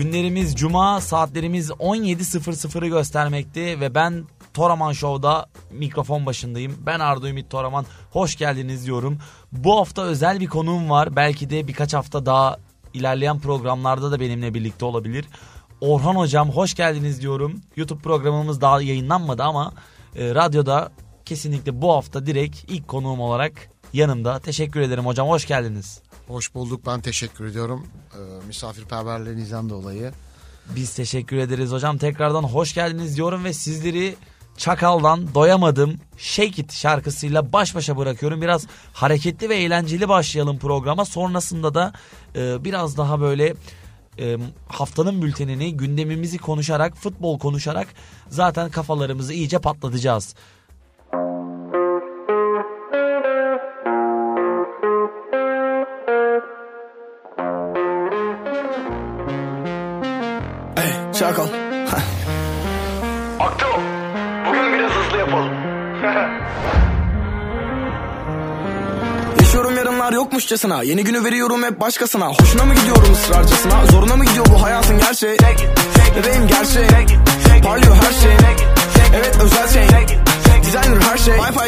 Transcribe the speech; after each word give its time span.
Günlerimiz 0.00 0.54
cuma, 0.54 1.00
saatlerimiz 1.00 1.70
17.00'ı 1.70 2.86
göstermekte 2.86 3.80
ve 3.80 3.94
ben 3.94 4.24
Toraman 4.54 4.92
Show'da 4.92 5.46
mikrofon 5.70 6.26
başındayım. 6.26 6.82
Ben 6.86 7.00
Arda 7.00 7.28
Ümit 7.28 7.50
Toraman. 7.50 7.86
Hoş 8.10 8.36
geldiniz 8.36 8.86
diyorum. 8.86 9.18
Bu 9.52 9.78
hafta 9.78 10.02
özel 10.02 10.40
bir 10.40 10.46
konuğum 10.46 10.90
var. 10.90 11.16
Belki 11.16 11.50
de 11.50 11.68
birkaç 11.68 11.94
hafta 11.94 12.26
daha 12.26 12.56
ilerleyen 12.94 13.38
programlarda 13.38 14.12
da 14.12 14.20
benimle 14.20 14.54
birlikte 14.54 14.84
olabilir. 14.84 15.24
Orhan 15.80 16.14
Hocam 16.14 16.50
hoş 16.50 16.74
geldiniz 16.74 17.22
diyorum. 17.22 17.60
YouTube 17.76 18.02
programımız 18.02 18.60
daha 18.60 18.80
yayınlanmadı 18.80 19.42
ama 19.42 19.72
e, 20.16 20.34
radyoda 20.34 20.92
kesinlikle 21.24 21.82
bu 21.82 21.92
hafta 21.92 22.26
direkt 22.26 22.70
ilk 22.70 22.88
konuğum 22.88 23.20
olarak 23.20 23.70
yanımda. 23.92 24.38
Teşekkür 24.38 24.80
ederim 24.80 25.06
hocam 25.06 25.28
hoş 25.28 25.46
geldiniz. 25.46 26.02
Hoş 26.30 26.54
bulduk 26.54 26.86
ben 26.86 27.00
teşekkür 27.00 27.44
ediyorum 27.44 27.86
ee, 28.14 28.46
misafirperverliğinizden 28.46 29.70
dolayı. 29.70 30.12
Biz 30.76 30.94
teşekkür 30.94 31.36
ederiz 31.36 31.72
hocam. 31.72 31.98
Tekrardan 31.98 32.42
hoş 32.42 32.74
geldiniz 32.74 33.16
diyorum 33.16 33.44
ve 33.44 33.52
sizleri 33.52 34.16
Çakal'dan 34.56 35.34
Doyamadım 35.34 35.96
Shake 36.16 36.62
It 36.62 36.72
şarkısıyla 36.72 37.52
baş 37.52 37.74
başa 37.74 37.96
bırakıyorum. 37.96 38.42
Biraz 38.42 38.66
hareketli 38.92 39.48
ve 39.48 39.56
eğlenceli 39.56 40.08
başlayalım 40.08 40.58
programa. 40.58 41.04
Sonrasında 41.04 41.74
da 41.74 41.92
e, 42.36 42.64
biraz 42.64 42.96
daha 42.96 43.20
böyle 43.20 43.54
e, 44.18 44.36
haftanın 44.68 45.22
bültenini 45.22 45.76
gündemimizi 45.76 46.38
konuşarak 46.38 46.96
futbol 46.96 47.38
konuşarak 47.38 47.88
zaten 48.28 48.70
kafalarımızı 48.70 49.32
iyice 49.32 49.58
patlatacağız. 49.58 50.34
Çakal. 61.20 61.46
Akto, 63.40 63.66
bugün 64.46 64.74
biraz 64.74 64.90
hızlı 64.92 65.18
yapalım. 65.18 65.50
Yaşıyorum 69.40 69.76
yarınlar 69.76 70.12
yokmuşçasına. 70.12 70.82
Yeni 70.82 71.04
günü 71.04 71.24
veriyorum 71.24 71.62
hep 71.62 71.80
başkasına. 71.80 72.26
Hoşuna 72.26 72.64
mı 72.64 72.74
gidiyorum 72.74 73.12
ısrarcasına 73.12 73.86
Zoruna 73.86 74.16
mı 74.16 74.24
gidiyor 74.24 74.46
bu 74.54 74.62
hayatın 74.62 74.98
gerçeği? 74.98 75.38
Bebeğim 76.16 76.46
gerçeği. 76.46 76.88
Parlıyor 77.62 77.96
her 77.96 78.12
şey 78.12 78.32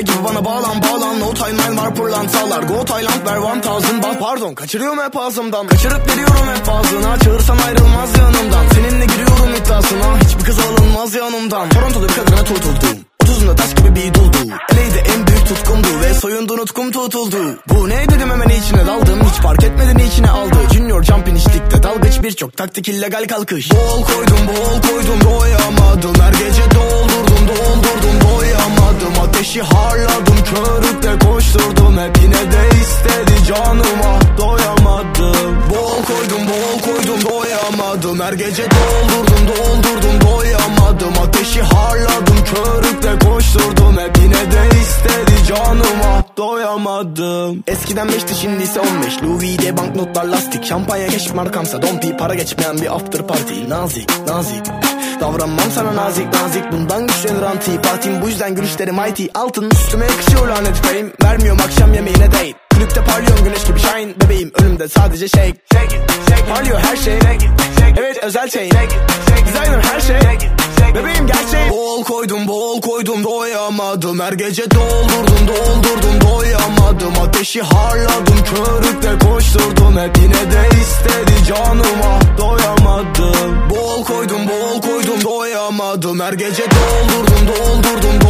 gibi 0.04 0.24
bana 0.24 0.44
bağlan 0.44 0.82
bağlan. 0.82 1.20
No 1.20 1.34
timeline 1.34 1.80
var 1.80 1.94
pırlantalar 1.94 2.62
Go 2.62 2.84
Thailand 2.84 3.26
ver 3.26 3.38
1000 3.92 4.02
bak 4.02 4.20
pardon 4.20 4.54
Kaçırıyorum 4.54 4.98
hep 4.98 5.16
ağzımdan. 5.16 5.66
Kaçırıp 5.66 6.10
veriyorum 6.10 6.46
hep 6.56 6.68
ağzına. 6.68 7.18
Çağırsan 7.18 7.58
ayrılmaz 7.58 8.18
yanımdan. 8.18 8.64
Seninle 8.74 9.06
giriyorum 9.06 9.54
iddiasına. 9.62 10.18
Hiçbir 10.18 10.44
kız 10.44 10.58
alınmaz 10.58 11.14
yanımdan. 11.14 11.68
Toronto'da 11.68 12.08
bir 12.08 12.14
kadına 12.14 12.44
tutuldum 12.44 13.11
Otuzunda 13.42 13.62
taş 13.62 13.74
gibi 13.74 13.94
bir 13.94 14.14
duldu. 14.14 14.36
Eleydi 14.72 15.02
en 15.14 15.26
büyük 15.26 15.46
tutkumdu 15.46 15.88
Ve 16.02 16.14
soyundu 16.14 16.56
nutkum 16.56 16.90
tutuldu. 16.90 17.36
Bu 17.68 17.88
ne 17.88 18.08
dedim 18.08 18.30
hemen 18.30 18.48
içine 18.48 18.86
daldım 18.86 19.20
Hiç 19.30 19.42
fark 19.42 19.64
etmedin 19.64 19.98
içine 19.98 20.30
aldı. 20.30 20.56
Junior 20.74 21.02
jumping 21.02 21.38
içlikte 21.38 21.82
dalgıç 21.82 22.22
birçok 22.22 22.56
taktik 22.56 22.88
illegal 22.88 23.24
kalkış. 23.28 23.70
Bol 23.70 24.04
koydum 24.04 24.38
bol 24.48 24.88
koydum 24.88 25.20
doyamadım. 25.30 26.14
Her 26.22 26.32
gece 26.32 26.62
doldurdum 26.74 27.48
doldurdum 27.48 28.16
doyamadım. 28.30 29.28
Ateşi 29.28 29.62
harladım 29.62 30.36
körükle 30.44 31.26
koşturdum. 31.26 31.98
Hep 31.98 32.18
yine 32.22 32.52
de 32.52 32.68
istedi 32.82 33.46
canıma 33.48 34.18
doyamadım. 34.38 35.56
Bol 35.70 36.04
koydum 36.04 36.46
bol 36.48 36.80
koydum 36.82 37.30
doyamadım. 37.30 38.20
Her 38.20 38.32
gece 38.32 38.64
doldurdum 38.64 39.48
doldurdum 39.48 40.28
doyamadım. 40.28 41.12
Ateşi 41.22 41.62
harladım 41.62 42.36
körükle 42.44 43.10
koşturdum 43.10 43.31
Hep 44.02 44.18
yine 44.18 44.52
de 44.52 44.80
istedi 44.80 45.46
canıma. 45.48 46.24
Doyamadım. 46.36 47.64
Eskiden 47.66 48.08
beşti 48.08 48.34
şimdi 48.40 48.62
ise 48.62 48.80
on 48.80 49.02
beş. 49.02 49.22
Louis 49.22 49.58
V 49.60 49.76
banknotlar 49.76 50.24
lastik. 50.24 50.64
Şampanya 50.64 51.08
keş 51.08 51.34
markamsa 51.34 51.82
dompi 51.82 52.16
Para 52.16 52.34
geçmeyen 52.34 52.78
bir 52.78 52.94
after 52.94 53.26
party. 53.26 53.68
Nazik 53.68 54.10
nazik. 54.28 54.66
Davranmam 55.20 55.70
sana 55.74 55.96
nazik 55.96 56.34
nazik. 56.34 56.72
Bundan 56.72 57.06
güçlenir 57.06 57.42
antipatim 57.42 58.22
Bu 58.22 58.28
yüzden 58.28 58.54
gülüşlerim 58.54 58.94
mighty. 58.94 59.26
Altın 59.34 59.70
üstüme 59.70 60.06
yakışıyor 60.06 60.48
lanet 60.48 60.76
fame 60.76 61.12
Vermiyorum 61.24 61.60
akşam 61.64 61.94
yemeğine 61.94 62.26
date 62.26 62.61
Kulüpte 62.82 63.04
parlıyorum 63.04 63.44
güneş 63.44 63.64
gibi 63.64 63.80
shine. 63.80 64.14
Bebeğim 64.24 64.52
önümde 64.62 64.88
sadece 64.88 65.28
shake. 65.28 65.54
Parlıyor 66.48 66.80
her 66.80 66.96
şey. 66.96 67.18
Evet 67.98 68.18
özel 68.22 68.48
şey 68.48 68.70
Designer 68.70 69.82
her 69.82 70.00
şey. 70.00 70.16
Bebeğim 70.94 71.26
gerçeği. 71.26 71.70
Bol 71.70 72.04
koydum 72.04 72.48
bol 72.48 72.80
koydum 72.80 73.24
doyamadım. 73.24 74.20
Her 74.20 74.32
gece 74.32 74.70
doldurdum 74.70 75.48
doldurdum 75.48 76.30
doyamadım. 76.30 77.12
Ateşi 77.22 77.62
harladım 77.62 78.38
körükle 78.44 79.28
koşturdum. 79.28 79.98
Hep 79.98 80.18
yine 80.18 80.52
de 80.52 80.68
istedi 80.80 81.44
canıma. 81.48 82.18
Doyamadım. 82.38 83.70
Bol 83.70 84.04
koydum 84.04 84.40
bol 84.48 84.82
koydum 84.82 85.24
doyamadım. 85.24 86.20
Her 86.20 86.32
gece 86.32 86.62
doldurdum 86.62 87.48
doldurdum 87.48 88.21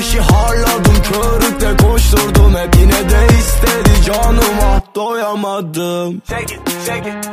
Ateşi 0.00 0.20
harladım 0.20 0.94
körükle 1.02 1.76
koşturdum 1.76 2.54
Hep 2.54 2.76
yine 2.76 3.10
de 3.10 3.26
istedi 3.38 3.90
canıma 4.06 4.82
doyamadım 4.94 6.22
Shake 6.28 6.54
it, 6.54 6.60
shake 6.86 7.10
it, 7.10 7.24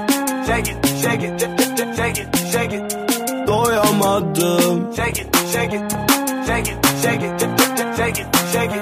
shake 0.48 0.72
it, 0.72 0.86
shake 1.04 1.28
it, 1.28 1.42
shake 1.98 2.22
it, 2.22 2.28
shake 2.52 2.78
it, 2.78 2.98
Doyamadım 3.48 4.96
shake 4.96 5.22
it, 5.22 5.36
shake 5.54 5.78
it, 5.78 5.92
shake 6.48 6.72
it, 6.72 6.78
shake 7.04 7.24
it, 7.24 7.42
shake 7.98 8.20
it, 8.20 8.28
shake 8.54 8.76
it. 8.76 8.82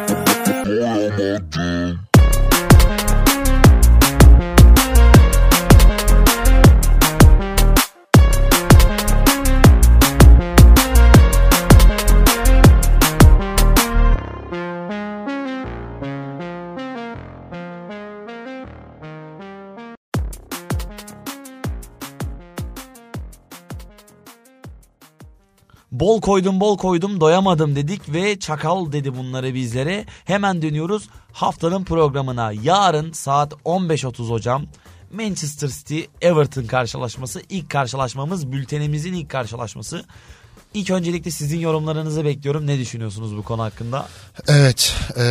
Bol 26.00 26.22
koydum 26.22 26.60
bol 26.60 26.78
koydum 26.78 27.22
doyamadım 27.22 27.76
dedik 27.76 28.14
ve 28.14 28.40
Çakal 28.40 28.92
dedi 28.92 29.18
bunları 29.18 29.54
bizlere. 29.54 30.06
Hemen 30.26 30.62
dönüyoruz 30.62 31.10
haftanın 31.34 31.84
programına. 31.84 32.52
Yarın 32.52 33.12
saat 33.12 33.54
15.30 33.54 34.30
hocam. 34.30 34.66
Manchester 35.14 35.68
City 35.68 36.02
Everton 36.22 36.64
karşılaşması 36.64 37.42
ilk 37.50 37.70
karşılaşmamız 37.70 38.52
bültenimizin 38.52 39.14
ilk 39.14 39.30
karşılaşması. 39.30 40.06
İlk 40.74 40.90
öncelikle 40.90 41.32
sizin 41.32 41.60
yorumlarınızı 41.60 42.26
bekliyorum. 42.26 42.68
Ne 42.68 42.80
düşünüyorsunuz 42.80 43.38
bu 43.38 43.44
konu 43.44 43.64
hakkında? 43.64 44.08
Evet 44.48 44.96
e, 45.18 45.24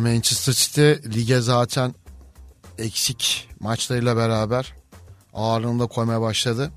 Manchester 0.00 0.52
City 0.52 0.92
lige 1.18 1.40
zaten 1.40 1.94
eksik 2.78 3.48
maçlarıyla 3.60 4.16
beraber 4.16 4.74
ağırlığını 5.34 5.80
da 5.80 5.86
koymaya 5.86 6.20
başladı. 6.20 6.72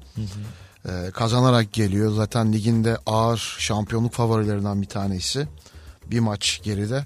E, 0.89 1.11
kazanarak 1.11 1.73
geliyor. 1.73 2.11
Zaten 2.11 2.53
liginde 2.53 2.97
ağır 3.05 3.55
şampiyonluk 3.59 4.13
favorilerinden 4.13 4.81
bir 4.81 4.87
tanesi. 4.87 5.47
Bir 6.05 6.19
maç 6.19 6.61
geride. 6.63 7.05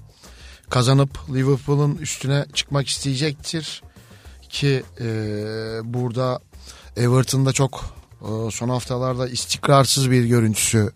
Kazanıp 0.70 1.18
Liverpool'un 1.34 1.96
üstüne 1.96 2.46
çıkmak 2.54 2.88
isteyecektir. 2.88 3.82
Ki 4.48 4.82
e, 5.00 5.06
burada 5.84 6.40
Everton'da 6.96 7.52
çok 7.52 7.84
e, 8.20 8.50
son 8.50 8.68
haftalarda 8.68 9.28
istikrarsız 9.28 10.10
bir 10.10 10.24
görüntüsü 10.24 10.92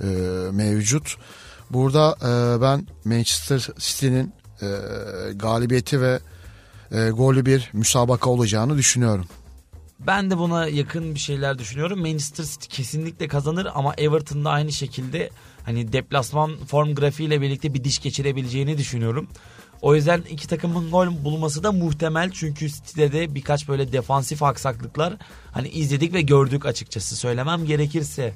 e, 0.00 0.06
mevcut. 0.52 1.16
Burada 1.70 2.16
e, 2.22 2.62
ben 2.62 2.86
Manchester 3.04 3.68
City'nin 3.78 4.32
e, 4.62 4.68
galibiyeti 5.34 6.00
ve 6.00 6.18
e, 6.92 7.10
golü 7.10 7.46
bir 7.46 7.70
müsabaka 7.72 8.30
olacağını 8.30 8.76
düşünüyorum. 8.76 9.26
Ben 10.06 10.30
de 10.30 10.38
buna 10.38 10.68
yakın 10.68 11.14
bir 11.14 11.20
şeyler 11.20 11.58
düşünüyorum. 11.58 12.00
Manchester 12.00 12.44
City 12.44 12.66
kesinlikle 12.68 13.28
kazanır 13.28 13.68
ama 13.74 13.94
Everton 13.94 14.44
da 14.44 14.50
aynı 14.50 14.72
şekilde 14.72 15.30
hani 15.64 15.92
deplasman 15.92 16.56
form 16.56 16.94
grafiğiyle 16.94 17.40
birlikte 17.40 17.74
bir 17.74 17.84
diş 17.84 17.98
geçirebileceğini 17.98 18.78
düşünüyorum. 18.78 19.28
O 19.82 19.94
yüzden 19.94 20.22
iki 20.30 20.48
takımın 20.48 20.90
gol 20.90 21.24
bulması 21.24 21.62
da 21.62 21.72
muhtemel 21.72 22.30
çünkü 22.30 22.68
City'de 22.68 23.12
de 23.12 23.34
birkaç 23.34 23.68
böyle 23.68 23.92
defansif 23.92 24.42
aksaklıklar 24.42 25.14
hani 25.52 25.68
izledik 25.68 26.14
ve 26.14 26.22
gördük 26.22 26.66
açıkçası 26.66 27.16
söylemem 27.16 27.64
gerekirse. 27.64 28.34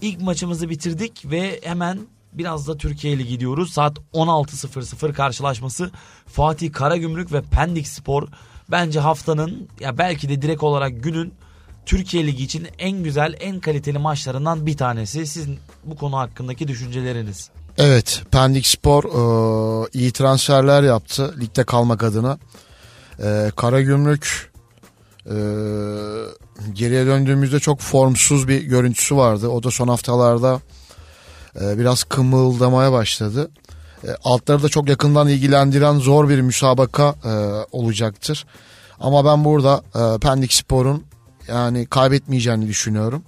İlk 0.00 0.20
maçımızı 0.20 0.68
bitirdik 0.68 1.30
ve 1.30 1.60
hemen 1.62 1.98
biraz 2.32 2.68
da 2.68 2.76
Türkiye 2.76 3.14
gidiyoruz. 3.16 3.72
Saat 3.72 3.98
16.00 4.12 5.12
karşılaşması 5.12 5.90
Fatih 6.26 6.72
Karagümrük 6.72 7.32
ve 7.32 7.42
Pendik 7.42 7.88
Spor 7.88 8.28
bence 8.70 9.00
haftanın 9.00 9.68
ya 9.80 9.98
belki 9.98 10.28
de 10.28 10.42
direkt 10.42 10.62
olarak 10.62 11.02
günün 11.02 11.34
Türkiye 11.86 12.26
Ligi 12.26 12.44
için 12.44 12.68
en 12.78 13.02
güzel, 13.02 13.34
en 13.40 13.60
kaliteli 13.60 13.98
maçlarından 13.98 14.66
bir 14.66 14.76
tanesi. 14.76 15.26
Sizin 15.26 15.58
bu 15.84 15.96
konu 15.96 16.16
hakkındaki 16.18 16.68
düşünceleriniz. 16.68 17.50
Evet 17.78 18.22
Pendik 18.30 18.66
Spor 18.66 19.04
e, 19.04 19.88
iyi 19.92 20.12
transferler 20.12 20.82
yaptı 20.82 21.34
ligde 21.40 21.64
kalmak 21.64 22.02
adına. 22.02 22.38
E, 23.22 23.50
Karagümrük 23.56 24.52
e, 25.26 25.36
geriye 26.72 27.06
döndüğümüzde 27.06 27.60
çok 27.60 27.80
formsuz 27.80 28.48
bir 28.48 28.62
görüntüsü 28.62 29.16
vardı. 29.16 29.48
O 29.48 29.62
da 29.62 29.70
son 29.70 29.88
haftalarda 29.88 30.60
e, 31.60 31.78
biraz 31.78 32.04
kımıldamaya 32.04 32.92
başladı. 32.92 33.50
E, 34.04 34.08
altları 34.24 34.62
da 34.62 34.68
çok 34.68 34.88
yakından 34.88 35.28
ilgilendiren 35.28 35.98
zor 35.98 36.28
bir 36.28 36.40
müsabaka 36.40 37.14
e, 37.24 37.30
olacaktır. 37.76 38.46
Ama 39.00 39.24
ben 39.24 39.44
burada 39.44 39.82
e, 39.94 40.18
Pendik 40.18 40.52
Spor'un 40.52 41.04
yani 41.48 41.86
kaybetmeyeceğini 41.86 42.68
düşünüyorum. 42.68 43.22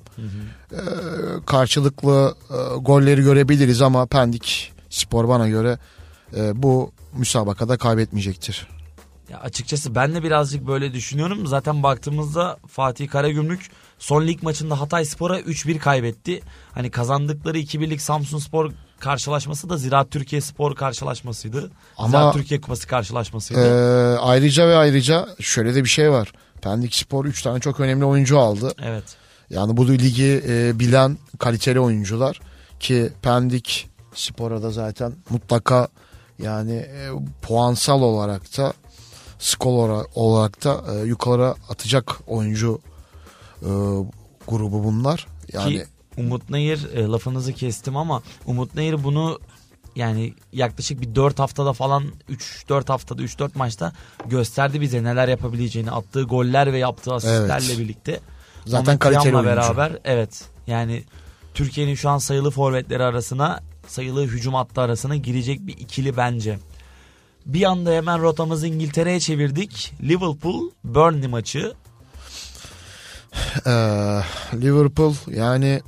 E, 0.73 0.81
karşılıklı 1.47 2.35
e, 2.51 2.79
golleri 2.79 3.23
görebiliriz 3.23 3.83
ama 3.83 4.07
Pendik 4.07 4.73
Spor 4.91 5.29
bana 5.29 5.49
göre 5.49 5.79
e, 6.37 6.63
bu 6.63 6.93
müsabakada 7.13 7.77
kaybetmeyecektir. 7.77 8.76
Ya 9.31 9.41
açıkçası 9.41 9.95
ben 9.95 10.15
de 10.15 10.23
birazcık 10.23 10.67
böyle 10.67 10.93
düşünüyorum. 10.93 11.47
Zaten 11.47 11.83
baktığımızda 11.83 12.57
Fatih 12.69 13.09
Karagümrük 13.09 13.71
son 13.99 14.27
lig 14.27 14.43
maçında 14.43 14.81
Hatay 14.81 15.05
Spor'a 15.05 15.41
3-1 15.41 15.79
kaybetti. 15.79 16.41
Hani 16.73 16.91
kazandıkları 16.91 17.59
2-1'lik 17.59 18.01
Samsun 18.03 18.39
Spor 18.39 18.73
karşılaşması 18.99 19.69
da 19.69 19.77
Ziraat 19.77 20.11
Türkiye 20.11 20.41
Spor 20.41 20.75
karşılaşmasıydı. 20.75 21.71
Ama- 21.99 22.09
Ziraat 22.09 22.35
Türkiye 22.35 22.61
Kupası 22.61 22.87
karşılaşmasıydı. 22.89 23.61
E, 23.61 24.19
ayrıca 24.19 24.69
ve 24.69 24.77
ayrıca 24.77 25.29
şöyle 25.41 25.75
de 25.75 25.85
bir 25.85 25.89
şey 25.89 26.11
var. 26.11 26.33
Pendik 26.63 26.95
Spor 26.95 27.25
3 27.25 27.43
tane 27.43 27.61
çok 27.61 27.81
önemli 27.81 28.05
oyuncu 28.05 28.39
aldı. 28.39 28.73
Evet. 28.83 29.05
Yani 29.51 29.77
bu 29.77 29.89
ligi 29.89 30.43
e, 30.49 30.79
bilen 30.79 31.19
kaliteli 31.39 31.81
oyuncular 31.81 32.41
ki 32.81 33.13
Pendik 33.23 33.89
Spor'a 34.15 34.63
da 34.63 34.71
zaten 34.71 35.13
mutlaka 35.31 35.89
yani 36.39 36.73
e, 36.75 37.09
puansal 37.43 38.03
olarak 38.03 38.59
da 38.59 38.73
skor 39.39 40.05
olarak- 40.15 40.65
da 40.65 40.85
e, 40.95 41.07
yukarı 41.07 41.55
atacak 41.69 42.21
oyuncu 42.27 42.81
e, 43.63 43.69
grubu 44.49 44.85
bunlar. 44.85 45.27
Yani 45.53 45.73
Ki 45.73 45.85
Umut 46.19 46.51
Nayır 46.51 46.93
e, 46.95 47.03
lafınızı 47.07 47.53
kestim 47.53 47.97
ama 47.97 48.23
Umut 48.47 48.75
Nayır 48.75 49.05
bunu 49.05 49.39
yani 49.97 50.35
yaklaşık 50.53 51.01
bir 51.01 51.15
4 51.15 51.39
haftada 51.39 51.73
falan 51.73 52.05
3-4 52.31 52.89
haftada 52.89 53.23
3-4 53.23 53.51
maçta 53.59 53.93
gösterdi 54.27 54.81
bize 54.81 55.05
neler 55.05 55.29
yapabileceğini. 55.29 55.91
Attığı 55.91 56.23
goller 56.23 56.73
ve 56.73 56.79
yaptığı 56.79 57.15
asistlerle 57.15 57.67
Evet. 57.67 57.79
birlikte. 57.79 58.21
zaten 58.67 58.85
Ahmet 58.87 58.99
kaliteli 58.99 59.37
oyuncu. 59.37 59.51
beraber 59.51 59.99
evet 60.05 60.45
yani 60.67 61.05
Türkiye'nin 61.55 61.95
şu 61.95 62.09
an 62.11 62.19
sayılı 62.19 62.51
forvetleri 62.51 63.03
arasına 63.05 63.61
sayılı 63.87 64.23
hücum 64.27 64.55
hattı 64.55 64.81
arasına 64.81 65.17
girecek 65.17 65.67
bir 65.67 65.73
ikili 65.79 66.17
bence. 66.17 66.59
Bir 67.47 67.63
anda 67.63 67.91
hemen 67.91 68.23
rotamızı 68.23 68.67
İngiltere'ye 68.67 69.21
çevirdik. 69.21 69.95
Liverpool 70.03 70.71
Burnley 70.85 71.29
maçı. 71.29 71.73
Ee, 73.67 73.71
Liverpool 74.55 75.15
yani 75.31 75.81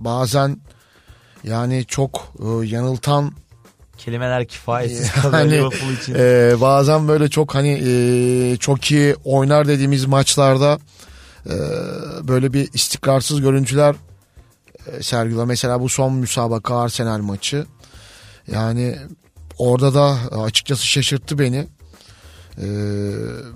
bazen 0.00 0.56
yani 1.44 1.84
çok 1.86 2.32
e, 2.38 2.66
yanıltan 2.66 3.32
Kelimeler 3.98 4.46
kifayetsiz 4.46 5.12
kalıyor 5.12 5.42
Yani, 5.42 5.52
Liverpool 5.52 5.92
için. 5.92 6.14
Ee, 6.18 6.60
bazen 6.60 7.08
böyle 7.08 7.28
çok 7.28 7.54
hani 7.54 7.82
e, 7.86 8.56
çok 8.56 8.90
iyi 8.90 9.16
oynar 9.24 9.68
dediğimiz 9.68 10.04
maçlarda 10.04 10.78
e, 11.46 11.54
böyle 12.28 12.52
bir 12.52 12.68
istikrarsız 12.72 13.40
görüntüler 13.40 13.94
e, 14.86 15.02
sergiliyor. 15.02 15.44
Mesela 15.44 15.80
bu 15.80 15.88
son 15.88 16.12
müsabaka 16.12 16.80
Arsenal 16.80 17.18
maçı. 17.18 17.66
Yani 18.52 18.98
orada 19.58 19.94
da 19.94 20.16
açıkçası 20.42 20.86
şaşırttı 20.86 21.38
beni. 21.38 21.66
Ee, 22.58 22.66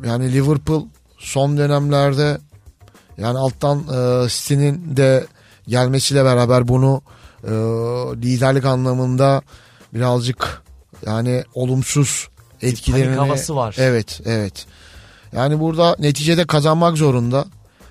yani 0.07 0.33
Liverpool 0.33 0.87
son 1.19 1.59
dönemlerde 1.59 2.39
yani 3.19 3.39
alttan 3.39 3.79
e, 3.79 4.29
City'nin 4.29 4.97
de 4.97 5.27
gelmesiyle 5.69 6.25
beraber 6.25 6.69
bunu 6.69 7.03
e, 7.45 7.51
liderlik 8.23 8.65
anlamında 8.65 9.43
birazcık 9.95 10.63
yani 11.07 11.45
olumsuz 11.55 12.29
etkilerini 12.63 13.17
panik 13.17 13.31
havası 13.31 13.57
var. 13.57 13.77
Evet, 13.79 14.21
evet. 14.25 14.67
Yani 15.33 15.61
burada 15.61 15.97
neticede 15.99 16.47
kazanmak 16.47 16.97
zorunda. 16.99 17.45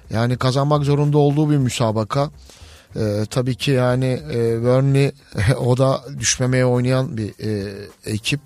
Yani 0.09 0.37
kazanmak 0.37 0.83
zorunda 0.83 1.17
olduğu 1.17 1.49
bir 1.49 1.57
müsabaka. 1.57 2.29
Ee, 2.95 3.25
tabii 3.29 3.55
ki 3.55 3.71
yani 3.71 4.21
e, 4.33 4.61
Burnley 4.63 5.11
o 5.57 5.77
da 5.77 6.01
düşmemeye 6.19 6.65
oynayan 6.65 7.17
bir 7.17 7.33
e, 7.39 7.73
ekip. 8.05 8.41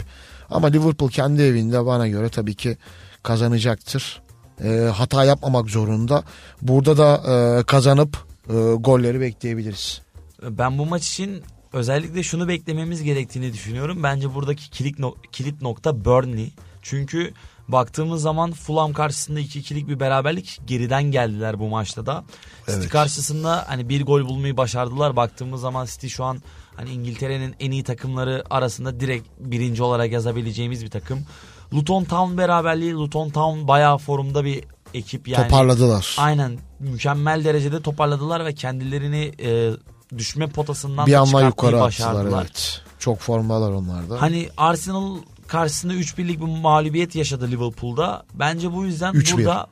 Ama 0.49 0.67
Liverpool 0.67 1.09
kendi 1.09 1.41
evinde 1.41 1.85
bana 1.85 2.07
göre 2.07 2.29
tabii 2.29 2.55
ki 2.55 2.77
kazanacaktır. 3.23 4.21
E, 4.63 4.69
hata 4.95 5.23
yapmamak 5.23 5.69
zorunda. 5.69 6.23
Burada 6.61 6.97
da 6.97 7.21
e, 7.33 7.63
kazanıp 7.63 8.17
e, 8.49 8.53
golleri 8.79 9.21
bekleyebiliriz. 9.21 10.01
Ben 10.43 10.77
bu 10.77 10.85
maç 10.85 11.07
için 11.09 11.41
özellikle 11.73 12.23
şunu 12.23 12.47
beklememiz 12.47 13.03
gerektiğini 13.03 13.53
düşünüyorum. 13.53 14.03
Bence 14.03 14.33
buradaki 14.33 14.69
kilit, 14.69 14.99
no- 14.99 15.15
kilit 15.31 15.61
nokta 15.61 16.05
Burnley. 16.05 16.51
Çünkü 16.81 17.33
baktığımız 17.67 18.21
zaman 18.21 18.51
Fulham 18.51 18.93
karşısında 18.93 19.39
2-2'lik 19.39 19.87
bir 19.87 19.99
beraberlik 19.99 20.59
geriden 20.65 21.03
geldiler 21.03 21.59
bu 21.59 21.67
maçta 21.67 22.05
da. 22.05 22.23
City 22.65 22.77
Evet. 22.77 22.89
karşısında 22.89 23.65
hani 23.67 23.89
bir 23.89 24.05
gol 24.05 24.25
bulmayı 24.25 24.57
başardılar. 24.57 25.15
Baktığımız 25.15 25.61
zaman 25.61 25.85
City 25.85 26.07
şu 26.07 26.23
an 26.23 26.41
hani 26.75 26.89
İngiltere'nin 26.89 27.55
en 27.59 27.71
iyi 27.71 27.83
takımları 27.83 28.43
arasında 28.49 28.99
direkt 28.99 29.27
birinci 29.39 29.83
olarak 29.83 30.11
yazabileceğimiz 30.11 30.83
bir 30.85 30.89
takım. 30.89 31.25
Luton 31.73 32.03
Town 32.03 32.37
beraberliği 32.37 32.93
Luton 32.93 33.29
Town 33.29 33.67
bayağı 33.67 33.97
formda 33.97 34.45
bir 34.45 34.63
ekip 34.93 35.27
yani. 35.27 35.47
Toparladılar. 35.47 36.15
Aynen 36.19 36.57
mükemmel 36.79 37.43
derecede 37.45 37.81
toparladılar 37.81 38.45
ve 38.45 38.53
kendilerini 38.53 39.31
e, 39.39 39.71
düşme 40.17 40.47
potasından 40.47 41.07
bir 41.07 41.11
da 41.13 41.15
çıkartmayı 41.17 41.45
yukarı 41.47 41.67
attılar 41.67 41.87
başardılar. 41.87 42.41
evet. 42.41 42.81
Çok 42.99 43.19
formalar 43.19 43.71
onlar 43.71 44.09
da. 44.09 44.21
Hani 44.21 44.49
Arsenal 44.57 45.17
karşısında 45.47 45.93
3-1'lik 45.93 46.39
bir 46.39 46.61
mağlubiyet 46.61 47.15
yaşadı 47.15 47.51
Liverpool'da. 47.51 48.25
Bence 48.33 48.73
bu 48.73 48.85
yüzden 48.85 49.13
3-1. 49.13 49.37
burada 49.37 49.67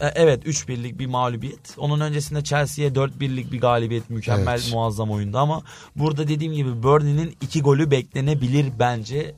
e, 0.00 0.06
evet 0.06 0.46
3-1'lik 0.46 0.98
bir 0.98 1.06
mağlubiyet. 1.06 1.74
Onun 1.78 2.00
öncesinde 2.00 2.44
Chelsea'ye 2.44 2.90
4-1'lik 2.90 3.52
bir 3.52 3.60
galibiyet 3.60 4.10
mükemmel 4.10 4.58
Evet. 4.60 4.70
muazzam 4.72 5.10
oyundu 5.10 5.38
ama 5.38 5.62
burada 5.96 6.28
dediğim 6.28 6.52
gibi 6.52 6.82
Burnley'nin 6.82 7.36
2 7.40 7.62
golü 7.62 7.90
beklenebilir 7.90 8.66
bence. 8.78 9.34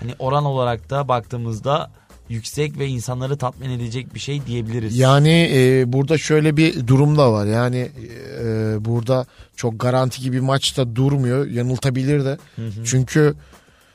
Hani 0.00 0.14
oran 0.18 0.44
olarak 0.44 0.90
da 0.90 1.08
baktığımızda 1.08 1.90
yüksek 2.28 2.78
ve 2.78 2.86
insanları 2.86 3.36
tatmin 3.36 3.70
edecek 3.70 4.14
bir 4.14 4.20
şey 4.20 4.46
diyebiliriz. 4.46 4.98
Yani 4.98 5.50
e, 5.54 5.92
burada 5.92 6.18
şöyle 6.18 6.56
bir 6.56 6.86
durum 6.86 7.18
da 7.18 7.32
var. 7.32 7.46
Yani 7.46 7.90
e, 8.40 8.44
burada 8.84 9.26
çok 9.56 9.80
garanti 9.80 10.22
gibi 10.22 10.40
maçta 10.40 10.96
durmuyor. 10.96 11.46
Yanıltabilir 11.46 12.24
de. 12.24 12.38
Çünkü 12.84 13.34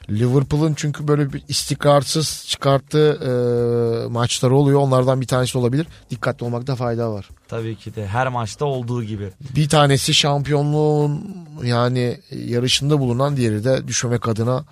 Liverpool'un 0.09 0.73
çünkü 0.73 1.07
böyle 1.07 1.33
bir 1.33 1.43
istikrarsız 1.47 2.45
çıkarttığı 2.47 3.09
e, 3.09 4.07
maçlar 4.07 4.51
oluyor. 4.51 4.79
Onlardan 4.79 5.21
bir 5.21 5.27
tanesi 5.27 5.57
olabilir. 5.57 5.87
Dikkatli 6.09 6.45
olmakta 6.45 6.75
fayda 6.75 7.11
var. 7.11 7.29
Tabii 7.47 7.75
ki 7.75 7.95
de 7.95 8.07
her 8.07 8.27
maçta 8.27 8.65
olduğu 8.65 9.03
gibi. 9.03 9.31
Bir 9.55 9.69
tanesi 9.69 10.13
şampiyonluğun 10.13 11.37
yani 11.63 12.19
yarışında 12.31 12.99
bulunan 12.99 13.37
diğeri 13.37 13.63
de 13.63 13.87
düşmemek 13.87 14.27
adına 14.27 14.65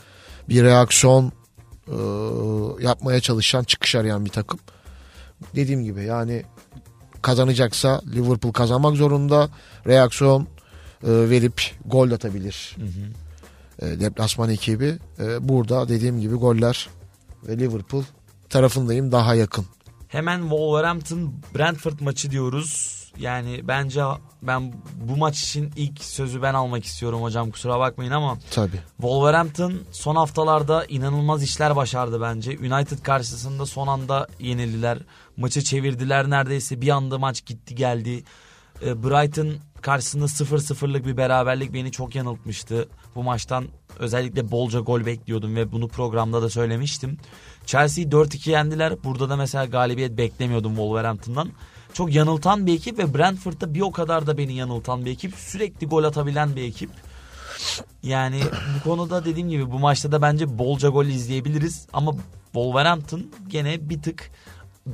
bir 0.49 0.63
reaksiyon 0.63 1.31
e, 1.87 1.97
yapmaya 2.83 3.19
çalışan 3.19 3.63
çıkış 3.63 3.95
arayan 3.95 4.25
bir 4.25 4.29
takım. 4.29 4.59
Dediğim 5.55 5.83
gibi 5.83 6.03
yani 6.03 6.43
kazanacaksa 7.21 8.01
Liverpool 8.13 8.53
kazanmak 8.53 8.95
zorunda 8.95 9.49
reaksiyon 9.87 10.47
e, 11.03 11.07
verip 11.07 11.61
gol 11.85 12.11
atabilir. 12.11 12.75
E, 13.81 13.99
deplasman 13.99 14.49
ekibi 14.49 14.97
E, 15.19 15.49
burada 15.49 15.89
dediğim 15.89 16.19
gibi 16.19 16.35
goller 16.35 16.89
ve 17.47 17.59
Liverpool 17.59 18.03
tarafındayım 18.49 19.11
daha 19.11 19.35
yakın. 19.35 19.65
Hemen 20.07 20.41
Wolverhampton 20.41 21.33
Brentford 21.55 21.99
maçı 21.99 22.31
diyoruz. 22.31 22.97
Yani 23.17 23.67
bence 23.67 24.03
ben 24.41 24.73
bu 24.95 25.17
maç 25.17 25.39
için 25.39 25.71
ilk 25.75 26.03
sözü 26.03 26.41
ben 26.41 26.53
almak 26.53 26.85
istiyorum 26.85 27.21
hocam 27.21 27.51
kusura 27.51 27.79
bakmayın 27.79 28.11
ama 28.11 28.37
Tabii. 28.51 28.79
Wolverhampton 28.97 29.73
son 29.91 30.15
haftalarda 30.15 30.85
inanılmaz 30.85 31.43
işler 31.43 31.75
başardı 31.75 32.21
bence. 32.21 32.51
United 32.51 32.99
karşısında 33.03 33.65
son 33.65 33.87
anda 33.87 34.27
yenildiler. 34.39 34.97
Maçı 35.37 35.61
çevirdiler 35.61 36.29
neredeyse 36.29 36.81
bir 36.81 36.89
anda 36.89 37.17
maç 37.17 37.45
gitti 37.45 37.75
geldi. 37.75 38.23
Ee, 38.85 39.03
Brighton 39.03 39.53
karşısında 39.81 40.25
0-0'lık 40.25 41.05
bir 41.05 41.17
beraberlik 41.17 41.73
beni 41.73 41.91
çok 41.91 42.15
yanıltmıştı. 42.15 42.89
Bu 43.15 43.23
maçtan 43.23 43.65
özellikle 43.99 44.51
bolca 44.51 44.79
gol 44.79 45.05
bekliyordum 45.05 45.55
ve 45.55 45.71
bunu 45.71 45.87
programda 45.87 46.41
da 46.41 46.49
söylemiştim. 46.49 47.17
Chelsea'yi 47.65 48.09
4-2 48.09 48.49
yendiler. 48.49 49.03
Burada 49.03 49.29
da 49.29 49.35
mesela 49.35 49.65
galibiyet 49.65 50.17
beklemiyordum 50.17 50.71
Wolverhampton'dan. 50.75 51.49
çok 51.93 52.13
yanıltan 52.13 52.65
bir 52.67 52.73
ekip 52.73 52.97
ve 52.99 53.13
Brentford'da 53.13 53.73
bir 53.73 53.81
o 53.81 53.91
kadar 53.91 54.27
da 54.27 54.37
beni 54.37 54.53
yanıltan 54.53 55.05
bir 55.05 55.11
ekip. 55.11 55.35
Sürekli 55.35 55.87
gol 55.87 56.03
atabilen 56.03 56.55
bir 56.55 56.61
ekip. 56.63 56.89
Yani 58.03 58.39
bu 58.79 58.89
konuda 58.89 59.25
dediğim 59.25 59.49
gibi 59.49 59.71
bu 59.71 59.79
maçta 59.79 60.11
da 60.11 60.21
bence 60.21 60.57
bolca 60.57 60.89
gol 60.89 61.05
izleyebiliriz 61.05 61.87
ama 61.93 62.11
Wolverhampton 62.45 63.25
gene 63.47 63.89
bir 63.89 64.01
tık 64.01 64.31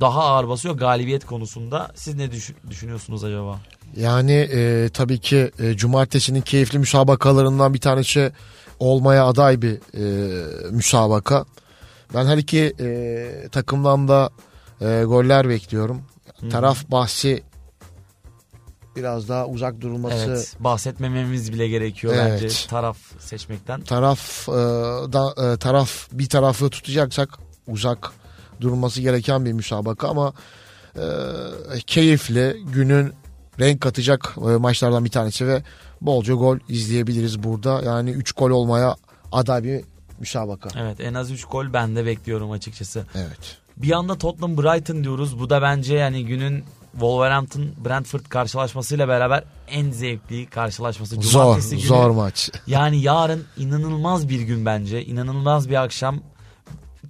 daha 0.01 0.23
ağır 0.23 0.47
basıyor 0.49 0.75
galibiyet 0.77 1.25
konusunda. 1.25 1.91
Siz 1.95 2.15
ne 2.15 2.31
düşün- 2.31 2.55
düşünüyorsunuz 2.69 3.23
acaba? 3.23 3.59
Yani 3.95 4.33
e, 4.33 4.89
tabii 4.89 5.19
ki 5.19 5.51
e, 5.59 5.77
cumartesinin 5.77 6.41
keyifli 6.41 6.79
müsabakalarından 6.79 7.73
bir 7.73 7.79
tanesi 7.79 8.31
olmaya 8.79 9.25
aday 9.25 9.61
bir 9.61 9.73
e, 9.73 10.71
müsabaka. 10.71 11.45
Ben 12.13 12.25
her 12.25 12.37
iki 12.37 12.73
e, 12.79 13.49
takımdan 13.51 14.07
da 14.07 14.29
e, 14.81 15.03
goller 15.03 15.49
bekliyorum. 15.49 16.01
Taraf 16.49 16.91
bahsi 16.91 17.43
biraz 18.95 19.29
daha 19.29 19.47
uzak 19.47 19.81
durulması. 19.81 20.25
Evet 20.27 20.55
bahsetmememiz 20.59 21.53
bile 21.53 21.67
gerekiyor 21.67 22.13
Evet. 22.17 22.41
bence 22.43 22.67
taraf 22.69 22.97
seçmekten. 23.19 23.81
Taraf 23.81 24.49
e, 24.49 24.51
da 25.13 25.53
e, 25.53 25.57
taraf 25.57 26.07
bir 26.11 26.29
tarafı 26.29 26.69
tutacaksak 26.69 27.29
uzak 27.67 28.11
durulması 28.61 29.01
gereken 29.01 29.45
bir 29.45 29.53
müsabaka 29.53 30.07
ama 30.07 30.33
e, 30.95 31.03
keyifli 31.87 32.57
günün 32.73 33.13
renk 33.59 33.81
katacak 33.81 34.35
e, 34.37 34.41
maçlardan 34.41 35.05
bir 35.05 35.09
tanesi 35.09 35.47
ve 35.47 35.63
bolca 36.01 36.33
gol 36.33 36.57
izleyebiliriz 36.69 37.43
burada. 37.43 37.81
Yani 37.81 38.09
3 38.09 38.31
gol 38.31 38.49
olmaya 38.49 38.95
aday 39.31 39.63
bir 39.63 39.81
müsabaka. 40.19 40.69
Evet 40.79 40.99
en 40.99 41.13
az 41.13 41.31
3 41.31 41.45
gol 41.45 41.73
ben 41.73 41.95
de 41.95 42.05
bekliyorum 42.05 42.51
açıkçası. 42.51 43.05
Evet. 43.15 43.57
Bir 43.77 43.91
anda 43.91 44.17
Tottenham 44.17 44.57
Brighton 44.57 45.03
diyoruz. 45.03 45.39
Bu 45.39 45.49
da 45.49 45.61
bence 45.61 45.95
yani 45.95 46.25
günün 46.25 46.63
Wolverhampton 46.91 47.65
Brentford 47.85 48.25
karşılaşmasıyla 48.29 49.07
beraber 49.07 49.43
en 49.67 49.91
zevkli 49.91 50.45
karşılaşması. 50.45 51.15
Zor, 51.15 51.21
Cumartesi 51.31 51.75
günü. 51.77 51.87
zor 51.87 52.09
maç. 52.09 52.49
Yani 52.67 53.01
yarın 53.01 53.43
inanılmaz 53.57 54.29
bir 54.29 54.41
gün 54.41 54.65
bence. 54.65 55.05
İnanılmaz 55.05 55.69
bir 55.69 55.83
akşam. 55.83 56.19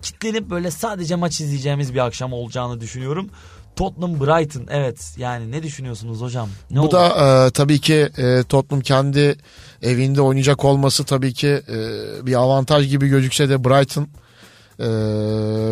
Kitlenip 0.01 0.49
böyle 0.49 0.71
sadece 0.71 1.15
maç 1.15 1.41
izleyeceğimiz 1.41 1.93
bir 1.93 1.99
akşam 2.05 2.33
olacağını 2.33 2.81
düşünüyorum. 2.81 3.29
Tottenham 3.77 4.19
Brighton 4.19 4.65
evet 4.69 5.13
yani 5.17 5.51
ne 5.51 5.63
düşünüyorsunuz 5.63 6.21
hocam? 6.21 6.49
Ne 6.71 6.77
Bu 6.79 6.81
olur? 6.81 6.91
da 6.91 7.45
e, 7.47 7.51
tabii 7.51 7.79
ki 7.79 8.09
e, 8.17 8.43
Tottenham 8.49 8.81
kendi 8.81 9.35
evinde 9.81 10.21
oynayacak 10.21 10.65
olması 10.65 11.03
tabii 11.03 11.33
ki 11.33 11.47
e, 11.69 11.75
bir 12.25 12.33
avantaj 12.35 12.89
gibi 12.89 13.07
gözükse 13.07 13.49
de 13.49 13.63
Brighton 13.63 14.07
e, 14.79 14.85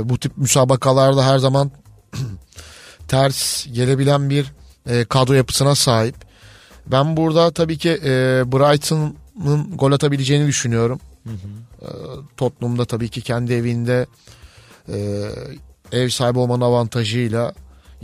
bu 0.09 0.17
tip 0.19 0.37
müsabakalarda 0.37 1.25
her 1.25 1.37
zaman 1.37 1.71
ters 3.07 3.65
gelebilen 3.73 4.29
bir 4.29 4.51
e, 4.89 5.05
kadro 5.05 5.33
yapısına 5.33 5.75
sahip. 5.75 6.15
Ben 6.87 7.17
burada 7.17 7.51
tabii 7.51 7.77
ki 7.77 7.89
e, 7.89 8.43
Brighton'ın 8.51 9.77
gol 9.77 9.91
atabileceğini 9.91 10.47
düşünüyorum. 10.47 10.99
E, 11.81 11.87
Tottenham'da 12.37 12.85
tabii 12.85 13.09
ki 13.09 13.21
kendi 13.21 13.53
evinde 13.53 14.05
e, 14.89 15.25
ev 15.91 16.09
sahibi 16.09 16.39
olmanın 16.39 16.61
avantajıyla 16.61 17.53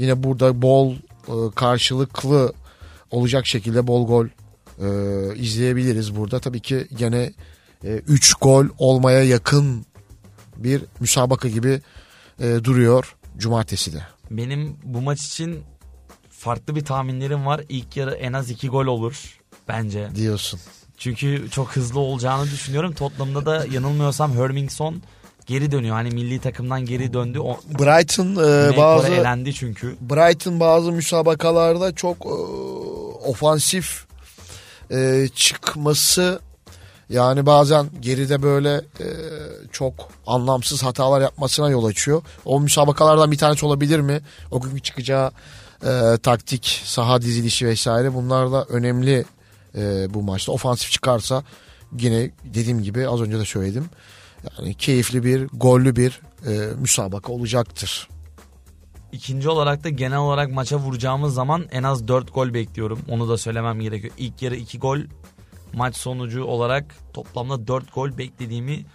yine 0.01 0.23
burada 0.23 0.61
bol 0.61 0.93
e, 1.27 1.33
karşılıklı 1.55 2.53
olacak 3.11 3.47
şekilde 3.47 3.87
bol 3.87 4.07
gol 4.07 4.25
e, 4.25 4.87
izleyebiliriz 5.35 6.15
burada. 6.15 6.39
Tabii 6.39 6.59
ki 6.59 6.87
gene 6.97 7.33
3 7.83 8.33
gol 8.33 8.65
olmaya 8.77 9.23
yakın 9.23 9.85
bir 10.57 10.81
müsabaka 10.99 11.47
gibi 11.47 11.81
e, 12.39 12.59
duruyor 12.63 13.15
cumartesi 13.37 13.93
de. 13.93 14.01
Benim 14.31 14.77
bu 14.83 15.01
maç 15.01 15.21
için 15.25 15.63
farklı 16.29 16.75
bir 16.75 16.85
tahminlerim 16.85 17.45
var. 17.45 17.61
İlk 17.69 17.97
yarı 17.97 18.15
en 18.15 18.33
az 18.33 18.49
2 18.49 18.67
gol 18.69 18.85
olur 18.85 19.39
bence. 19.67 20.09
diyorsun. 20.15 20.59
Çünkü 20.97 21.47
çok 21.51 21.75
hızlı 21.75 21.99
olacağını 21.99 22.45
düşünüyorum. 22.45 22.93
Tottenham'da 22.93 23.45
da 23.45 23.65
yanılmıyorsam 23.71 24.33
Hermingson 24.35 25.01
geri 25.51 25.71
dönüyor. 25.71 25.95
Hani 25.95 26.09
milli 26.09 26.39
takımdan 26.39 26.85
geri 26.85 27.13
döndü. 27.13 27.39
O, 27.39 27.59
Brighton 27.79 28.31
e, 28.31 28.77
bazı 28.77 29.07
elendi 29.07 29.53
çünkü. 29.53 29.95
Brighton 30.01 30.59
bazı 30.59 30.91
müsabakalarda 30.91 31.95
çok 31.95 32.17
e, 32.25 32.35
ofansif 33.27 34.05
e, 34.91 35.27
çıkması 35.35 36.39
yani 37.09 37.45
bazen 37.45 37.89
geride 37.99 38.41
böyle 38.41 38.75
e, 38.75 39.07
çok 39.71 39.93
anlamsız 40.27 40.83
hatalar 40.83 41.21
yapmasına 41.21 41.69
yol 41.69 41.85
açıyor. 41.85 42.21
O 42.45 42.59
müsabakalardan 42.59 43.31
bir 43.31 43.37
tanesi 43.37 43.65
olabilir 43.65 43.99
mi? 43.99 44.21
O 44.51 44.61
günkü 44.61 44.81
çıkacağı 44.81 45.31
e, 45.83 46.17
taktik, 46.23 46.81
saha 46.85 47.21
dizilişi 47.21 47.67
vesaire 47.67 48.13
bunlar 48.13 48.51
da 48.51 48.65
önemli 48.65 49.25
e, 49.75 50.13
bu 50.13 50.21
maçta. 50.21 50.51
Ofansif 50.51 50.91
çıkarsa 50.91 51.43
yine 51.99 52.31
dediğim 52.43 52.83
gibi 52.83 53.07
az 53.07 53.21
önce 53.21 53.39
de 53.39 53.45
söyledim. 53.45 53.89
Yani 54.59 54.73
keyifli 54.73 55.23
bir, 55.23 55.47
gollü 55.53 55.95
bir 55.95 56.21
e, 56.47 56.73
müsabaka 56.79 57.33
olacaktır. 57.33 58.07
İkinci 59.11 59.49
olarak 59.49 59.83
da 59.83 59.89
genel 59.89 60.17
olarak 60.17 60.51
maça 60.51 60.77
vuracağımız 60.77 61.33
zaman 61.33 61.65
en 61.71 61.83
az 61.83 62.07
4 62.07 62.33
gol 62.33 62.53
bekliyorum. 62.53 62.99
Onu 63.09 63.29
da 63.29 63.37
söylemem 63.37 63.79
gerekiyor. 63.79 64.13
İlk 64.17 64.41
yarı 64.41 64.55
2 64.55 64.79
gol 64.79 64.99
maç 65.73 65.97
sonucu 65.97 66.43
olarak 66.43 66.95
toplamda 67.13 67.67
4 67.67 67.93
gol 67.95 68.17
beklediğimi 68.17 68.85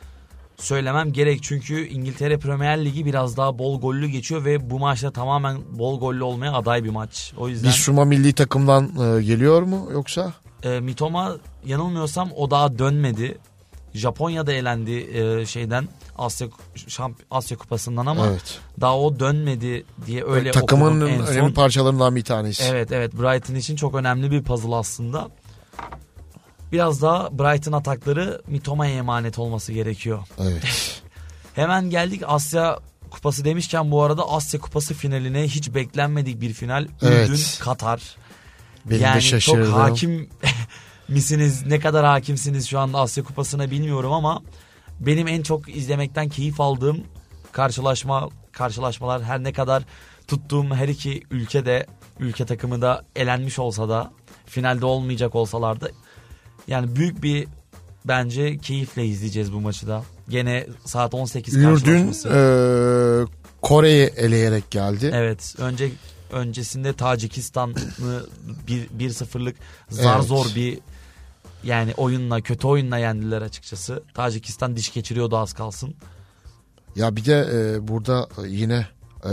söylemem 0.57 1.13
gerek. 1.13 1.43
Çünkü 1.43 1.87
İngiltere 1.87 2.39
Premier 2.39 2.85
Ligi 2.85 3.07
biraz 3.07 3.37
daha 3.37 3.59
bol 3.59 3.81
gollü 3.81 4.07
geçiyor 4.09 4.45
ve 4.45 4.71
bu 4.71 4.79
maçta 4.79 5.11
tamamen 5.11 5.59
bol 5.79 6.01
gollü 6.01 6.23
olmaya 6.23 6.53
aday 6.53 6.85
bir 6.85 6.91
maç. 6.91 7.33
O 7.37 7.49
yüzden 7.49 7.69
Bissouma 7.71 8.05
milli 8.05 8.33
takımdan 8.33 8.85
e, 8.85 9.23
geliyor 9.23 9.63
mu 9.63 9.89
yoksa? 9.93 10.33
e, 10.63 10.81
Mitoma 10.81 11.37
yanılmıyorsam 11.67 12.31
o 12.37 12.51
daha 12.51 12.79
dönmedi. 12.79 13.39
Japonya'da 13.97 14.53
elendi 14.53 14.93
e, 14.93 15.47
şeyden 15.47 15.89
Asya 16.19 16.49
Şamp 16.89 17.17
Asya 17.31 17.59
Kupası'ndan 17.59 18.07
ama 18.07 18.27
evet. 18.27 18.59
daha 18.81 18.99
o 18.99 19.21
dönmedi 19.21 19.85
diye 20.07 20.25
öyle 20.25 20.51
Takımın 20.51 21.01
önemli 21.01 21.55
parçalarından 21.55 22.17
bir 22.17 22.25
tanesi. 22.25 22.65
Evet 22.65 22.93
evet 22.93 23.13
Brighton 23.15 23.55
için 23.55 23.77
çok 23.77 23.95
önemli 23.95 24.31
bir 24.31 24.43
puzzle 24.43 24.75
aslında. 24.75 25.29
Biraz 26.73 27.03
daha 27.03 27.39
Brighton 27.39 27.73
atakları 27.73 28.43
Mitoma'ya 28.47 28.97
emanet 28.97 29.39
olması 29.39 29.73
gerekiyor. 29.73 30.19
Evet. 30.41 30.65
Hemen 31.55 31.91
geldik 31.91 32.23
Asya 32.27 32.79
Kupası 33.11 33.45
demişken 33.45 33.91
bu 33.91 34.03
arada 34.03 34.29
Asya 34.29 34.61
Kupası 34.61 34.95
finaline 34.95 35.43
hiç 35.43 35.75
beklenmedik 35.75 36.41
bir 36.41 36.53
final. 36.53 36.89
Evet. 37.03 37.29
Ürdün, 37.29 37.41
Katar. 37.61 38.17
Benim 38.85 39.01
de 39.01 39.05
yani 39.05 39.23
şaşırdım. 39.23 39.65
çok 39.65 39.75
hakim 39.75 40.31
misiniz? 41.09 41.63
Ne 41.67 41.81
kadar 41.81 42.07
hakimsiniz 42.07 42.67
şu 42.69 42.79
anda 42.79 42.99
Asya 42.99 43.25
Kupası'na 43.25 43.71
bilmiyorum 43.71 44.13
ama 44.13 44.43
benim 45.01 45.29
en 45.29 45.43
çok 45.43 45.77
izlemekten 45.77 46.29
keyif 46.29 46.61
aldığım 46.61 47.01
karşılaşma 47.53 48.29
karşılaşmalar 48.53 49.23
her 49.25 49.43
ne 49.45 49.53
kadar 49.53 49.83
tuttuğum 50.29 50.75
her 50.75 50.89
iki 50.89 51.23
ülke 51.31 51.67
de 51.67 51.87
ülke 52.21 52.47
takımı 52.47 52.83
da 52.83 53.05
elenmiş 53.17 53.59
olsa 53.59 53.89
da 53.89 54.13
finalde 54.47 54.87
olmayacak 54.87 55.35
olsalar 55.35 55.81
da 55.81 55.89
yani 56.69 56.97
büyük 56.97 57.23
bir 57.23 57.49
bence 58.05 58.59
keyifle 58.59 59.07
izleyeceğiz 59.07 59.53
bu 59.53 59.61
maçı 59.61 59.87
da. 59.87 60.03
Gene 60.29 60.67
saat 60.85 61.15
18 61.15 61.55
Ürdün 61.55 61.71
karşılaşması. 61.71 62.29
e, 62.29 62.39
Kore'yi 63.63 64.07
eleyerek 64.07 64.71
geldi. 64.71 65.11
Evet 65.15 65.55
önce 65.59 65.91
öncesinde 66.33 66.93
Tacikistan'ı 66.93 68.27
bir 68.69 68.89
1-0'lık 69.11 69.57
zar 69.91 70.17
Evet. 70.17 70.27
zor 70.29 70.47
bir 70.57 70.79
yani 71.67 71.95
oyunla 71.97 72.41
kötü 72.41 72.67
oyunla 72.67 72.99
yendiler 72.99 73.43
açıkçası. 73.43 74.03
Tacikistan 74.15 74.77
diş 74.77 74.93
geçiriyordu 74.93 75.39
az 75.39 75.53
kalsın. 75.53 75.95
Ya 76.97 77.17
bir 77.17 77.25
de 77.25 77.49
e, 77.55 77.89
burada 77.89 78.29
yine 78.47 78.87
e, 79.25 79.33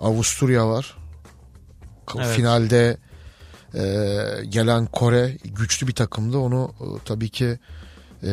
Avusturya 0.00 0.68
var. 0.68 0.96
Evet. 2.16 2.26
Finalde 2.26 2.96
e, 3.74 3.82
gelen 4.48 4.86
Kore 4.86 5.36
güçlü 5.44 5.86
bir 5.86 5.94
takımdı. 5.94 6.38
Onu 6.38 6.72
e, 6.80 6.86
tabii 7.04 7.28
ki 7.28 7.58
e, 8.22 8.30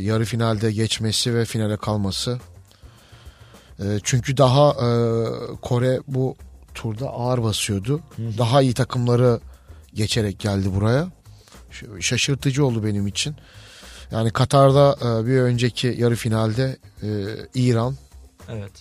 yarı 0.00 0.24
finalde 0.24 0.72
geçmesi 0.72 1.34
ve 1.34 1.44
finale 1.44 1.76
kalması. 1.76 2.38
E, 3.78 3.84
çünkü 4.02 4.36
daha 4.36 4.70
e, 4.70 4.88
Kore 5.62 6.00
bu 6.06 6.36
turda 6.74 7.08
ağır 7.08 7.42
basıyordu. 7.42 8.00
Daha 8.38 8.62
iyi 8.62 8.74
takımları 8.74 9.40
geçerek 9.94 10.38
geldi 10.38 10.74
buraya. 10.74 11.08
Şaşırtıcı 12.00 12.66
oldu 12.66 12.84
benim 12.84 13.06
için. 13.06 13.36
Yani 14.10 14.30
Katar'da 14.30 14.96
e, 15.00 15.26
bir 15.26 15.40
önceki 15.40 15.94
yarı 15.98 16.14
finalde 16.14 16.76
e, 17.02 17.08
İran 17.54 17.96
Evet. 18.48 18.72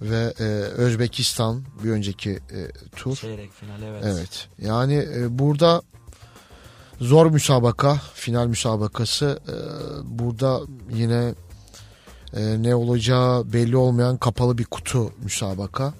ve 0.00 0.34
e, 0.40 0.44
Özbekistan 0.62 1.64
bir 1.84 1.90
önceki 1.90 2.38
tur. 2.96 3.16
Çeyrek 3.16 3.52
final 3.52 3.82
evet. 3.82 4.04
Evet. 4.06 4.48
Yani 4.58 5.06
burada 5.28 5.82
zor 7.00 7.26
müsabaka, 7.26 8.00
final 8.14 8.46
müsabakası. 8.46 9.40
Burada 10.04 10.60
yine 10.90 11.34
ne 12.36 12.74
olacağı 12.74 13.52
belli 13.52 13.76
olmayan 13.76 14.16
kapalı 14.16 14.58
bir 14.58 14.64
kutu 14.64 15.12
müsabaka. 15.22 15.94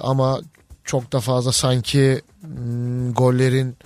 Ama 0.00 0.40
çok 0.84 1.12
da 1.12 1.20
fazla 1.20 1.52
sanki 1.52 2.22
gollerin 3.12 3.76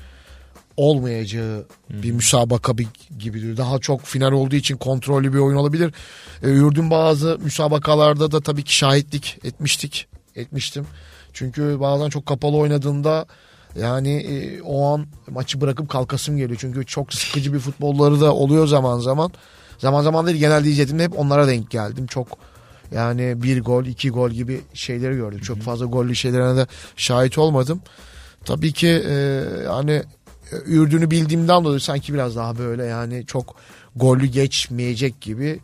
olmayacağı 0.77 1.67
bir 1.91 2.13
müsabaka 2.13 2.79
bir, 2.79 2.87
gibi. 3.19 3.57
Daha 3.57 3.79
çok 3.79 4.03
final 4.03 4.33
olduğu 4.33 4.57
için 4.57 4.77
kontrollü 4.77 5.33
bir 5.33 5.39
oyun 5.39 5.57
olabilir. 5.57 5.95
E, 6.43 6.49
Ürdün 6.49 6.91
bazı 6.91 7.39
müsabakalarda 7.43 8.33
da 8.33 8.41
tabii 8.41 8.63
ki 8.63 8.77
şahitlik 8.77 9.39
etmiştik. 9.45 10.07
Etmiştim. 10.37 10.87
Çünkü 11.33 11.81
bazen 11.81 12.09
çok 12.09 12.27
kapalı 12.27 12.57
oynadığında 12.57 13.27
yani 13.81 14.13
e, 14.13 14.63
o 14.63 14.87
an 14.87 15.07
maçı 15.31 15.61
bırakıp 15.61 15.89
kalkasım 15.89 16.37
geliyor. 16.37 16.59
Çünkü 16.61 16.87
çok 16.87 17.15
sıkıcı 17.15 17.55
bir 17.55 17.59
futbolları 17.59 18.21
da 18.21 18.35
oluyor 18.35 18.67
zaman 18.67 18.99
zaman. 18.99 19.33
Zaman 19.79 20.03
zaman 20.03 20.27
değil 20.27 20.39
genelde 20.39 20.69
izlediğimde 20.69 21.05
hep 21.05 21.19
onlara 21.19 21.47
denk 21.47 21.71
geldim. 21.71 22.07
Çok 22.07 22.29
yani 22.95 23.43
bir 23.43 23.63
gol 23.63 23.85
iki 23.85 24.11
gol 24.11 24.31
gibi 24.31 24.61
şeyleri 24.75 25.15
gördüm. 25.15 25.39
Çok 25.39 25.59
fazla 25.61 25.87
gollü 25.87 26.15
şeylerine 26.15 26.57
de 26.57 26.67
şahit 26.97 27.39
olmadım. 27.39 27.81
Tabii 28.45 28.73
ki 28.73 28.89
e, 29.09 29.45
yani 29.65 29.93
e, 29.93 30.05
Ürdün'ü 30.67 31.11
bildiğimden 31.11 31.65
dolayı 31.65 31.81
sanki 31.81 32.15
biraz 32.15 32.37
daha 32.37 32.59
böyle 32.59 32.85
yani 32.85 33.27
çok 33.27 33.57
gollü 33.97 34.27
geçmeyecek 34.27 35.21
gibi 35.21 35.61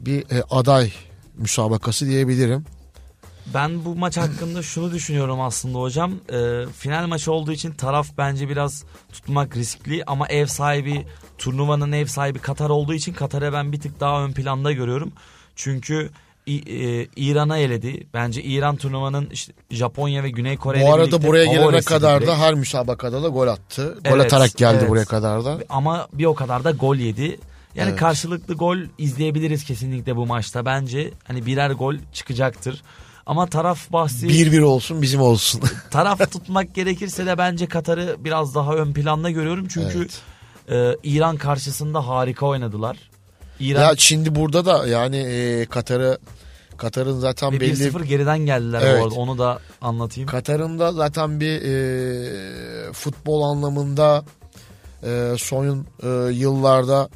bir 0.00 0.20
e, 0.20 0.42
aday 0.50 0.92
müsabakası 1.36 2.06
diyebilirim. 2.06 2.64
Ben 3.54 3.84
bu 3.84 3.94
maç 3.94 4.16
hakkında 4.16 4.62
şunu 4.62 4.92
düşünüyorum 4.92 5.40
aslında 5.40 5.78
hocam. 5.78 6.12
Ee, 6.32 6.64
final 6.78 7.06
maçı 7.06 7.32
olduğu 7.32 7.52
için 7.52 7.72
taraf 7.72 8.08
bence 8.18 8.48
biraz 8.48 8.84
tutmak 9.12 9.56
riskli 9.56 10.02
ama 10.06 10.28
ev 10.28 10.46
sahibi 10.46 11.06
turnuvanın 11.38 11.92
ev 11.92 12.06
sahibi 12.06 12.38
Katar 12.38 12.70
olduğu 12.70 12.94
için 12.94 13.12
Katar'ı 13.12 13.52
ben 13.52 13.72
bir 13.72 13.80
tık 13.80 14.00
daha 14.00 14.24
ön 14.24 14.32
planda 14.32 14.72
görüyorum. 14.72 15.12
Çünkü 15.56 15.94
e, 16.04 16.10
İran'a 17.16 17.58
eledi. 17.58 18.06
Bence 18.14 18.42
İran 18.42 18.76
turnuvanın 18.76 19.28
işte 19.32 19.52
Japonya 19.70 20.22
ve 20.22 20.30
Güney 20.30 20.56
Kore 20.56 20.82
Bu 20.82 20.94
arada 20.94 21.22
buraya 21.22 21.44
gelene 21.44 21.80
kadar 21.80 22.20
direkt. 22.20 22.32
da 22.32 22.38
her 22.38 22.54
müsabakada 22.54 23.22
da 23.22 23.28
gol 23.28 23.46
attı. 23.48 23.98
Gol 24.04 24.10
Evet, 24.16 24.24
atarak 24.26 24.56
geldi 24.56 24.78
evet. 24.80 24.88
buraya 24.90 25.04
kadar 25.04 25.44
da. 25.44 25.58
ama 25.68 26.08
bir 26.12 26.24
o 26.24 26.34
kadar 26.34 26.64
da 26.64 26.70
gol 26.70 26.96
yedi. 26.96 27.38
Yani 27.74 27.88
Evet. 27.88 27.98
karşılıklı 28.00 28.54
gol 28.54 28.76
izleyebiliriz 28.98 29.64
kesinlikle 29.64 30.16
bu 30.16 30.26
maçta. 30.26 30.64
Bence 30.64 31.10
hani 31.24 31.46
birer 31.46 31.70
gol 31.70 31.94
çıkacaktır. 32.12 32.82
Ama 33.26 33.46
taraf 33.46 33.92
bahsi 33.92 34.26
1-1 34.26 34.60
olsun 34.62 35.02
bizim 35.02 35.20
olsun. 35.20 35.60
taraf 35.90 36.32
tutmak 36.32 36.74
gerekirse 36.74 37.26
de 37.26 37.38
bence 37.38 37.66
Katar'ı 37.66 38.16
biraz 38.24 38.54
daha 38.54 38.74
ön 38.74 38.92
planda 38.92 39.30
görüyorum. 39.30 39.66
Çünkü 39.68 40.08
e, 40.70 40.96
İran 41.02 41.36
karşısında 41.36 42.06
harika 42.08 42.46
oynadılar. 42.46 42.96
İran 43.60 43.80
ya 43.80 43.94
şimdi 43.96 44.34
burada 44.34 44.66
da 44.66 44.86
yani 44.86 45.16
e, 45.16 45.66
Katar'ı 45.66 46.18
Katar'ın 46.76 47.18
zaten 47.18 47.52
ve 47.52 47.60
belli 47.60 47.72
1-0 47.72 48.04
geriden 48.04 48.38
geldiler 48.38 48.82
Evet. 48.84 49.00
bu 49.00 49.04
arada. 49.04 49.14
Onu 49.14 49.38
da 49.38 49.58
anlatayım. 49.80 50.28
Katar'ın 50.28 50.78
da 50.78 50.92
zaten 50.92 51.40
bir 51.40 51.62
e, 51.62 52.92
futbol 52.92 53.42
anlamında 53.42 54.24
e, 55.02 55.34
son 55.38 55.86
e, 56.02 56.08
yıllarda 56.32 57.08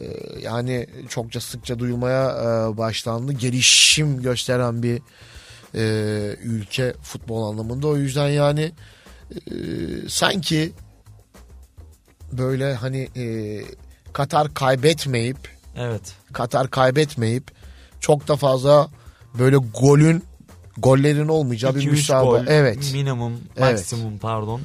e, 0.00 0.04
yani 0.40 0.86
çokça 1.08 1.40
sıkça 1.40 1.78
duyulmaya 1.78 2.30
e, 2.30 2.76
başlandı. 2.76 3.32
Gelişim 3.32 4.22
gösteren 4.22 4.82
bir 4.82 5.02
e, 5.74 5.82
ülke 6.42 6.94
futbol 7.02 7.50
anlamında. 7.50 7.88
O 7.88 7.96
yüzden 7.96 8.28
yani 8.28 8.72
e, 9.30 9.54
sanki 10.08 10.72
böyle 12.32 12.74
hani 12.74 13.08
e, 13.16 13.26
Katar 14.12 14.54
kaybetmeyip 14.54 15.57
Evet. 15.78 16.14
Katar 16.32 16.70
kaybetmeyip 16.70 17.50
çok 18.00 18.28
da 18.28 18.36
fazla 18.36 18.88
böyle 19.38 19.56
golün 19.56 20.24
gollerin 20.78 21.28
olmayacağı 21.28 21.74
bir 21.74 21.80
2-3 21.80 21.90
müsabaka. 21.90 22.52
Evet. 22.52 22.90
minimum 22.92 23.40
Evet. 23.56 23.72
maksimum 23.72 24.18
pardon. 24.18 24.60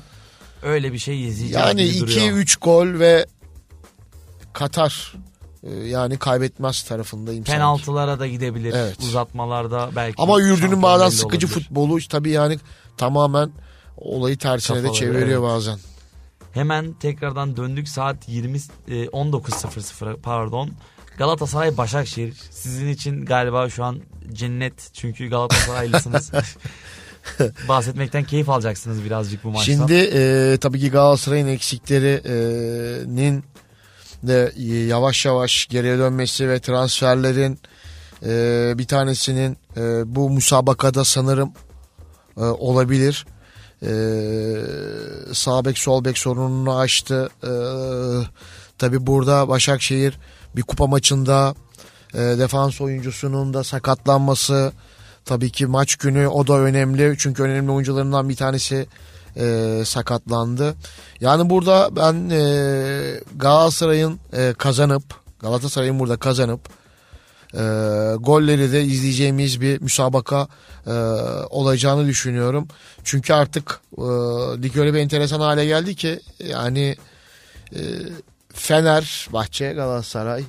Öyle 0.64 0.94
bir 0.94 0.98
şey 0.98 1.28
izleyeceğiz 1.28 1.66
Yani 1.68 1.86
gibi 1.86 2.00
duruyor. 2.00 2.38
2-3 2.38 2.60
gol 2.60 3.00
ve 3.00 3.26
Katar 4.54 5.14
e, 5.64 5.74
yani 5.74 6.18
kaybetmez 6.18 6.84
tarafındayım. 6.84 7.46
sanki. 7.46 7.58
Penaltılara 7.58 8.20
da 8.20 8.28
gidebilir. 8.28 8.74
Evet. 8.78 9.00
Uzatmalarda 9.00 9.90
belki. 9.96 10.22
Ama 10.22 10.42
Ürdün'ün 10.42 10.82
bazen 10.82 11.10
sıkıcı 11.10 11.48
olabilir. 11.48 11.64
futbolu 11.64 12.00
tabii 12.10 12.30
yani 12.30 12.60
tamamen 12.98 13.52
olayı 13.98 14.38
tersine 14.38 14.78
de 14.78 14.82
Kafaları, 14.82 15.00
çeviriyor 15.00 15.42
evet. 15.44 15.52
bazen. 15.52 15.80
Hemen 16.52 16.94
tekrardan 16.94 17.58
döndük 17.58 17.90
saat 17.90 18.30
20 18.30 18.58
e, 18.58 18.62
19.00 19.06 20.22
pardon. 20.22 20.70
Galatasaray 21.18 21.78
Başakşehir. 21.78 22.34
Sizin 22.52 22.88
için 22.88 23.26
galiba 23.26 23.70
şu 23.70 23.84
an 23.84 24.02
cennet 24.34 24.90
çünkü 24.94 25.30
Galatasaraylısınız. 25.30 26.32
Bahsetmekten 27.68 28.24
keyif 28.24 28.50
alacaksınız 28.50 29.04
birazcık 29.04 29.44
bu 29.44 29.52
maçtan. 29.52 29.74
Şimdi 29.74 29.94
e, 29.94 30.58
tabii 30.62 30.80
ki 30.80 30.92
Galatasaray'ın 30.92 31.48
eksiklerinin 31.48 33.44
de 34.24 34.54
yavaş 34.88 35.26
yavaş 35.26 35.68
geriye 35.68 35.98
dönmesi 35.98 36.50
ve 36.50 36.60
transferlerin 36.60 37.60
e, 38.26 38.74
bir 38.78 38.88
tanesinin 38.88 39.58
e, 39.78 39.82
bu 40.16 40.30
müsabakada 40.30 41.04
sanırım 41.04 41.54
e, 42.38 42.42
olabilir. 42.42 43.26
E, 43.82 43.92
sağ 45.34 45.66
bek 45.66 45.78
sol 45.78 46.06
bek 46.06 46.18
sorununu 46.18 46.78
aştı. 46.78 47.30
E, 47.44 47.52
tabii 48.78 49.08
burada 49.08 49.48
Başakşehir 49.48 50.20
bir 50.56 50.62
kupa 50.62 50.88
maçında 50.88 51.56
e, 52.14 52.18
defans 52.18 52.82
oyuncusunun 52.82 53.54
da 53.54 53.64
sakatlanması 53.64 54.72
tabii 55.26 55.50
ki 55.50 55.66
maç 55.66 55.96
günü 55.96 56.28
o 56.28 56.48
da 56.48 56.60
önemli. 56.60 57.16
Çünkü 57.18 57.44
önemli 57.44 57.72
oyuncularından 57.72 58.30
bir 58.30 58.36
tanesi 58.36 58.88
e, 59.38 59.82
sakatlandı. 59.86 60.76
Yani 61.20 61.50
burada 61.50 61.96
ben 61.96 62.30
e, 62.30 63.22
Galatasaray'ın 63.36 64.20
e, 64.34 64.54
kazanıp 64.58 65.04
Galatasaray'ın 65.40 66.00
burada 66.00 66.18
kazanıp 66.18 66.62
e, 67.54 67.64
golleri 68.20 68.72
de 68.72 68.84
izleyeceğimiz 68.84 69.62
bir 69.62 69.82
müsabaka 69.82 70.48
e, 70.88 70.92
olacağını 71.50 72.08
düşünüyorum. 72.08 72.68
Çünkü 73.04 73.34
artık 73.34 73.80
e, 73.98 74.02
lig 74.64 74.78
öyle 74.78 74.94
bir 74.94 75.00
enteresan 75.00 75.40
hale 75.40 75.66
geldi 75.66 75.96
ki 75.96 76.20
yani 76.40 76.96
e, 77.76 77.80
Fenerbahçe 78.54 79.74
Galatasaray 79.74 80.44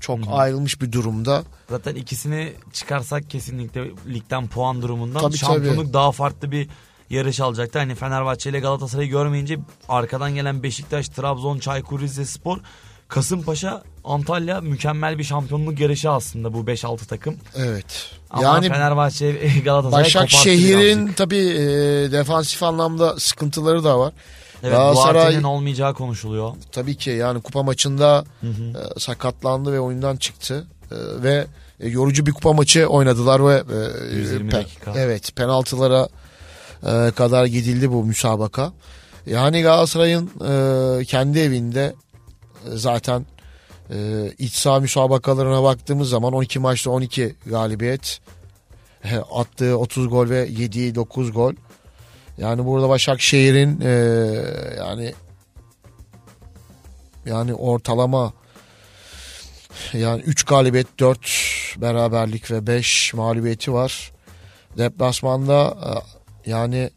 çok 0.00 0.18
ayrılmış 0.30 0.80
bir 0.80 0.92
durumda. 0.92 1.42
Zaten 1.70 1.94
ikisini 1.94 2.52
çıkarsak 2.72 3.30
kesinlikle 3.30 3.90
ligden 4.08 4.48
puan 4.48 4.82
durumundan 4.82 5.20
Tabii, 5.20 5.36
şampiyonluk 5.36 5.84
tabii. 5.84 5.92
daha 5.92 6.12
farklı 6.12 6.50
bir 6.50 6.68
yarış 7.10 7.40
alacaktı. 7.40 7.78
Hani 7.78 7.94
Fenerbahçe 7.94 8.50
ile 8.50 8.60
Galatasaray'ı 8.60 9.08
görmeyince 9.10 9.58
arkadan 9.88 10.34
gelen 10.34 10.62
Beşiktaş, 10.62 11.08
Trabzon, 11.08 11.58
Çaykur 11.58 12.00
Rizespor, 12.00 12.58
Kasımpaşa, 13.08 13.82
Antalya 14.04 14.60
mükemmel 14.60 15.18
bir 15.18 15.24
şampiyonluk 15.24 15.80
yarışı 15.80 16.10
aslında 16.10 16.54
bu 16.54 16.58
5-6 16.58 17.06
takım. 17.06 17.36
Evet. 17.56 18.10
Ama 18.30 18.42
yani 18.42 18.68
Fenerbahçe 18.68 19.32
Galatasaray 19.64 20.04
Başakşehir'in 20.04 21.12
tabii 21.12 21.36
e, 21.36 21.62
defansif 22.12 22.62
anlamda 22.62 23.20
sıkıntıları 23.20 23.84
da 23.84 23.98
var. 23.98 24.12
Evet, 24.62 24.72
Galatasaray 24.72 25.44
olmayacağı 25.44 25.94
konuşuluyor. 25.94 26.52
tabii 26.72 26.94
ki 26.96 27.10
yani 27.10 27.42
kupa 27.42 27.62
maçında 27.62 28.24
Hı 28.40 28.46
hı. 28.46 28.62
e, 28.96 29.00
sakatlandı 29.00 29.72
ve 29.72 29.80
oyundan 29.80 30.16
çıktı. 30.16 30.66
E, 30.90 30.94
ve 31.22 31.46
e, 31.80 31.88
yorucu 31.88 32.26
bir 32.26 32.32
kupa 32.32 32.52
maçı 32.52 32.86
oynadılar 32.86 33.46
ve 33.46 33.62
e, 34.12 34.16
120 34.16 34.50
pe- 34.50 34.52
dakika. 34.52 34.92
Evet, 34.96 35.36
penaltılara 35.36 36.08
e, 36.86 37.10
kadar 37.16 37.46
gidildi 37.46 37.92
bu 37.92 38.04
müsabaka. 38.04 38.72
Yani 39.26 39.62
Galatasaray'ın 39.62 40.30
e, 41.00 41.04
kendi 41.04 41.38
evinde 41.38 41.94
e, 42.66 42.76
zaten 42.76 43.26
e, 43.90 43.96
iç 44.38 44.52
saha 44.54 44.80
müsabakalarına 44.80 45.62
baktığımız 45.62 46.08
zaman 46.08 46.32
12 46.32 46.58
maçta 46.58 46.90
12 46.90 47.34
galibiyet. 47.46 48.20
E, 49.04 49.16
attığı 49.16 49.78
30 49.78 50.08
gol 50.08 50.28
ve 50.28 50.48
yediği 50.58 50.94
9 50.94 51.32
gol. 51.32 51.52
Yani 52.42 52.66
burada 52.66 52.88
Başakşehir'in 52.88 53.80
e, 53.80 53.90
yani 54.78 55.14
yani 57.26 57.54
ortalama 57.54 58.32
yani 59.92 60.22
3 60.22 60.44
galibiyet 60.44 61.00
4 61.00 61.20
beraberlik 61.76 62.50
ve 62.50 62.66
5 62.66 63.14
mağlubiyeti 63.14 63.72
var. 63.72 64.12
Deplasmanda 64.78 65.76
e, 65.86 65.90
yani 66.50 66.90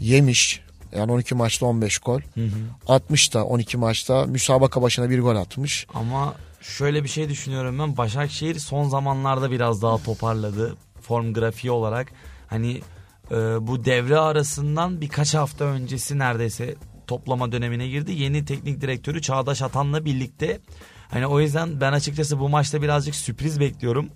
yemiş 0.00 0.60
yani 0.96 1.12
12 1.12 1.34
maçta 1.34 1.66
15 1.66 1.98
gol. 1.98 2.20
Hı 2.34 2.44
hı. 2.44 2.50
60 2.88 3.34
da 3.34 3.44
12 3.44 3.76
maçta 3.76 4.26
müsabaka 4.26 4.82
başına 4.82 5.10
bir 5.10 5.20
gol 5.20 5.36
atmış. 5.36 5.86
Ama 5.94 6.34
şöyle 6.60 7.04
bir 7.04 7.08
şey 7.08 7.28
düşünüyorum 7.28 7.78
ben. 7.78 7.96
Başakşehir 7.96 8.58
son 8.58 8.88
zamanlarda 8.88 9.50
biraz 9.50 9.82
daha 9.82 10.02
toparladı. 10.02 10.76
Form 11.00 11.32
grafiği 11.32 11.70
olarak. 11.70 12.08
Hani 12.46 12.80
e, 13.30 13.34
bu 13.66 13.84
devre 13.84 14.18
arasından 14.18 15.00
birkaç 15.00 15.34
hafta 15.34 15.64
öncesi 15.64 16.18
neredeyse 16.18 16.74
toplama 17.06 17.52
dönemine 17.52 17.88
girdi. 17.88 18.12
Yeni 18.12 18.44
teknik 18.44 18.80
direktörü 18.80 19.22
Çağdaş 19.22 19.62
Atan'la 19.62 20.04
birlikte. 20.04 20.60
Hani 21.10 21.26
o 21.26 21.40
yüzden 21.40 21.80
ben 21.80 21.92
açıkçası 21.92 22.40
bu 22.40 22.48
maçta 22.48 22.82
birazcık 22.82 23.14
sürpriz 23.14 23.60
bekliyorum. 23.60 24.08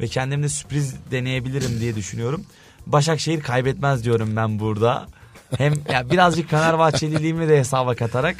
Ve 0.00 0.08
kendimde 0.08 0.48
sürpriz 0.48 0.94
deneyebilirim 1.10 1.80
diye 1.80 1.96
düşünüyorum. 1.96 2.44
Başakşehir 2.86 3.40
kaybetmez 3.40 4.04
diyorum 4.04 4.36
ben 4.36 4.58
burada. 4.58 5.06
Hem 5.56 5.74
ya 5.92 6.10
birazcık 6.10 6.50
Fenerbahçeliliğimi 6.50 7.48
de 7.48 7.58
hesaba 7.58 7.94
katarak 7.94 8.36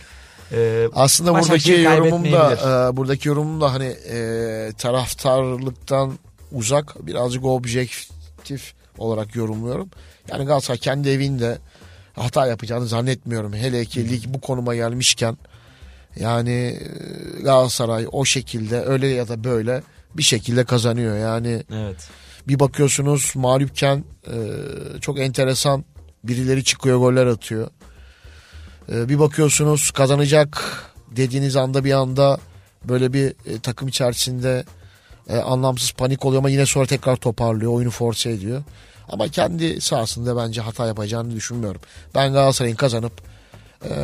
e, 0.52 0.88
Aslında 0.94 1.34
buradaki 1.34 1.72
yorumum 1.72 2.32
da 2.32 2.52
e, 2.92 2.96
buradaki 2.96 3.28
yorumum 3.28 3.60
da 3.60 3.72
hani 3.72 3.86
e, 3.86 4.72
taraftarlıktan 4.78 6.12
uzak 6.52 7.06
birazcık 7.06 7.44
objektif 7.44 8.74
olarak 8.98 9.37
yorumluyorum. 9.37 9.90
Yani 10.30 10.44
Galatasaray 10.44 10.78
kendi 10.78 11.09
evinde 11.09 11.59
hata 12.12 12.46
yapacağını 12.46 12.87
zannetmiyorum. 12.87 13.54
Hele 13.54 13.85
ki 13.85 14.11
lig 14.11 14.24
bu 14.26 14.40
konuma 14.40 14.74
gelmişken 14.74 15.37
yani 16.20 16.78
e, 17.38 17.42
Galatasaray 17.42 18.06
o 18.12 18.24
şekilde 18.24 18.80
öyle 18.80 19.06
ya 19.06 19.28
da 19.28 19.44
böyle 19.44 19.82
bir 20.14 20.22
şekilde 20.22 20.64
kazanıyor. 20.64 21.18
Yani 21.18 21.62
evet. 21.72 22.09
bir 22.48 22.61
bakıyorsunuz 22.61 23.32
mağlupken 23.35 24.04
e, 24.26 24.37
çok 25.00 25.18
enteresan 25.18 25.85
birileri 26.24 26.64
çıkıyor 26.64 26.98
goller 26.98 27.26
atıyor. 27.26 27.70
E, 28.92 29.09
bir 29.09 29.18
bakıyorsunuz 29.18 29.90
kazanacak 29.90 30.82
dediğiniz 31.11 31.56
anda 31.56 31.85
bir 31.85 31.92
anda 31.92 32.38
böyle 32.85 33.12
bir 33.12 33.28
e, 33.28 33.59
takım 33.62 33.88
içerisinde 33.88 34.64
e, 35.28 35.36
anlamsız 35.36 35.92
panik 35.92 36.24
oluyor 36.24 36.42
ama 36.42 36.50
yine 36.50 36.66
sonra 36.66 36.86
tekrar 36.86 37.16
toparlıyor. 37.16 37.72
Oyunu 37.72 37.90
force 37.90 38.30
ediyor. 38.30 38.62
Ama 39.08 39.28
kendi 39.28 39.80
sahasında 39.80 40.36
bence 40.36 40.60
hata 40.60 40.86
yapacağını 40.86 41.30
düşünmüyorum. 41.30 41.80
Ben 42.14 42.32
Galatasaray'ın 42.32 42.76
kazanıp 42.76 43.12
e, 43.84 43.94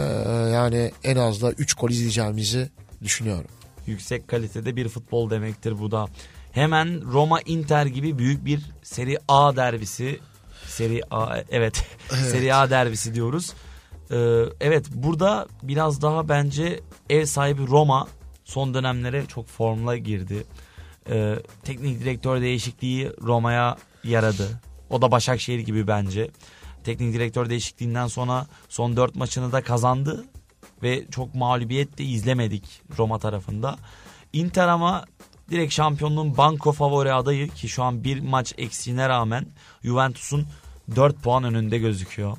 yani 0.52 0.92
en 1.04 1.16
az 1.16 1.42
da 1.42 1.52
3 1.52 1.74
gol 1.74 1.90
izleyeceğimizi 1.90 2.70
düşünüyorum. 3.02 3.50
yüksek 3.86 4.28
kalitede 4.28 4.76
bir 4.76 4.88
futbol 4.88 5.30
demektir 5.30 5.80
bu 5.80 5.90
da. 5.90 6.06
Hemen 6.52 7.12
Roma 7.12 7.40
Inter 7.40 7.86
gibi 7.86 8.18
büyük 8.18 8.44
bir 8.44 8.60
Serie 8.82 9.18
A 9.28 9.56
derbisi. 9.56 10.20
Serie 10.66 11.00
A 11.10 11.36
evet. 11.50 11.84
Serie 12.30 12.52
A 12.52 12.70
derbisi 12.70 13.14
diyoruz. 13.14 13.52
Ee, 14.10 14.16
evet 14.60 14.86
burada 14.94 15.46
biraz 15.62 16.02
daha 16.02 16.28
bence 16.28 16.80
ev 17.10 17.24
sahibi 17.24 17.66
Roma 17.66 18.08
son 18.44 18.74
dönemlere 18.74 19.26
çok 19.26 19.48
formla 19.48 19.96
girdi. 19.96 20.44
Ee, 21.10 21.34
teknik 21.64 22.00
direktör 22.00 22.40
değişikliği 22.40 23.12
Roma'ya 23.22 23.76
yaradı. 24.04 24.60
O 24.90 25.02
da 25.02 25.10
Başakşehir 25.10 25.58
gibi 25.58 25.86
bence. 25.86 26.30
Teknik 26.84 27.14
direktör 27.14 27.48
değişikliğinden 27.50 28.06
sonra 28.06 28.46
son 28.68 28.96
4 28.96 29.14
maçını 29.14 29.52
da 29.52 29.62
kazandı 29.62 30.24
ve 30.82 31.06
çok 31.10 31.34
mağlubiyet 31.34 31.98
de 31.98 32.04
izlemedik 32.04 32.64
Roma 32.98 33.18
tarafında. 33.18 33.76
Inter 34.32 34.68
ama 34.68 35.04
direkt 35.50 35.72
şampiyonluğun 35.72 36.36
banko 36.36 36.72
favori 36.72 37.12
adayı 37.12 37.48
ki 37.48 37.68
şu 37.68 37.82
an 37.82 38.04
bir 38.04 38.20
maç 38.20 38.54
eksiğine 38.58 39.08
rağmen 39.08 39.46
Juventus'un 39.82 40.46
4 40.96 41.22
puan 41.22 41.44
önünde 41.44 41.78
gözüküyor. 41.78 42.36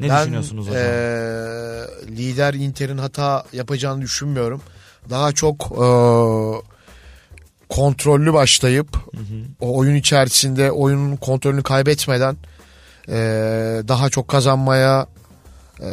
Ne 0.00 0.08
Ben, 0.08 0.20
düşünüyorsunuz 0.22 0.66
hocam? 0.68 0.76
eee, 0.82 1.86
lider 2.16 2.54
Inter'in 2.54 2.98
hata 2.98 3.44
yapacağını 3.52 4.02
düşünmüyorum. 4.02 4.62
Daha 5.10 5.32
çok 5.32 5.70
eee, 5.70 6.73
kontrollü 7.74 8.32
başlayıp 8.32 8.88
o 9.60 9.78
oyun 9.78 9.94
içerisinde 9.94 10.72
oyunun 10.72 11.16
kontrolünü 11.16 11.62
kaybetmeden 11.62 12.36
eee, 13.08 13.14
daha 13.88 14.10
çok 14.10 14.28
kazanmaya 14.28 15.06
eee, 15.80 15.88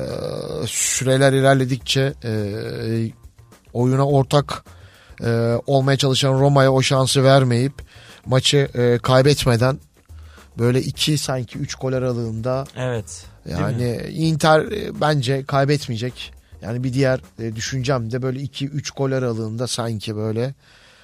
süreler 0.66 1.34
ilerledikçe 1.34 2.14
eee, 2.24 3.12
oyuna 3.74 4.08
ortak 4.08 4.64
eee, 5.22 5.62
olmaya 5.68 5.98
çalışan 5.98 6.34
Roma'ya 6.40 6.72
o 6.72 6.82
şansı 6.82 7.24
vermeyip 7.24 7.74
maçı 8.26 8.70
eee, 8.76 8.98
kaybetmeden 8.98 9.80
böyle 10.60 10.82
iki 10.82 11.18
sanki 11.18 11.60
üç 11.60 11.76
gol 11.76 11.94
aralığında 11.94 12.64
evet. 12.78 13.26
yani 13.46 13.98
Inter 14.12 14.60
e, 14.60 15.02
bence 15.02 15.46
kaybetmeyecek. 15.46 16.34
Yani 16.62 16.84
bir 16.84 16.94
diğer 16.94 17.22
e, 17.40 17.56
düşüncem 17.56 18.12
de 18.12 18.22
böyle 18.22 18.40
2-3 18.40 18.98
gol 18.98 19.12
aralığında 19.12 19.68
sanki 19.68 20.16
böyle. 20.16 20.54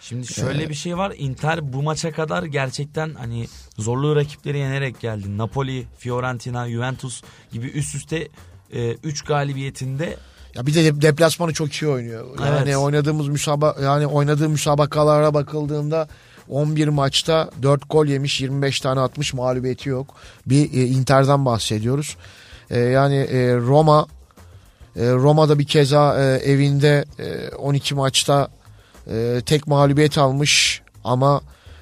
Şimdi 0.10 0.28
şöyle 0.34 0.70
bir 0.70 0.74
şey 0.74 0.98
var. 0.98 1.13
Inter 1.17 1.74
bu 1.74 1.84
maça 1.84 2.12
kadar 2.12 2.43
gerçekten 2.43 3.13
hani 3.13 3.48
zorlu 3.78 4.15
rakipleri 4.15 4.58
yenerek 4.58 5.00
geldi. 5.00 5.38
Napoli, 5.38 5.86
Fiorentina, 5.98 6.70
Juventus 6.70 7.22
gibi 7.52 7.67
üst 7.67 7.96
üste 7.96 8.28
3 9.04 9.22
galibiyetinde 9.24 10.17
Ya 10.56 10.65
bir 10.65 10.74
de 10.74 10.84
de- 10.84 11.02
deplasmanı 11.02 11.54
çok 11.54 11.74
iyi 11.74 11.88
oynuyor. 11.88 12.26
Yani 12.46 12.60
Evet. 12.63 12.78
oynadığımız 12.78 13.28
müsaba 13.28 13.76
yani 13.84 14.08
oynadığı 14.08 14.50
müsabakalara 14.50 15.34
bakıldığında 15.34 16.08
11 16.50 16.88
maçta 16.88 17.50
4 17.62 17.89
gol 17.89 18.06
yemiş, 18.06 18.41
25 18.41 18.80
tane 18.80 19.00
atmış, 19.00 19.34
mağlubiyeti 19.34 19.89
yok. 19.89 20.15
Bir 20.46 20.74
e, 20.74 20.86
Inter'den 20.86 21.46
bahsediyoruz. 21.46 22.17
E, 22.70 22.80
yani 22.80 23.15
e, 23.15 23.56
Roma 23.56 24.08
e, 24.96 25.12
Roma'da 25.12 25.60
bir 25.60 25.65
keza 25.65 26.20
e, 26.24 26.24
evinde 26.52 27.06
e, 27.20 27.56
12 27.56 27.96
maçta 27.96 28.48
e, 29.10 29.41
tek 29.46 29.67
mağlubiyet 29.67 30.17
almış 30.17 30.82
ama 31.04 31.41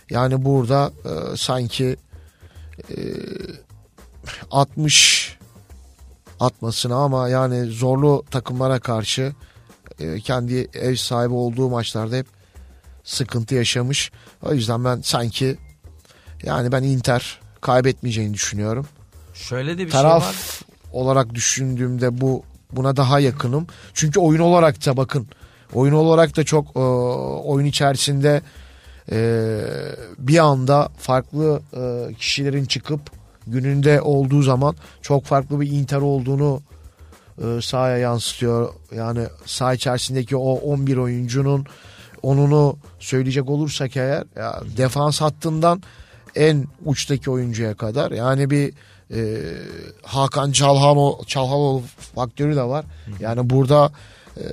yani 0.09 0.45
burada 0.45 0.91
e, 1.05 1.37
sanki 1.37 1.95
e, 2.89 2.95
60 4.51 5.37
atmasına 6.39 6.95
ama 6.95 7.29
yani 7.29 7.65
zorlu 7.65 8.23
takımlara 8.31 8.79
karşı 8.79 9.33
e, 9.99 10.19
kendi 10.19 10.67
ev 10.73 10.95
sahibi 10.95 11.33
olduğu 11.33 11.69
maçlarda 11.69 12.15
hep 12.15 12.27
sıkıntı 13.03 13.55
yaşamış. 13.55 14.11
O 14.43 14.53
yüzden 14.53 14.85
ben 14.85 15.01
sanki 15.01 15.57
yani 16.43 16.71
ben 16.71 16.83
Inter 16.83 17.39
kaybetmeyeceğini 17.61 18.33
düşünüyorum. 18.33 18.87
şöyle 19.33 19.77
de 19.77 19.85
bir 19.85 19.91
Taraf 19.91 20.23
şey 20.23 20.29
var. 20.29 20.59
olarak 20.91 21.33
düşündüğümde 21.35 22.21
bu 22.21 22.43
buna 22.71 22.95
daha 22.97 23.19
yakınım. 23.19 23.67
Çünkü 23.93 24.19
oyun 24.19 24.39
olarak 24.39 24.85
da 24.85 24.97
bakın 24.97 25.27
oyun 25.73 25.93
olarak 25.93 26.37
da 26.37 26.43
çok 26.43 26.75
e, 26.75 26.79
oyun 26.79 27.65
içerisinde 27.65 28.41
e, 29.11 29.59
bir 30.17 30.37
anda 30.37 30.89
farklı 30.97 31.61
e, 31.73 32.13
kişilerin 32.13 32.65
çıkıp 32.65 33.01
gününde 33.47 34.01
olduğu 34.01 34.41
zaman 34.41 34.75
çok 35.01 35.25
farklı 35.25 35.61
bir 35.61 35.71
Inter 35.71 36.01
olduğunu 36.01 36.61
e, 37.41 37.61
sahaya 37.61 37.97
yansıtıyor. 37.97 38.73
Yani 38.95 39.27
saha 39.45 39.73
içerisindeki 39.73 40.35
o 40.35 40.53
11 40.53 40.97
oyuncunun 40.97 41.65
onunu 42.23 42.77
söyleyecek 42.99 43.49
olursak 43.49 43.97
eğer 43.97 44.23
ya 44.35 44.61
defans 44.77 45.21
hattından 45.21 45.83
en 46.35 46.65
uçtaki 46.85 47.31
oyuncuya 47.31 47.73
kadar 47.73 48.11
yani 48.11 48.49
bir 48.49 48.73
e, 49.13 49.41
Hakan 50.03 50.51
Çalhano 50.51 51.23
Çalhanoğlu 51.27 51.83
faktörü 52.15 52.55
de 52.55 52.63
var. 52.63 52.85
Yani 53.19 53.49
burada 53.49 53.91
e, 54.37 54.43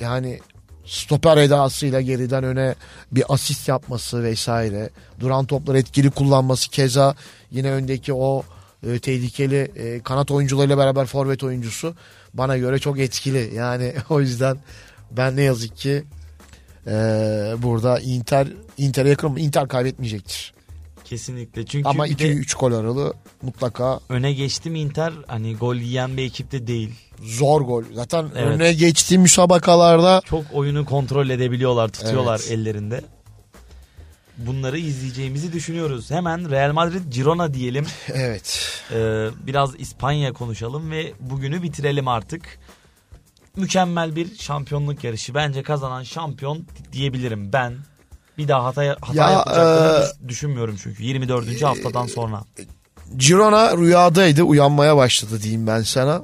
yani 0.00 0.40
stoper 0.86 1.36
edasıyla 1.36 2.00
geriden 2.00 2.44
öne 2.44 2.74
bir 3.12 3.24
asist 3.28 3.68
yapması 3.68 4.22
vesaire. 4.22 4.90
Duran 5.20 5.44
topları 5.44 5.78
etkili 5.78 6.10
kullanması 6.10 6.70
keza 6.70 7.14
yine 7.50 7.70
öndeki 7.70 8.12
o 8.12 8.42
e, 8.86 8.98
tehlikeli 8.98 9.70
e, 9.76 10.00
kanat 10.00 10.30
oyuncularıyla 10.30 10.78
beraber 10.78 11.06
forvet 11.06 11.42
oyuncusu 11.42 11.94
bana 12.34 12.58
göre 12.58 12.78
çok 12.78 12.98
etkili. 12.98 13.54
Yani 13.54 13.94
o 14.10 14.20
yüzden 14.20 14.56
ben 15.10 15.36
ne 15.36 15.42
yazık 15.42 15.76
ki 15.76 16.04
e, 16.86 16.92
burada 17.58 18.00
Inter 18.00 18.46
Inter'e 18.78 19.08
yakınım. 19.08 19.36
Inter 19.36 19.68
kaybetmeyecektir. 19.68 20.54
Kesinlikle. 21.04 21.66
Çünkü 21.66 21.88
Ama 21.88 22.04
bir 22.04 22.18
de 22.18 22.32
2-3 22.32 22.58
gol 22.58 22.72
aralığı 22.72 23.14
mutlaka 23.42 24.00
öne 24.08 24.32
geçti 24.32 24.70
mi 24.70 24.80
Inter 24.80 25.12
hani 25.26 25.56
gol 25.56 25.76
yiyen 25.76 26.16
bir 26.16 26.22
ekip 26.24 26.52
de 26.52 26.66
değil. 26.66 26.90
zor 27.22 27.60
gol. 27.60 27.84
Zaten 27.94 28.26
Evet. 28.36 28.46
önüne 28.46 28.72
geçtiği 28.72 29.18
müsabakalarda 29.18 30.22
Çok 30.24 30.44
oyunu 30.52 30.84
kontrol 30.84 31.28
edebiliyorlar, 31.30 31.88
tutuyorlar 31.88 32.40
Evet. 32.44 32.50
ellerinde. 32.52 33.04
Bunları 34.38 34.78
izleyeceğimizi 34.78 35.52
düşünüyoruz. 35.52 36.10
Hemen 36.10 36.50
Real 36.50 36.72
Madrid 36.72 37.12
Girona 37.12 37.54
diyelim. 37.54 37.86
evet 38.12 38.70
Ee, 38.92 39.28
biraz 39.46 39.80
İspanya 39.80 40.32
konuşalım 40.32 40.90
ve 40.90 41.12
bugünü 41.20 41.62
bitirelim 41.62 42.08
artık. 42.08 42.58
Mükemmel 43.56 44.16
bir 44.16 44.36
şampiyonluk 44.36 45.04
yarışı. 45.04 45.34
Bence 45.34 45.62
kazanan 45.62 46.02
şampiyon 46.02 46.66
diyebilirim 46.92 47.52
ben. 47.52 47.74
Bir 48.38 48.48
daha 48.48 48.64
hata, 48.64 48.96
hata 49.00 49.14
Ya, 49.22 49.30
yapacaklarını 49.30 49.98
e, 49.98 50.02
düş- 50.02 50.28
düşünmüyorum 50.28 50.76
çünkü 50.82 51.02
24. 51.02 51.62
haftadan 51.62 52.06
sonra. 52.06 52.44
Girona 53.16 53.76
rüyadaydı 53.76 54.42
uyanmaya 54.42 54.96
başladı 54.96 55.42
diyeyim 55.42 55.66
ben 55.66 55.82
sana. 55.82 56.22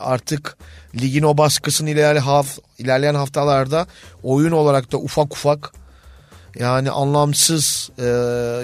Artık 0.00 0.56
ligin 1.00 1.22
o 1.22 1.38
baskısını 1.38 1.90
ilerleyen, 1.90 2.22
haf, 2.24 2.58
ilerleyen 2.78 3.14
haftalarda 3.14 3.86
oyun 4.22 4.52
olarak 4.52 4.92
da 4.92 4.96
ufak 4.96 5.32
ufak 5.32 5.72
yani 6.58 6.90
anlamsız 6.90 7.90
e, 7.98 8.02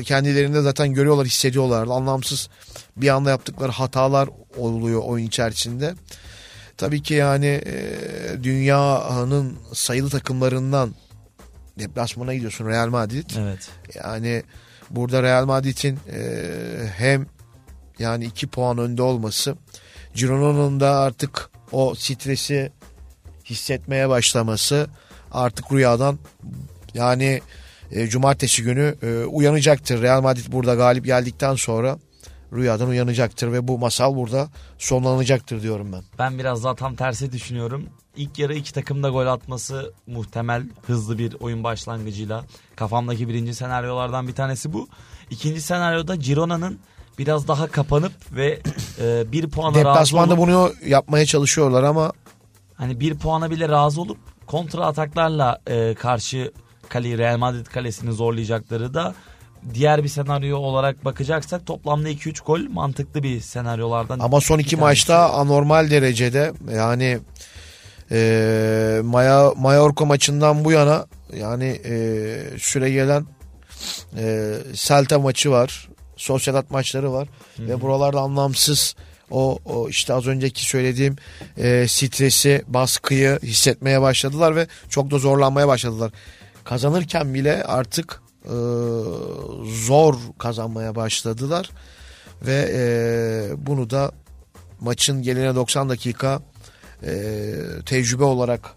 kendilerinde 0.05 0.63
zaten 0.63 0.93
görüyorlar 0.93 1.27
hissediyorlar. 1.27 1.87
Anlamsız 1.87 2.49
bir 2.97 3.09
anda 3.09 3.31
yaptıkları 3.31 3.73
hatalar 3.73 4.29
oluyor 4.57 5.03
oyun 5.05 5.27
içerisinde. 5.27 5.95
Tabii 6.77 7.03
ki 7.03 7.15
yani 7.15 7.47
e, 7.47 7.85
dünyanın 8.43 9.59
sayılı 9.73 10.11
takımlarından 10.11 10.95
deplasmana 11.79 12.35
gidiyorsun 12.35 12.67
Real 12.69 12.89
Madrid. 12.89 13.31
Evet. 13.39 13.69
Yani 13.95 14.43
burada 14.91 15.23
Real 15.23 15.47
Madrid'in 15.47 15.99
e, 16.13 16.21
hem 16.97 17.27
yani 17.99 18.25
iki 18.25 18.47
puan 18.47 18.79
önde 18.79 19.03
olması 19.03 19.57
Girona'nın 20.15 20.81
da 20.81 20.91
artık 20.91 21.51
o 21.73 21.95
stresi 21.95 22.73
hissetmeye 23.45 24.09
başlaması 24.09 24.87
artık 25.33 25.73
rüyadan 25.73 26.19
yani 26.95 27.41
e, 27.93 28.07
cumartesi 28.07 28.63
günü 28.63 28.95
e, 29.03 29.25
uyanacaktır. 29.25 30.03
Real 30.03 30.23
Madrid 30.23 30.53
burada 30.53 30.75
galip 30.75 31.05
geldikten 31.05 31.55
sonra 31.55 31.99
rüyadan 32.53 32.89
uyanacaktır 32.89 33.53
ve 33.53 33.69
bu 33.69 33.79
masal 33.79 34.17
burada 34.17 34.49
sonlanacaktır 34.79 35.63
diyorum 35.63 35.93
ben. 35.93 36.03
Ben 36.19 36.39
biraz 36.39 36.65
daha 36.65 36.75
tam 36.75 36.95
tersi 36.95 37.33
düşünüyorum. 37.33 37.87
İlk 38.17 38.39
yarı 38.39 38.55
iki 38.55 38.73
takım 38.73 39.03
da 39.03 39.09
gol 39.09 39.27
atması 39.27 39.93
muhtemel 40.07 40.63
hızlı 40.87 41.19
bir 41.19 41.37
oyun 41.41 41.65
başlangıcıyla. 41.65 42.45
Kafamdaki 42.77 43.29
birinci 43.29 43.55
senaryolardan 43.55 44.29
bir 44.29 44.35
tanesi 44.35 44.73
bu. 44.73 44.89
İkinci 45.31 45.61
senaryoda 45.61 46.15
Girona'nın 46.15 46.79
biraz 47.19 47.49
daha 47.49 47.67
kapanıp 47.67 48.13
ve 48.33 48.61
e, 49.01 49.33
bir 49.33 49.51
puana 49.51 49.69
razı 49.69 49.79
Deplasmanda 49.79 50.35
olup, 50.35 50.43
bunu 50.43 50.73
yapmaya 50.87 51.27
çalışıyorlar 51.27 51.83
ama 51.83 52.13
hani 52.75 53.01
bir 53.01 53.19
puana 53.19 53.51
bile 53.51 53.69
razı 53.69 54.01
olup 54.01 54.19
kontra 54.47 54.87
ataklarla 54.87 55.61
e, 55.67 55.95
karşı 55.95 56.53
kaleyi 56.89 57.19
Real 57.19 57.39
Madrid 57.39 57.67
kalesini 57.67 58.13
zorlayacakları 58.13 58.95
da 58.95 59.15
diğer 59.75 60.05
bir 60.05 60.09
senaryo 60.09 60.59
olarak 60.59 61.05
bakacaksak 61.05 61.67
toplamda 61.67 62.11
2-3 62.11 62.45
gol 62.45 62.61
mantıklı 62.61 63.23
bir 63.23 63.41
senaryolardan. 63.41 64.19
ama 64.19 64.41
son 64.41 64.59
iki 64.59 64.77
maçta 64.77 65.33
anormal 65.33 65.91
derecede 65.91 66.53
yani 66.75 67.19
e, 68.11 69.01
Maya, 69.05 69.53
Mallorca 69.57 70.05
maçından 70.05 70.65
bu 70.65 70.73
yana 70.73 71.07
yani 71.37 71.81
e, 71.85 72.59
süre 72.59 72.91
gelen 72.91 73.27
e, 74.19 74.55
Celta 74.73 75.19
maçı 75.19 75.51
var. 75.51 75.89
Sosyalat 76.17 76.71
maçları 76.71 77.13
var. 77.13 77.29
Ve 77.59 77.81
buralarda 77.81 78.21
anlamsız 78.21 78.97
o, 79.31 79.59
o 79.65 79.89
işte 79.89 80.15
az 80.15 80.27
önceki 80.27 80.65
söylediğim 80.65 81.17
e, 81.57 81.89
stresi, 81.89 82.65
baskıyı 82.67 83.39
hissetmeye 83.43 84.01
başladılar 84.01 84.57
ve 84.57 84.67
çok 84.89 85.11
da 85.11 85.19
zorlanmaya 85.19 85.69
başladılar. 85.69 86.13
Kazanırken 86.65 87.35
bile 87.35 87.65
artık 87.65 88.23
e, 88.47 88.57
zor 89.87 90.15
kazanmaya 90.39 90.95
başladılar 90.95 91.71
ve 92.43 92.71
e, 92.73 93.67
bunu 93.67 93.91
da 93.91 94.13
maçın 94.81 95.23
geline 95.23 95.55
90 95.55 95.89
dakika 95.89 96.41
e, 97.03 97.53
tecrübe 97.87 98.25
olarak 98.25 98.75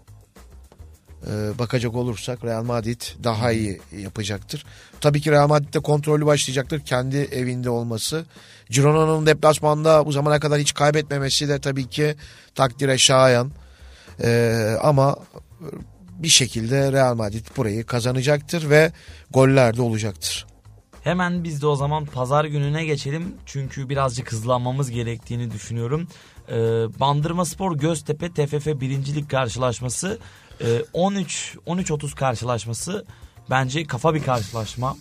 e, 1.26 1.58
bakacak 1.58 1.94
olursak 1.94 2.44
Real 2.44 2.64
Madrid 2.64 3.00
daha 3.24 3.52
iyi 3.52 3.80
yapacaktır. 3.98 4.64
Tabii 5.00 5.20
ki 5.20 5.30
Real 5.30 5.48
Madrid 5.48 5.74
de 5.74 5.80
kontrollü 5.80 6.26
başlayacaktır 6.26 6.80
kendi 6.80 7.16
evinde 7.16 7.70
olması. 7.70 8.24
Girona'nın 8.70 9.26
deplasmanda 9.26 10.06
bu 10.06 10.12
zamana 10.12 10.40
kadar 10.40 10.58
hiç 10.58 10.74
kaybetmemesi 10.74 11.48
de 11.48 11.60
tabii 11.60 11.88
ki 11.88 12.14
takdire 12.54 12.98
şayan. 12.98 13.50
E, 14.22 14.76
ama 14.82 15.16
bir 16.22 16.28
şekilde 16.28 16.92
Real 16.92 17.14
Madrid 17.14 17.46
burayı 17.56 17.86
kazanacaktır 17.86 18.70
ve 18.70 18.92
goller 19.30 19.76
de 19.76 19.82
olacaktır. 19.82 20.46
Hemen 21.04 21.44
biz 21.44 21.62
de 21.62 21.66
o 21.66 21.76
zaman 21.76 22.04
pazar 22.04 22.44
gününe 22.44 22.84
geçelim. 22.84 23.34
Çünkü 23.46 23.88
birazcık 23.88 24.32
hızlanmamız 24.32 24.90
gerektiğini 24.90 25.50
düşünüyorum. 25.50 26.08
Ee, 26.48 26.54
Bandırma 27.00 27.44
Spor 27.44 27.76
Göztepe 27.76 28.28
TFF 28.28 28.66
birincilik 28.66 29.30
karşılaşması 29.30 30.18
e, 30.60 30.82
13 30.92 31.56
13-30 31.66 32.14
karşılaşması 32.14 33.04
bence 33.50 33.86
kafa 33.86 34.14
bir 34.14 34.22
karşılaşma. 34.22 34.96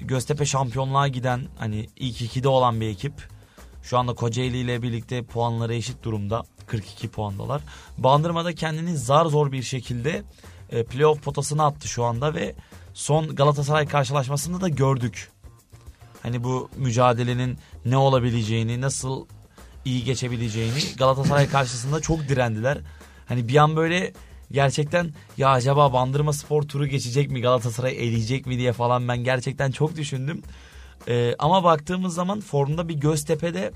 Göztepe 0.00 0.46
şampiyonluğa 0.46 1.08
giden 1.08 1.40
hani 1.58 1.86
ilk 1.96 2.22
ikide 2.22 2.48
olan 2.48 2.80
bir 2.80 2.88
ekip. 2.88 3.12
Şu 3.82 3.98
anda 3.98 4.14
Kocaeli 4.14 4.58
ile 4.58 4.82
birlikte 4.82 5.22
puanları 5.22 5.74
eşit 5.74 6.02
durumda. 6.02 6.42
42 6.66 7.08
puandalar. 7.08 7.62
Bandırma'da 7.98 8.54
kendini 8.54 8.96
zar 8.96 9.26
zor 9.26 9.52
bir 9.52 9.62
şekilde 9.62 10.22
e, 10.70 10.84
playoff 10.84 11.22
potasına 11.22 11.66
attı 11.66 11.88
şu 11.88 12.04
anda 12.04 12.34
ve 12.34 12.54
son 12.94 13.34
Galatasaray 13.34 13.86
karşılaşmasında 13.86 14.60
da 14.60 14.68
gördük. 14.68 15.30
Hani 16.22 16.44
bu 16.44 16.70
mücadelenin 16.76 17.58
ne 17.84 17.96
olabileceğini, 17.96 18.80
nasıl 18.80 19.26
iyi 19.84 20.04
geçebileceğini 20.04 20.78
Galatasaray 20.98 21.48
karşısında 21.48 22.00
çok 22.00 22.28
direndiler. 22.28 22.78
Hani 23.28 23.48
bir 23.48 23.56
an 23.56 23.76
böyle 23.76 24.12
gerçekten 24.50 25.14
ya 25.36 25.50
acaba 25.50 25.92
Bandırma 25.92 26.32
Spor 26.32 26.62
turu 26.62 26.86
geçecek 26.86 27.30
mi 27.30 27.40
Galatasaray 27.40 27.92
eleyecek 27.92 28.46
mi 28.46 28.58
diye 28.58 28.72
falan 28.72 29.08
ben 29.08 29.18
gerçekten 29.18 29.70
çok 29.70 29.96
düşündüm. 29.96 30.42
Ee, 31.08 31.34
ama 31.38 31.64
baktığımız 31.64 32.14
zaman 32.14 32.40
formda 32.40 32.88
bir 32.88 32.94
Göztepe'de 32.94 33.72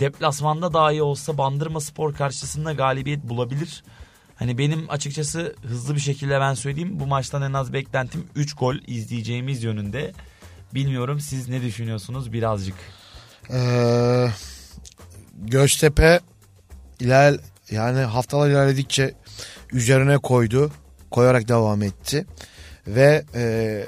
deplasmanda 0.00 0.72
dahi 0.72 1.02
olsa 1.02 1.38
Bandırma 1.38 1.80
Spor 1.80 2.14
karşısında 2.14 2.72
galibiyet 2.72 3.22
bulabilir. 3.28 3.84
Hani 4.36 4.58
benim 4.58 4.90
açıkçası 4.90 5.54
hızlı 5.62 5.94
bir 5.94 6.00
şekilde 6.00 6.40
ben 6.40 6.54
söyleyeyim 6.54 7.00
bu 7.00 7.06
maçtan 7.06 7.42
en 7.42 7.52
az 7.52 7.72
beklentim 7.72 8.26
3 8.34 8.54
gol 8.54 8.76
izleyeceğimiz 8.86 9.62
yönünde. 9.62 10.12
Bilmiyorum 10.74 11.20
siz 11.20 11.48
ne 11.48 11.62
düşünüyorsunuz 11.62 12.32
birazcık. 12.32 12.74
Ee, 13.52 14.28
Göztepe 15.34 16.20
iler 17.00 17.36
yani 17.70 18.00
haftalar 18.00 18.50
ilerledikçe 18.50 19.14
üzerine 19.72 20.18
koydu. 20.18 20.70
Koyarak 21.10 21.48
devam 21.48 21.82
etti. 21.82 22.26
Ve 22.86 23.24
e, 23.34 23.84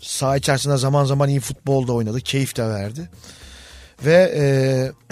saha 0.00 0.36
içerisinde 0.36 0.76
zaman 0.76 1.04
zaman 1.04 1.28
iyi 1.28 1.40
futbol 1.40 1.86
da 1.86 1.92
oynadı. 1.92 2.20
Keyif 2.20 2.56
de 2.56 2.68
verdi. 2.68 3.10
Ve 4.04 4.32
e, 4.36 4.44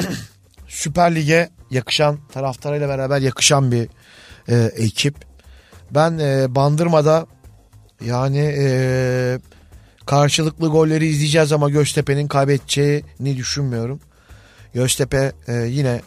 Süper 0.68 1.14
Lig'e 1.14 1.50
yakışan 1.70 2.18
taraftarıyla 2.32 2.88
beraber 2.88 3.20
yakışan 3.20 3.72
bir 3.72 3.88
e, 4.48 4.56
ekip. 4.76 5.14
Ben 5.90 6.18
e, 6.18 6.54
Bandırma'da 6.54 7.26
yani 8.04 8.54
e, 8.58 9.38
karşılıklı 10.06 10.68
golleri 10.68 11.06
izleyeceğiz 11.06 11.52
ama 11.52 11.70
Göztepe'nin 11.70 12.28
kaybedeceğini 12.28 13.36
düşünmüyorum. 13.36 14.00
Göztepe 14.74 15.32
e, 15.48 15.52
yine 15.52 16.00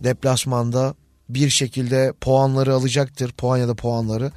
deplasmanda 0.00 0.94
bir 1.28 1.50
şekilde 1.50 2.12
puanları 2.20 2.74
alacaktır. 2.74 3.32
Puan 3.32 3.58
ya 3.58 3.68
da 3.68 3.74
puanları. 3.74 4.32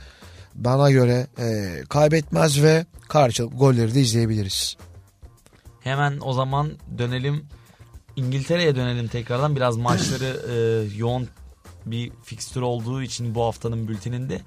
Bana 0.56 0.92
göre 0.92 1.28
e, 1.40 1.76
kaybetmez 1.90 2.64
ve 2.64 2.86
karşılıklı 3.10 3.58
golleri 3.58 3.96
de 3.96 4.02
izleyebiliriz. 4.02 4.78
Hemen 5.80 6.20
o 6.22 6.34
zaman 6.34 6.72
dönelim 6.98 7.46
İngiltere'ye 8.16 8.76
dönelim 8.76 9.08
tekrardan. 9.08 9.56
Biraz 9.56 9.78
maçları 9.78 10.42
e, 10.52 10.88
yoğun 10.98 11.28
bir 11.86 12.12
fikstür 12.24 12.62
olduğu 12.62 13.02
için 13.02 13.36
bu 13.36 13.44
haftanın 13.44 13.88
bülteninde 13.88 14.42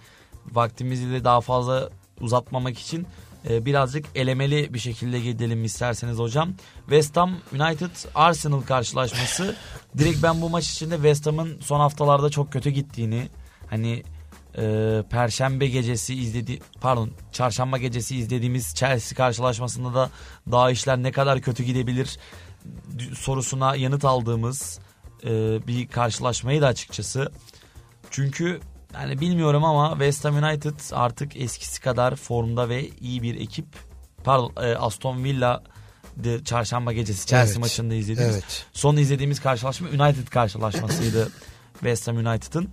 vaktimizi 0.52 1.10
de 1.10 1.24
daha 1.24 1.40
fazla 1.40 1.90
uzatmamak 2.20 2.78
için 2.78 3.06
e, 3.48 3.66
birazcık 3.66 4.06
elemeli 4.14 4.74
bir 4.74 4.78
şekilde 4.78 5.20
gidelim 5.20 5.64
isterseniz 5.64 6.18
hocam. 6.18 6.54
West 6.80 7.16
Ham 7.16 7.36
United 7.52 7.90
Arsenal 8.14 8.60
karşılaşması. 8.60 9.56
Direkt 9.98 10.22
ben 10.22 10.42
bu 10.42 10.50
maç 10.50 10.70
içinde 10.70 10.94
West 10.94 11.26
Ham'ın 11.26 11.60
son 11.60 11.80
haftalarda 11.80 12.30
çok 12.30 12.52
kötü 12.52 12.70
gittiğini 12.70 13.28
hani 13.70 14.02
e, 14.58 15.02
Perşembe 15.10 15.66
gecesi 15.66 16.14
izledi 16.14 16.58
pardon 16.80 17.10
Çarşamba 17.32 17.78
gecesi 17.78 18.16
izlediğimiz 18.16 18.74
Chelsea 18.74 19.16
karşılaşmasında 19.16 19.94
da 19.94 20.10
daha 20.50 20.70
işler 20.70 21.02
ne 21.02 21.12
kadar 21.12 21.40
kötü 21.40 21.62
gidebilir 21.62 22.18
sorusuna 23.18 23.76
yanıt 23.76 24.04
aldığımız 24.04 24.78
e, 25.24 25.28
bir 25.66 25.88
karşılaşmayı 25.88 26.62
da 26.62 26.66
açıkçası. 26.66 27.32
Çünkü 28.10 28.60
yani 28.94 29.20
bilmiyorum 29.20 29.64
ama 29.64 29.90
West 29.90 30.24
Ham 30.24 30.36
United 30.36 30.74
artık 30.92 31.36
eskisi 31.36 31.80
kadar 31.80 32.16
formda 32.16 32.68
ve 32.68 32.88
iyi 33.00 33.22
bir 33.22 33.40
ekip. 33.40 33.66
Pardon 34.24 34.52
e, 34.62 34.76
Aston 34.76 35.24
Villa 35.24 35.62
de 36.16 36.44
çarşamba 36.44 36.92
gecesi 36.92 37.26
Chelsea 37.26 37.46
Evet. 37.46 37.58
maçında 37.58 37.94
izlediğimiz. 37.94 38.34
Evet. 38.34 38.66
Son 38.72 38.96
izlediğimiz 38.96 39.40
karşılaşma 39.40 39.88
United 39.88 40.28
karşılaşmasıydı 40.28 41.28
West 41.72 42.08
Ham 42.08 42.16
United'ın. 42.16 42.68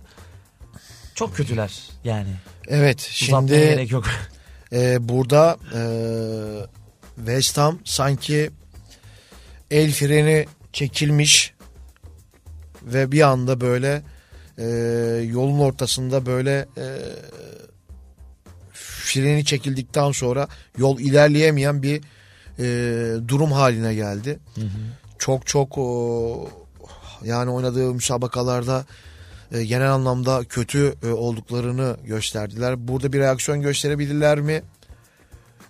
Çok 1.14 1.36
kötüler 1.36 1.80
yani. 2.04 2.34
Evet 2.68 3.00
Uzatmaya 3.22 3.48
şimdi 3.48 3.52
gerek 3.52 3.90
yok. 3.90 4.04
e, 4.72 5.08
burada 5.08 5.56
e, 5.74 5.80
West 7.16 7.58
Ham 7.58 7.78
sanki 7.84 8.50
el 9.72 9.92
freni 9.92 10.46
çekilmiş 10.72 11.54
ve 12.82 13.12
bir 13.12 13.20
anda 13.20 13.60
böyle 13.60 14.02
e, 14.58 14.66
yolun 15.30 15.58
ortasında 15.58 16.26
böyle 16.26 16.68
e, 16.76 16.86
freni 18.72 19.44
çekildikten 19.44 20.12
sonra 20.12 20.48
yol 20.78 21.00
ilerleyemeyen 21.00 21.82
bir 21.82 22.00
e, 22.58 23.28
durum 23.28 23.52
haline 23.52 23.94
geldi. 23.94 24.38
Çok 25.18 25.46
çok 25.46 25.78
o, 25.78 26.50
yani 27.24 27.50
oynadığı 27.50 27.94
müsabakalarda 27.94 28.86
e, 29.52 29.64
genel 29.64 29.92
anlamda 29.92 30.44
kötü 30.44 30.94
e, 31.02 31.08
olduklarını 31.08 31.96
gösterdiler. 32.04 32.88
Burada 32.88 33.12
bir 33.12 33.18
reaksiyon 33.18 33.62
gösterebilirler 33.62 34.40
mi? 34.40 34.62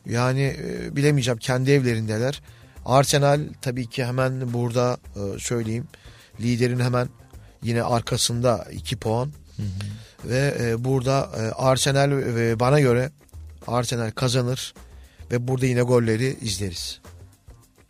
Yani 0.07 0.57
e, 0.59 0.97
bilemeyeceğim. 0.97 1.38
Kendi 1.38 1.71
evlerindeler. 1.71 2.43
Arsenal 2.87 3.40
tabii 3.61 3.87
ki 3.87 4.05
hemen 4.05 4.53
burada 4.53 4.97
e, 5.16 5.38
söyleyeyim. 5.38 5.88
Liderin 6.40 6.81
hemen 6.81 7.09
Yine 7.62 7.83
arkasında 7.83 8.66
2 8.73 8.97
puan. 8.97 9.33
Ve 10.25 10.57
e, 10.61 10.85
burada 10.85 11.31
e, 11.37 11.40
Arsenal 11.40 12.12
e, 12.12 12.61
bana 12.61 12.81
göre 12.81 13.11
Arsenal 13.66 14.11
kazanır 14.11 14.75
ve 15.31 15.49
burada 15.49 15.66
yine 15.66 15.83
golleri 15.83 16.37
izleriz. 16.40 17.01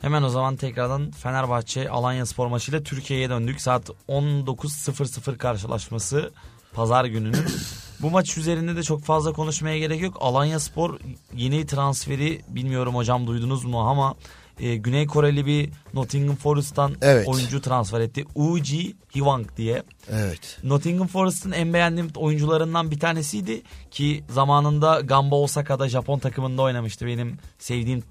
Hemen 0.00 0.22
o 0.22 0.28
zaman 0.28 0.57
tekrardan 0.57 1.11
Fenerbahçe 1.11 1.90
Alanya 1.90 2.26
Spor 2.26 2.46
maçıyla 2.46 2.83
Türkiye'ye 2.83 3.31
döndük. 3.31 3.61
Saat 3.61 3.90
19.00 4.09 5.38
karşılaşması 5.38 6.33
pazar 6.72 7.05
gününün. 7.05 7.44
Bu 8.00 8.11
maç 8.11 8.38
üzerinde 8.38 8.76
de 8.76 8.83
çok 8.83 9.05
fazla 9.05 9.33
konuşmaya 9.33 9.78
gerek 9.78 10.02
yok. 10.02 10.16
Alanya 10.20 10.61
Spor 10.61 10.98
yeni 11.35 11.66
transferi 11.66 12.42
bilmiyorum 12.48 12.94
hocam 12.94 13.26
duydunuz 13.26 13.64
mu 13.64 13.81
ama 13.81 14.14
e, 14.60 14.76
Güney 14.76 15.06
Koreli 15.06 15.46
bir 15.46 15.70
Nottingham 15.94 16.36
Forest'tan 16.36 16.94
Evet. 17.02 17.28
oyuncu 17.28 17.60
transfer 17.60 18.00
etti. 18.00 18.24
Uji 18.34 18.96
Hwang 19.12 19.46
diye. 19.56 19.82
Evet. 20.10 20.58
Nottingham 20.64 21.06
Forest'ın 21.06 21.52
en 21.52 21.72
beğendiğim 21.72 22.10
oyuncularından 22.16 22.90
bir 22.90 23.00
tanesiydi 23.00 23.62
ki 23.90 24.24
zamanında 24.30 25.00
Gamba 25.00 25.36
Osaka'da 25.36 25.88
Japon 25.88 26.18
takımında 26.18 26.62
oynamıştı. 26.62 27.06
Benim 27.06 27.38
sevdiğim 27.58 28.02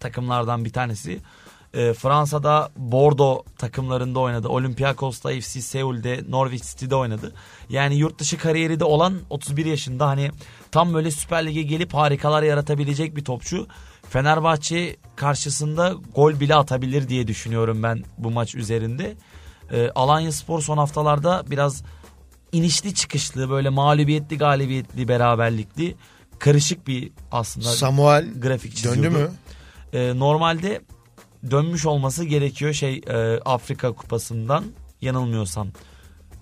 takımlardan 0.00 0.64
bir 0.64 0.72
tanesi. 0.72 1.20
Ee, 1.74 1.92
Fransa'da 1.94 2.70
Bordeaux 2.76 3.52
takımlarında 3.58 4.20
oynadı. 4.20 4.48
Olympiakos'ta 4.48 5.28
FC 5.28 5.60
Seul'de 5.60 6.20
Norwich 6.28 6.64
City'de 6.64 6.96
oynadı. 6.96 7.32
Yani 7.70 7.96
yurt 7.96 8.18
dışı 8.18 8.38
kariyeri 8.38 8.80
de 8.80 8.84
olan 8.84 9.14
31 9.30 9.66
yaşında 9.66 10.06
hani 10.06 10.30
tam 10.70 10.94
böyle 10.94 11.10
Süper 11.10 11.46
Lig'e 11.46 11.62
gelip 11.62 11.94
harikalar 11.94 12.42
yaratabilecek 12.42 13.16
bir 13.16 13.24
topçu. 13.24 13.66
Fenerbahçe 14.10 14.96
karşısında 15.16 15.94
gol 16.14 16.40
bile 16.40 16.54
atabilir 16.54 17.08
diye 17.08 17.26
düşünüyorum 17.26 17.82
ben 17.82 18.04
bu 18.18 18.30
maç 18.30 18.54
üzerinde. 18.54 19.16
Ee, 19.72 19.90
Alanya 19.94 20.32
Spor 20.32 20.60
son 20.62 20.78
haftalarda 20.78 21.44
biraz 21.50 21.82
inişli 22.52 22.94
çıkışlı 22.94 23.50
böyle 23.50 23.68
mağlubiyetli 23.68 24.38
galibiyetli 24.38 25.08
beraberlikli 25.08 25.96
karışık 26.38 26.86
bir 26.86 27.10
aslında 27.32 27.68
Samuel 27.68 28.40
grafik 28.40 28.76
çiziyordu. 28.76 29.02
döndü 29.02 29.18
mü? 29.18 29.30
Ee, 29.92 30.18
normalde 30.18 30.80
dönmüş 31.50 31.86
olması 31.86 32.24
gerekiyor 32.24 32.72
şey 32.72 33.00
e, 33.06 33.40
Afrika 33.44 33.92
Kupası'ndan 33.92 34.64
yanılmıyorsam. 35.00 35.68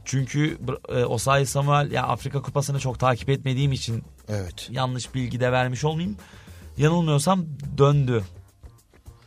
Çünkü 0.04 0.58
e, 0.88 1.04
Osayi 1.04 1.46
Samuel 1.46 1.90
ya 1.90 2.02
Afrika 2.02 2.42
Kupası'nı 2.42 2.78
çok 2.80 2.98
takip 2.98 3.28
etmediğim 3.28 3.72
için 3.72 4.02
Evet. 4.28 4.68
yanlış 4.70 5.14
bilgi 5.14 5.40
de 5.40 5.52
vermiş 5.52 5.84
olmayayım. 5.84 6.16
Yanılmıyorsam 6.78 7.46
döndü. 7.78 8.24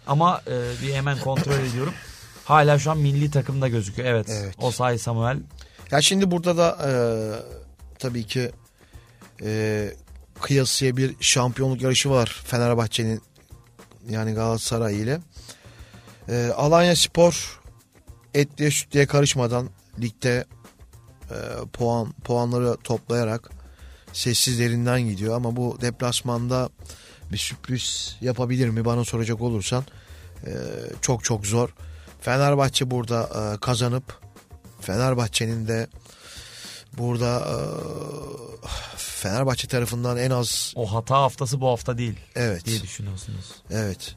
Ama 0.08 0.42
e, 0.48 0.82
bir 0.82 0.94
hemen 0.94 1.20
kontrol 1.20 1.54
ediyorum. 1.54 1.94
Hala 2.46 2.80
şu 2.80 2.92
an 2.92 2.98
milli 2.98 3.32
takımda 3.32 3.68
gözüküyor. 3.68 4.08
Evet. 4.08 4.28
Evet. 4.30 4.56
Osayi 4.58 5.00
Samuel 5.00 5.38
Ya 5.92 6.02
şimdi 6.02 6.32
burada 6.32 6.58
da 6.58 6.78
e, 6.88 6.92
tabii 8.00 8.24
ki 8.24 8.52
e, 9.44 9.92
kıyasıya 10.42 10.98
bir 10.98 11.16
şampiyonluk 11.20 11.82
yarışı 11.82 12.10
var 12.10 12.42
Fenerbahçe'nin 12.46 13.22
yani 14.10 14.34
Galatasaray 14.34 15.02
ile. 15.02 15.20
E, 16.30 16.52
Alanya 16.58 16.96
Spor 16.96 17.60
etliye 18.34 18.72
sütlüye 18.72 19.06
karışmadan 19.06 19.70
ligde 20.02 20.46
e, 21.32 21.38
puan 21.74 22.12
puanları 22.12 22.78
toplayarak 22.84 23.50
sessizlerinden 24.14 25.02
gidiyor 25.02 25.36
ama 25.36 25.56
bu 25.56 25.78
deplasmanda 25.82 26.70
bir 27.32 27.38
sürpriz 27.38 28.18
yapabilir 28.22 28.70
mi 28.70 28.86
bana 28.86 29.06
soracak 29.06 29.42
olursan 29.42 29.84
e, 30.46 30.52
çok 31.02 31.24
çok 31.24 31.48
zor. 31.48 31.70
Fenerbahçe 32.22 32.92
burada 32.92 33.54
e, 33.56 33.60
kazanıp 33.60 34.22
Fenerbahçe'nin 34.82 35.68
de 35.68 35.88
burada 36.98 37.40
e, 37.40 37.56
Fenerbahçe 38.98 39.68
tarafından 39.68 40.18
en 40.18 40.32
az 40.32 40.74
o 40.76 40.94
hata 40.94 41.18
haftası 41.22 41.62
bu 41.62 41.68
hafta 41.68 41.98
değil 41.98 42.20
evet 42.36 42.66
diye 42.66 42.82
düşünüyorsunuz. 42.82 43.46
evet 43.72 44.16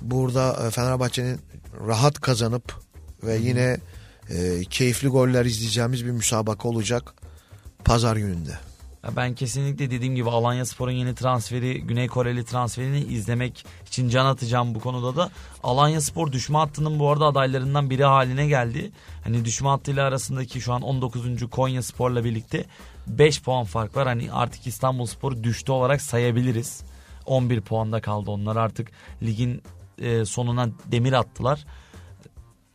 burada 0.00 0.66
e, 0.66 0.70
Fenerbahçe'nin 0.70 1.40
rahat 1.86 2.20
kazanıp 2.20 2.74
ve 3.22 3.36
yine 3.36 3.80
e, 4.30 4.64
keyifli 4.70 5.08
goller 5.08 5.44
izleyeceğimiz 5.44 6.04
bir 6.04 6.10
müsabaka 6.10 6.68
olacak 6.68 7.14
pazar 7.84 8.16
gününde. 8.16 8.67
Ben 9.16 9.34
kesinlikle 9.34 9.90
dediğim 9.90 10.14
gibi 10.14 10.30
Alanya 10.30 10.64
Spor'un 10.64 10.90
yeni 10.92 11.14
transferi 11.14 11.80
Güney 11.80 12.06
Koreli 12.06 12.44
transferini 12.44 13.00
izlemek 13.00 13.66
için 13.86 14.08
can 14.08 14.26
atacağım 14.26 14.74
bu 14.74 14.80
konuda 14.80 15.16
da. 15.16 15.30
Alanya 15.62 16.00
Spor 16.00 16.32
düşme 16.32 16.58
hattının 16.58 16.98
bu 16.98 17.10
arada 17.10 17.26
adaylarından 17.26 17.90
biri 17.90 18.04
haline 18.04 18.46
geldi. 18.46 18.90
Hani 19.24 19.44
düşme 19.44 19.68
hattıyla 19.68 20.06
arasındaki 20.06 20.60
şu 20.60 20.72
an 20.72 20.82
19. 20.82 21.50
Konya 21.50 21.82
Spor'la 21.82 22.24
birlikte 22.24 22.64
5 23.06 23.42
puan 23.42 23.64
fark 23.64 23.96
var. 23.96 24.06
Hani 24.06 24.32
artık 24.32 24.66
İstanbul 24.66 25.06
Spor'u 25.06 25.44
düştü 25.44 25.72
olarak 25.72 26.02
sayabiliriz. 26.02 26.82
11 27.26 27.60
puanda 27.60 28.00
kaldı 28.00 28.30
onlar 28.30 28.56
artık 28.56 28.90
ligin 29.22 29.62
e, 29.98 30.24
sonuna 30.24 30.68
demir 30.86 31.12
attılar. 31.12 31.64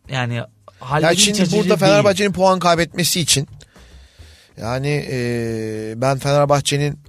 Yani 0.09 0.41
Ya 1.01 1.15
şimdi 1.15 1.51
burada. 1.51 1.77
Fenerbahçe'nin 1.77 2.31
puan 2.31 2.59
kaybetmesi 2.59 3.19
için 3.19 3.47
yani 4.57 5.07
e, 5.11 5.93
ben 5.97 6.17
Fenerbahçe'nin 6.17 6.99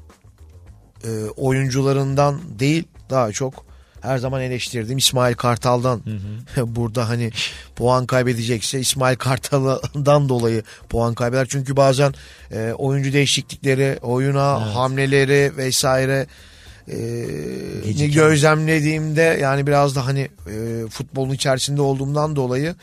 e, 1.05 1.11
oyuncularından 1.37 2.41
değil 2.59 2.85
daha 3.11 3.33
çok 3.33 3.65
her 4.01 4.19
zaman 4.19 4.43
eleştirdiğim 4.43 4.99
İsmail 4.99 5.35
Kartal'dan 5.35 6.03
burada 6.57 7.09
hani 7.09 7.31
puan 7.77 8.07
kaybedecekse 8.07 8.81
İsmail 8.81 9.17
Kartal'dan 9.17 10.29
dolayı 10.29 10.63
puan 10.89 11.15
kaybeder. 11.15 11.47
Çünkü 11.51 11.77
bazen 11.77 12.15
e, 12.53 12.73
oyuncu 12.79 13.13
değişiklikleri, 13.13 13.99
oyuna 14.03 14.63
Evet. 14.65 14.75
hamleleri 14.75 15.57
vesaire 15.57 16.27
e, 16.89 18.07
gözlemlediğimde 18.07 19.39
yani 19.43 19.67
biraz 19.67 19.97
da 19.97 20.07
hani 20.07 20.21
e, 20.21 20.87
futbolun 20.91 21.35
içerisinde 21.35 21.83
olduğumdan 21.83 22.37
dolayı 22.37 22.75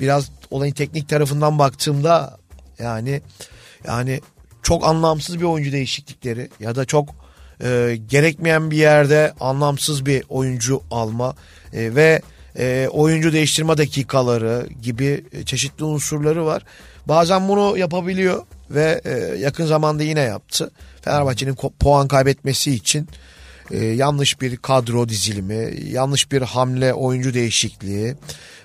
biraz 0.00 0.30
olayın 0.50 0.74
teknik 0.74 1.08
tarafından 1.08 1.58
baktığımda 1.58 2.38
yani 2.78 3.22
yani 3.86 4.20
çok 4.62 4.84
anlamsız 4.84 5.38
bir 5.38 5.44
oyuncu 5.44 5.72
değişiklikleri 5.72 6.48
ya 6.60 6.74
da 6.74 6.84
çok 6.84 7.08
e, 7.64 7.98
gerekmeyen 8.08 8.70
bir 8.70 8.76
yerde 8.76 9.34
anlamsız 9.40 10.06
bir 10.06 10.24
oyuncu 10.28 10.82
alma 10.90 11.34
e, 11.72 11.94
ve 11.94 12.22
e, 12.58 12.88
oyuncu 12.92 13.32
değiştirme 13.32 13.78
dakikaları 13.78 14.66
gibi 14.82 15.24
e, 15.32 15.44
çeşitli 15.44 15.84
unsurları 15.84 16.46
var. 16.46 16.62
Bazen 17.08 17.48
bunu 17.48 17.78
yapabiliyor 17.78 18.42
ve 18.70 19.00
e, 19.04 19.10
yakın 19.38 19.66
zamanda 19.66 20.02
yine 20.02 20.20
yaptı. 20.20 20.70
Fenerbahçe'nin 21.02 21.54
puan 21.54 22.08
kaybetmesi 22.08 22.74
için 22.74 23.08
e, 23.70 23.84
yanlış 23.84 24.40
bir 24.40 24.56
kadro 24.56 25.08
dizilimi, 25.08 25.74
yanlış 25.90 26.32
bir 26.32 26.42
hamle 26.42 26.94
oyuncu 26.94 27.34
değişikliği 27.34 28.14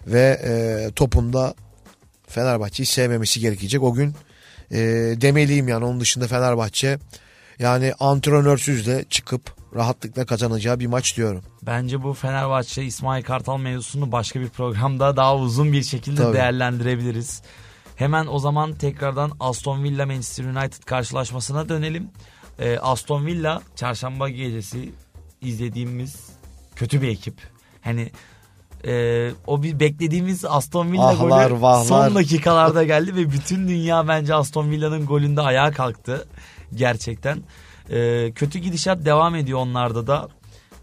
ve 0.07 0.41
e, 0.43 0.51
topunda 0.95 1.53
Fenerbahçe'yi 2.27 2.87
sevmemesi 2.87 3.39
gerekecek. 3.39 3.83
O 3.83 3.93
gün 3.93 4.15
e, 4.71 4.77
demeliyim 5.21 5.67
yani 5.67 5.85
onun 5.85 5.99
dışında 5.99 6.27
Fenerbahçe 6.27 6.99
yani 7.59 7.93
antrenörsüz 7.99 8.87
de 8.87 9.05
çıkıp 9.09 9.59
rahatlıkla 9.75 10.25
kazanacağı 10.25 10.79
bir 10.79 10.87
maç 10.87 11.17
diyorum. 11.17 11.43
Bence 11.61 12.03
bu 12.03 12.13
Fenerbahçe 12.13 12.83
İsmail 12.83 13.23
Kartal 13.23 13.57
mevzusunu 13.57 14.11
başka 14.11 14.41
bir 14.41 14.49
programda 14.49 15.17
daha 15.17 15.35
uzun 15.35 15.73
bir 15.73 15.83
şekilde 15.83 16.21
Tabii. 16.21 16.37
değerlendirebiliriz. 16.37 17.41
Hemen 17.95 18.27
o 18.27 18.39
zaman 18.39 18.73
tekrardan 18.73 19.31
Aston 19.39 19.83
Villa 19.83 20.05
Manchester 20.05 20.45
United 20.45 20.83
karşılaşmasına 20.83 21.69
dönelim. 21.69 22.09
Ee, 22.59 22.77
Aston 22.77 23.25
Villa 23.25 23.61
çarşamba 23.75 24.29
gecesi 24.29 24.91
izlediğimiz 25.41 26.29
kötü 26.75 27.01
bir 27.01 27.07
ekip. 27.07 27.33
Hani 27.81 28.11
e, 28.87 29.31
o 29.47 29.63
bir 29.63 29.79
beklediğimiz 29.79 30.45
Aston 30.45 30.91
Villa 30.91 31.07
Ahlar, 31.07 31.49
golü 31.49 31.61
vahlar. 31.61 31.85
son 31.85 32.15
dakikalarda 32.15 32.83
geldi 32.83 33.15
ve 33.15 33.31
bütün 33.31 33.67
dünya 33.67 34.07
bence 34.07 34.35
Aston 34.35 34.71
Villa'nın 34.71 35.05
golünde 35.05 35.41
ayağa 35.41 35.71
kalktı. 35.71 36.27
Gerçekten. 36.75 37.43
Ee, 37.91 38.31
kötü 38.35 38.59
gidişat 38.59 39.05
devam 39.05 39.35
ediyor 39.35 39.59
onlarda 39.59 40.07
da. 40.07 40.27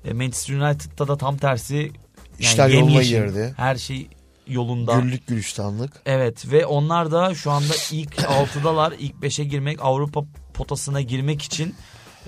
E, 0.04 0.12
Manchester 0.12 0.54
United'da 0.54 1.08
da 1.08 1.16
tam 1.16 1.36
tersi. 1.36 1.74
Yani 1.76 1.92
İşler 2.38 2.68
yoluna 2.68 3.02
girdi. 3.02 3.54
Her 3.56 3.76
şey 3.76 4.08
yolunda. 4.46 5.00
Güllük 5.00 5.26
gülistanlık. 5.26 5.92
Evet 6.06 6.52
ve 6.52 6.66
onlar 6.66 7.10
da 7.12 7.34
şu 7.34 7.50
anda 7.50 7.74
ilk 7.92 8.14
6'dalar. 8.18 8.92
ilk 8.98 9.14
5'e 9.14 9.44
girmek 9.44 9.78
Avrupa 9.82 10.24
potasına 10.54 11.00
girmek 11.00 11.42
için 11.42 11.74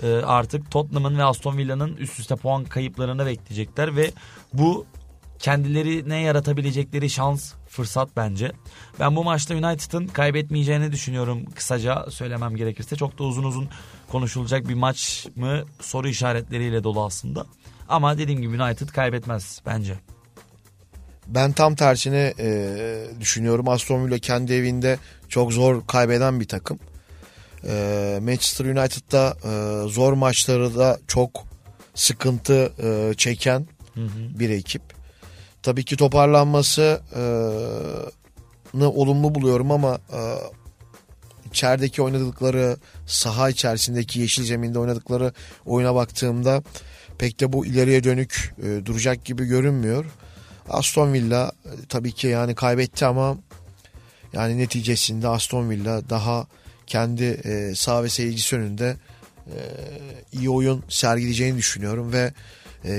e, 0.03 0.13
artık 0.13 0.71
Tottenham'ın 0.71 1.17
ve 1.17 1.23
Aston 1.23 1.57
Villa'nın 1.57 1.95
üst 1.95 2.19
üste 2.19 2.35
puan 2.35 2.63
kayıplarını 2.63 3.25
bekleyecekler 3.25 3.95
ve 3.95 4.11
bu 4.53 4.85
kendilerine 5.39 6.21
yaratabilecekleri 6.21 7.09
şans 7.09 7.53
fırsat 7.69 8.09
bence. 8.17 8.51
Ben 8.99 9.15
bu 9.15 9.23
maçta 9.23 9.55
United'ın 9.55 10.07
kaybetmeyeceğini 10.07 10.91
düşünüyorum 10.91 11.45
kısaca 11.55 12.05
söylemem 12.09 12.55
gerekirse. 12.55 12.95
Çok 12.95 13.19
da 13.19 13.23
uzun 13.23 13.43
uzun 13.43 13.69
konuşulacak 14.07 14.69
bir 14.69 14.73
maç 14.73 15.27
mı 15.35 15.63
soru 15.81 16.07
işaretleriyle 16.07 16.83
dolu 16.83 17.03
aslında. 17.03 17.45
Ama 17.89 18.17
dediğim 18.17 18.41
gibi 18.41 18.61
United 18.63 18.89
kaybetmez 18.89 19.61
bence. 19.65 19.93
Ben 21.27 21.51
tam 21.51 21.75
tersini 21.75 22.33
e, 22.39 23.05
düşünüyorum. 23.19 23.69
Aston 23.69 24.05
Villa 24.05 24.19
kendi 24.19 24.53
evinde 24.53 24.97
çok 25.29 25.53
zor 25.53 25.87
kaybeden 25.87 26.39
bir 26.39 26.47
takım. 26.47 26.79
E, 27.67 28.19
Manchester 28.21 28.65
United'da 28.65 29.37
e, 29.43 29.87
zor 29.89 30.13
maçları 30.13 30.77
da 30.77 30.99
çok 31.07 31.45
sıkıntı 31.95 32.73
e, 32.83 33.13
çeken 33.17 33.67
bir 34.39 34.49
ekip. 34.49 34.98
Tabii 35.63 35.85
ki 35.85 35.97
toparlanması 35.97 37.01
e, 37.15 38.85
olumlu 38.85 39.35
buluyorum 39.35 39.71
ama 39.71 39.95
e, 39.95 40.19
içerideki 41.49 42.01
oynadıkları 42.01 42.77
saha 43.05 43.49
içerisindeki 43.49 44.19
yeşil 44.19 44.43
zeminde 44.43 44.79
oynadıkları 44.79 45.33
oyuna 45.65 45.95
baktığımda 45.95 46.63
pek 47.17 47.39
de 47.39 47.53
bu 47.53 47.65
ileriye 47.65 48.03
dönük 48.03 48.55
e, 48.63 48.85
duracak 48.85 49.25
gibi 49.25 49.45
görünmüyor. 49.45 50.05
Aston 50.69 51.13
Villa 51.13 51.51
e, 51.65 51.69
tabii 51.89 52.11
ki 52.11 52.27
yani 52.27 52.55
kaybetti 52.55 53.05
ama 53.05 53.37
yani 54.33 54.57
neticesinde 54.57 55.27
Aston 55.27 55.69
Villa 55.69 56.09
daha 56.09 56.47
kendi 56.87 57.23
e, 57.23 57.75
sağ 57.75 58.03
ve 58.03 58.09
seyircisi 58.09 58.55
önünde 58.55 58.95
e, 59.47 59.57
iyi 60.31 60.49
oyun 60.49 60.83
sergileyeceğini 60.89 61.57
düşünüyorum 61.57 62.13
ve 62.13 62.33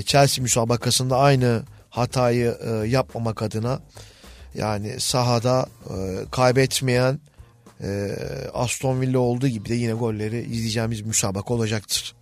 Chelsea 0.05 0.43
müsabakasında 0.43 1.19
aynı 1.19 1.63
hatayı 1.91 2.59
e, 2.61 2.71
yapmamak 2.89 3.43
adına 3.43 3.81
yani 4.55 5.01
sahada 5.01 5.67
e, 5.91 5.95
kaybetmeyen 6.31 7.21
e, 7.83 8.17
Aston 8.55 9.01
Villa 9.01 9.19
olduğu 9.19 9.49
gibi 9.49 9.69
de 9.69 9.75
yine 9.75 9.93
golleri 9.93 10.41
izleyeceğimiz 10.41 11.01
müsabaka 11.01 11.55
olacaktır. 11.55 12.15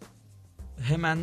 Hemen 0.81 1.19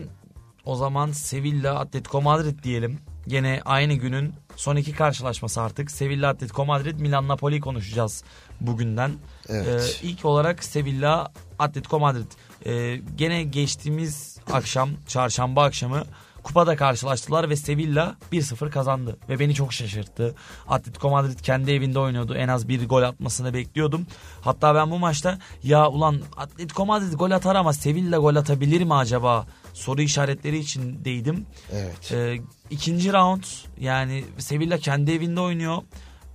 o 0.66 0.76
zaman 0.76 1.12
Sevilla 1.12 1.80
Atletico 1.80 2.22
Madrid 2.22 2.64
diyelim. 2.64 3.00
Gene 3.28 3.62
aynı 3.66 3.93
günün 3.93 4.34
son 4.56 4.76
iki 4.76 4.91
karşılaşması 4.91 5.62
artık. 5.62 5.91
Sevilla 5.91 6.30
Atletico 6.30 6.66
Madrid 6.66 7.00
Milan 7.00 7.28
Napoli 7.28 7.60
konuşacağız 7.60 8.24
bugünden. 8.62 9.12
Evet. 9.50 10.00
Ee, 10.04 10.08
ilk 10.08 10.26
olarak 10.26 10.64
Sevilla 10.64 11.32
Atletico 11.60 12.00
Madrid. 12.00 12.32
Ee, 12.66 13.02
gene 13.16 13.43
geçtiğimiz 13.43 14.38
akşam 14.52 14.89
çarşamba 15.08 15.64
akşamı 15.64 16.04
kupada 16.46 16.76
karşılaştılar 16.76 17.50
ve 17.50 17.56
Sevilla 17.56 18.16
1-0 18.32 18.70
kazandı. 18.70 19.18
Ve 19.30 19.39
beni 19.39 19.54
çok 19.54 19.74
şaşırttı. 19.74 20.36
Atletico 20.68 21.10
Madrid 21.10 21.39
kendi 21.39 21.72
evinde 21.72 22.00
oynuyordu. 22.00 22.36
En 22.36 22.48
az 22.48 22.68
bir 22.68 22.88
gol 22.88 23.02
atmasını 23.04 23.54
bekliyordum. 23.54 24.08
Hatta 24.41 24.76
ben 24.76 24.91
bu 24.91 25.00
maçta 25.00 25.39
ya 25.64 25.89
ulan 25.89 26.22
Atletico 26.38 26.86
Madrid 26.86 27.14
gol 27.14 27.32
atar 27.32 27.56
ama 27.56 27.74
Sevilla 27.74 28.18
gol 28.18 28.36
atabilir 28.36 28.82
mi 28.84 28.93
acaba? 28.93 29.46
Soru 29.74 30.02
işaretleri 30.02 30.58
içindeydim. 30.58 31.46
Evet. 31.74 32.12
Ee, 32.12 32.38
ikinci 32.70 33.14
round 33.14 33.43
yani 33.80 34.26
Sevilla 34.38 34.78
kendi 34.78 35.12
evinde 35.12 35.39
oynuyor. 35.39 35.78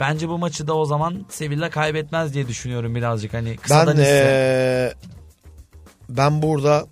Bence 0.00 0.28
bu 0.28 0.38
maçı 0.38 0.66
da 0.68 0.74
o 0.76 0.84
zaman 0.84 1.26
Sevilla 1.28 1.70
kaybetmez 1.70 2.34
diye 2.34 2.48
düşünüyorum 2.48 2.94
birazcık 2.94 3.34
hani 3.34 3.56
kısadan 3.56 3.86
Ben 3.96 4.02
hisse. 4.02 4.12
e, 4.14 4.94
ben 6.08 6.42
burada 6.42 6.86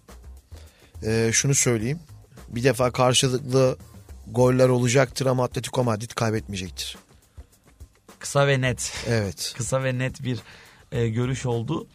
e, 1.06 1.30
şunu 1.32 1.54
söyleyeyim. 1.54 1.98
Bir 2.48 2.64
defa 2.64 2.90
karşılıklı 2.90 3.76
goller 4.26 4.68
olacaktır 4.68 5.26
ama 5.26 5.44
Atletico 5.44 5.84
Madrid 5.84 6.10
kaybetmeyecektir. 6.10 6.96
Kısa 8.18 8.46
ve 8.46 8.60
net. 8.60 8.92
Evet. 9.06 9.54
Kısa 9.56 9.84
ve 9.84 9.98
net 9.98 10.24
bir 10.24 10.38
e, 10.92 11.08
görüş 11.08 11.46
oldu. 11.46 11.86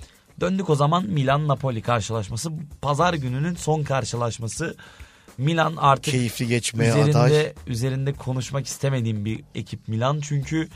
Döndük 0.42 0.70
o 0.70 0.76
zaman 0.76 1.06
Milan-Napoli 1.06 1.82
karşılaşması. 1.82 2.52
Pazar 2.82 3.14
gününün 3.14 3.56
son 3.56 3.84
karşılaşması. 3.84 4.76
Milan 5.38 5.76
artık 5.78 6.12
Keyifli 6.12 6.48
geçmeye 6.48 6.90
üzerinde, 6.92 7.18
aday. 7.18 7.54
üzerinde 7.68 8.14
konuşmak 8.14 8.68
istemediğim 8.68 9.26
bir 9.26 9.44
ekip 9.56 9.88
Milan. 9.88 10.20
Çünkü 10.20 10.70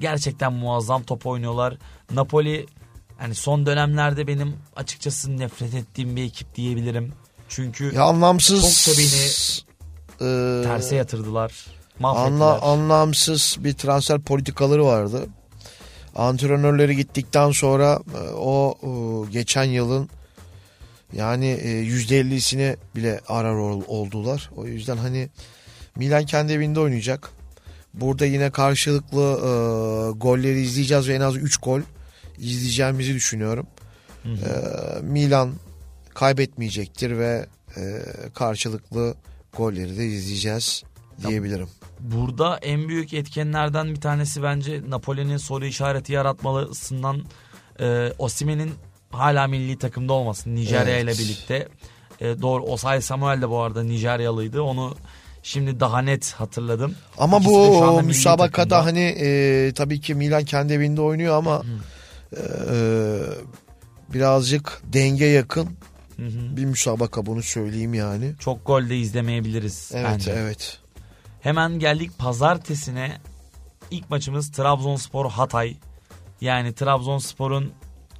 gerçekten 0.00 0.52
muazzam 0.52 1.02
top 1.02 1.26
oynuyorlar. 1.26 1.76
Napoli 2.10 2.66
yani 3.20 3.34
son 3.34 3.66
dönemlerde 3.66 4.26
benim 4.26 4.56
açıkçası 4.76 5.36
nefret 5.36 5.74
ettiğim 5.74 6.16
bir 6.16 6.24
ekip 6.24 6.54
diyebilirim. 6.54 7.12
Çünkü 7.54 7.94
Ya 7.94 8.02
anlamsız. 8.04 8.84
Çok 8.84 8.94
da 8.94 8.98
beni 8.98 9.08
e, 10.20 10.62
terse 10.64 10.96
yatırdılar. 10.96 11.52
Anla, 12.02 12.60
anlamsız 12.62 13.56
bir 13.60 13.72
transfer 13.72 14.20
politikaları 14.20 14.84
vardı. 14.84 15.26
Antrenörleri 16.16 16.96
gittikten 16.96 17.50
sonra 17.50 18.00
e, 18.14 18.18
o 18.34 18.74
e, 18.82 19.30
geçen 19.32 19.64
yılın 19.64 20.10
yani 21.12 21.46
e, 21.62 21.68
yüzde 21.70 22.18
ellisini 22.18 22.76
bile 22.96 23.20
arar 23.28 23.54
ol- 23.54 23.82
oldular. 23.86 24.50
O 24.56 24.66
yüzden 24.66 24.96
hani 24.96 25.28
Milan 25.96 26.26
kendi 26.26 26.52
evinde 26.52 26.80
oynayacak. 26.80 27.30
Burada 27.94 28.26
yine 28.26 28.50
karşılıklı 28.50 29.22
e, 29.22 29.48
golleri 30.18 30.60
izleyeceğiz 30.60 31.08
ve 31.08 31.14
en 31.14 31.20
az 31.20 31.36
3 31.36 31.56
gol 31.56 31.80
izleyeceğimizi 32.38 33.14
düşünüyorum. 33.14 33.66
Hı 34.22 34.28
hı. 34.28 34.34
E, 34.36 35.00
Milan 35.02 35.52
kaybetmeyecektir 36.14 37.18
ve 37.18 37.46
e, 37.76 37.82
karşılıklı 38.34 39.14
golleri 39.56 39.98
de 39.98 40.06
izleyeceğiz 40.06 40.84
diyebilirim. 41.28 41.68
Burada 42.00 42.56
en 42.56 42.88
büyük 42.88 43.14
etkenlerden 43.14 43.90
bir 43.90 44.00
tanesi 44.00 44.42
bence 44.42 44.80
Napoli'nin 44.88 45.36
soru 45.36 45.66
işareti 45.66 46.12
yaratmalısından 46.12 47.22
e, 47.80 48.12
Osimen'in 48.18 48.72
hala 49.10 49.46
milli 49.46 49.78
takımda 49.78 50.12
olması 50.12 50.54
Nijerya 50.54 50.98
ile 50.98 51.10
Evet. 51.10 51.18
birlikte. 51.18 51.68
E, 52.20 52.42
doğru 52.42 52.62
Osay 52.62 53.00
Samuel 53.00 53.42
de 53.42 53.48
bu 53.48 53.60
arada 53.60 53.82
Nijeryalıydı. 53.82 54.62
Onu 54.62 54.94
şimdi 55.42 55.80
daha 55.80 55.98
net 56.02 56.32
hatırladım. 56.32 56.94
Ama 57.18 57.36
İkisi 57.36 57.50
bu 57.54 58.02
müsabakada 58.02 58.84
hani 58.84 59.00
e, 59.20 59.72
tabii 59.74 60.00
ki 60.00 60.14
Milan 60.14 60.44
kendi 60.44 60.72
evinde 60.72 61.00
oynuyor 61.00 61.36
ama 61.36 61.62
e, 62.36 62.42
birazcık 64.14 64.82
denge 64.84 65.26
yakın 65.26 65.68
Hı 66.16 66.22
hı. 66.26 66.56
bir 66.56 66.64
müsabaka 66.64 67.26
bunu 67.26 67.42
söyleyeyim 67.42 67.94
yani. 67.94 68.32
Çok 68.38 68.66
gol 68.66 68.88
de 68.88 68.98
izlemeyebiliriz 68.98 69.90
Evet 69.94 70.06
bence. 70.12 70.32
evet. 70.32 70.78
Hemen 71.40 71.78
geldik 71.78 72.10
pazartesine. 72.18 73.20
İlk 73.90 74.10
maçımız 74.10 74.52
Trabzonspor 74.52 75.30
Hatay. 75.30 75.76
Yani 76.40 76.74
Trabzonspor'un 76.74 77.72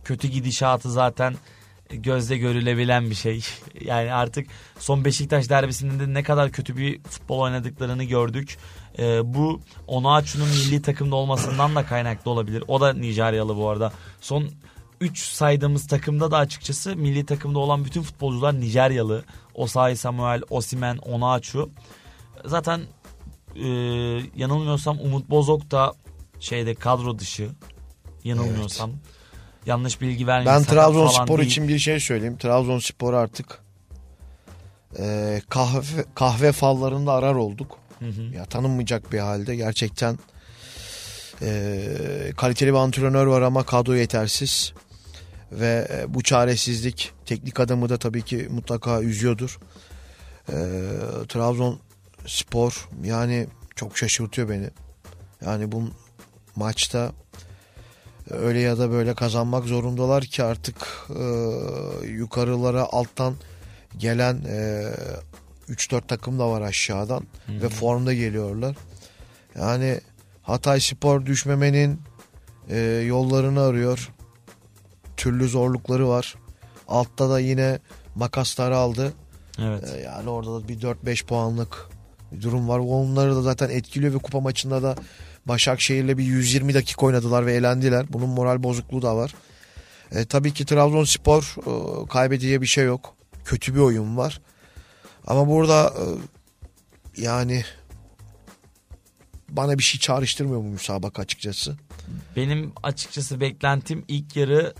kötü 0.04 0.28
gidişatı 0.28 0.92
zaten 0.92 1.34
gözle 1.90 2.36
görülebilen 2.38 3.10
bir 3.10 3.14
şey. 3.14 3.44
Yani 3.80 4.12
artık 4.12 4.46
son 4.78 5.04
Beşiktaş 5.04 5.50
derbisinde 5.50 6.06
de 6.06 6.14
ne 6.14 6.22
kadar 6.22 6.50
kötü 6.52 6.76
bir 6.76 7.02
futbol 7.02 7.38
oynadıklarını 7.40 8.04
gördük. 8.04 8.58
Ee, 8.98 9.34
bu 9.34 9.60
Onaçu'nun 9.86 10.48
milli 10.48 10.82
takımda 10.82 11.16
olmasından 11.16 11.74
da 11.74 11.86
kaynaklı 11.86 12.30
olabilir. 12.30 12.64
O 12.68 12.80
da 12.80 12.92
Nijeryalı 12.92 13.56
bu 13.56 13.68
arada. 13.68 13.92
Son 14.20 14.50
3 15.04 15.18
saydığımız 15.18 15.86
takımda 15.86 16.30
da 16.30 16.36
açıkçası 16.38 16.96
milli 16.96 17.26
takımda 17.26 17.58
olan 17.58 17.84
bütün 17.84 18.02
futbolcular 18.02 18.60
Nijeryalı. 18.60 19.24
Osayi 19.54 19.96
Samuel, 19.96 20.42
Osimen, 20.50 20.96
Onaçu. 20.96 21.70
Zaten 22.44 22.80
e, 23.56 23.68
yanılmıyorsam 24.36 25.00
Umut 25.00 25.30
Bozok 25.30 25.70
da 25.70 25.92
şeyde 26.40 26.74
kadro 26.74 27.18
dışı. 27.18 27.50
Yanılmıyorsam. 28.24 28.90
Yanlış 29.66 30.00
bilgi 30.00 30.26
vermeyeyim. 30.26 30.64
Ben 30.68 30.74
Trabzonspor 30.74 31.38
değil. 31.38 31.48
için 31.48 31.68
bir 31.68 31.78
şey 31.78 32.00
söyleyeyim. 32.00 32.36
Trabzonspor 32.38 33.14
artık 33.14 33.62
e, 34.98 35.40
kahve 35.48 36.04
kahve 36.14 36.52
fallarında 36.52 37.12
arar 37.12 37.34
olduk. 37.34 37.78
Hı 37.98 38.08
hı. 38.08 38.22
Ya 38.22 38.44
tanınmayacak 38.44 39.12
bir 39.12 39.18
halde 39.18 39.56
gerçekten 39.56 40.18
e, 41.42 42.32
kaliteli 42.36 42.72
bir 42.72 42.78
antrenör 42.78 43.26
var 43.26 43.42
ama 43.42 43.62
kadro 43.62 43.94
yetersiz 43.94 44.72
ve 45.60 45.88
e, 45.90 46.14
bu 46.14 46.22
çaresizlik 46.22 47.12
teknik 47.26 47.60
adamı 47.60 47.88
da 47.88 47.96
tabii 47.96 48.22
ki 48.22 48.48
mutlaka 48.50 49.02
üzüyordur. 49.02 49.58
E, 50.48 50.54
Trabzon 51.28 51.80
Spor 52.26 52.88
yani 53.04 53.46
çok 53.76 53.98
şaşırtıyor 53.98 54.48
beni. 54.48 54.70
Yani 55.46 55.72
bu 55.72 55.82
maçta 56.56 57.12
öyle 58.30 58.60
ya 58.60 58.78
da 58.78 58.90
böyle 58.90 59.14
kazanmak 59.14 59.64
zorundalar 59.64 60.24
ki 60.24 60.42
artık 60.42 60.76
e, 61.10 61.24
yukarılara 62.06 62.82
alttan 62.82 63.34
gelen 63.98 64.42
e, 64.48 64.90
3-4 65.68 66.06
takım 66.06 66.38
da 66.38 66.50
var 66.50 66.60
aşağıdan 66.60 67.24
ve 67.48 67.68
formda 67.68 68.14
geliyorlar. 68.14 68.76
Yani 69.58 70.00
Hatay 70.42 70.80
Spor 70.80 71.26
düşmemenin 71.26 72.00
e, 72.68 72.78
yollarını 73.06 73.62
arıyor. 73.62 74.10
Türlü 75.16 75.48
zorlukları 75.48 76.08
var. 76.08 76.34
Altta 76.88 77.30
da 77.30 77.40
yine 77.40 77.78
makasları 78.14 78.76
aldı. 78.76 79.12
Evet. 79.58 79.94
E, 79.94 80.00
yani 80.00 80.30
orada 80.30 80.54
da 80.54 80.68
bir 80.68 80.80
4-5 80.80 81.26
puanlık 81.26 81.88
bir 82.32 82.42
durum 82.42 82.68
var. 82.68 82.78
Onları 82.78 83.36
da 83.36 83.42
zaten 83.42 83.70
etkiliyor 83.70 84.14
ve 84.14 84.18
kupa 84.18 84.40
maçında 84.40 84.82
da 84.82 84.96
Başakşehir'le 85.46 86.18
bir 86.18 86.24
120 86.24 86.74
dakika 86.74 87.06
oynadılar 87.06 87.46
ve 87.46 87.54
elendiler. 87.54 88.06
Bunun 88.08 88.28
moral 88.28 88.62
bozukluğu 88.62 89.02
da 89.02 89.16
var. 89.16 89.34
E, 90.12 90.24
tabii 90.24 90.52
ki 90.52 90.64
Trabzonspor 90.64 91.56
e, 91.66 92.06
kaybedeceği 92.06 92.62
bir 92.62 92.66
şey 92.66 92.84
yok. 92.84 93.14
Kötü 93.44 93.74
bir 93.74 93.80
oyun 93.80 94.16
var. 94.16 94.40
Ama 95.26 95.48
burada 95.48 95.94
e, 95.98 96.04
yani 97.22 97.64
bana 99.48 99.78
bir 99.78 99.82
şey 99.82 100.00
çağrıştırmıyor 100.00 100.60
bu 100.60 100.64
müsabaka 100.64 101.22
açıkçası. 101.22 101.76
Benim 102.36 102.72
açıkçası 102.82 103.40
beklentim 103.40 104.04
ilk 104.08 104.36
yarı 104.36 104.74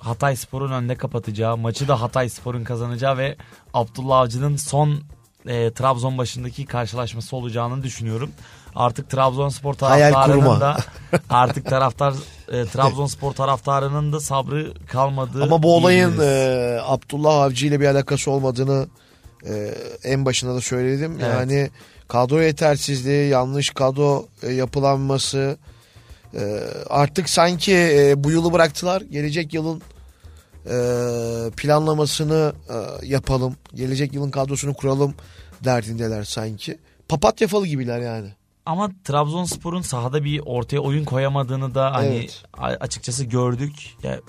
Hatay 0.00 0.36
Spor'un 0.36 0.72
önde 0.72 0.94
kapatacağı, 0.94 1.56
maçı 1.56 1.88
da 1.88 2.00
Hatay 2.00 2.28
Spor'un 2.28 2.64
kazanacağı 2.64 3.18
ve 3.18 3.36
Abdullah 3.74 4.18
Avcı'nın 4.18 4.56
son 4.56 5.00
e, 5.46 5.72
Trabzon 5.72 6.18
başındaki 6.18 6.66
karşılaşması 6.66 7.36
olacağını 7.36 7.82
düşünüyorum. 7.82 8.30
Artık 8.74 9.10
Trabzonspor 9.10 9.74
taraftarının 9.74 10.60
da 10.60 10.76
artık 11.30 11.66
taraftar 11.66 12.14
e, 12.52 12.64
Trabzonspor 12.64 13.32
taraftarının 13.32 14.12
da 14.12 14.20
sabrı 14.20 14.74
kalmadığı 14.86 15.42
Ama 15.42 15.62
bu 15.62 15.76
olayın 15.76 16.18
e, 16.20 16.78
Abdullah 16.82 17.42
Avcı 17.42 17.66
ile 17.66 17.80
bir 17.80 17.86
alakası 17.86 18.30
olmadığını 18.30 18.86
e, 19.46 19.74
en 20.04 20.24
başında 20.24 20.54
da 20.54 20.60
söyledim. 20.60 21.18
Evet. 21.20 21.34
Yani 21.34 21.70
kadro 22.08 22.40
yetersizliği, 22.40 23.28
yanlış 23.28 23.70
kadro 23.70 24.26
e, 24.42 24.52
yapılanması 24.52 25.58
e, 26.34 26.60
artık 26.90 27.28
sanki 27.28 27.74
e, 27.76 28.24
bu 28.24 28.30
yılı 28.30 28.52
bıraktılar. 28.52 29.00
Gelecek 29.00 29.54
yılın 29.54 29.82
e, 30.66 30.76
planlamasını 31.56 32.52
e, 32.68 33.06
yapalım. 33.06 33.56
Gelecek 33.74 34.14
yılın 34.14 34.30
kadrosunu 34.30 34.74
kuralım 34.74 35.14
derdindeler 35.64 36.24
sanki. 36.24 36.78
Papatya 37.08 37.48
falı 37.48 37.66
gibiler 37.66 38.00
yani. 38.00 38.28
Ama 38.66 38.90
Trabzonspor'un 39.04 39.82
sahada 39.82 40.24
bir 40.24 40.40
ortaya 40.46 40.78
oyun 40.78 41.04
koyamadığını 41.04 41.74
da 41.74 41.94
hani 41.94 42.16
Evet. 42.16 42.42
açıkçası 42.58 43.24
gördük. 43.24 43.74
Ya, 44.02 44.20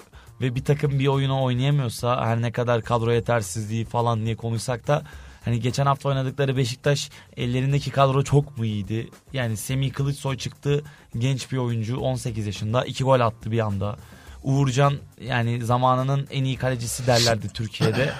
ve 0.41 0.55
bir 0.55 0.63
takım 0.65 0.99
bir 0.99 1.07
oyunu 1.07 1.43
oynayamıyorsa 1.43 2.25
her 2.25 2.41
ne 2.41 2.51
kadar 2.51 2.81
kadro 2.81 3.11
yetersizliği 3.11 3.85
falan 3.85 4.25
diye 4.25 4.35
konuşsak 4.35 4.87
da 4.87 5.03
hani 5.45 5.59
geçen 5.59 5.85
hafta 5.85 6.09
oynadıkları 6.09 6.57
Beşiktaş 6.57 7.09
ellerindeki 7.37 7.91
kadro 7.91 8.23
çok 8.23 8.57
mu 8.57 8.65
iyiydi? 8.65 9.09
Yani 9.33 9.57
Semih 9.57 9.93
Kılıçsoy 9.93 10.37
çıktı 10.37 10.83
genç 11.17 11.51
bir 11.51 11.57
oyuncu 11.57 11.97
18 11.97 12.45
yaşında 12.45 12.85
iki 12.85 13.03
gol 13.03 13.19
attı 13.19 13.51
bir 13.51 13.59
anda. 13.59 13.97
Uğurcan 14.43 14.93
yani 15.21 15.65
zamanının 15.65 16.27
en 16.31 16.43
iyi 16.43 16.57
kalecisi 16.57 17.07
derlerdi 17.07 17.49
Türkiye'de. 17.49 18.13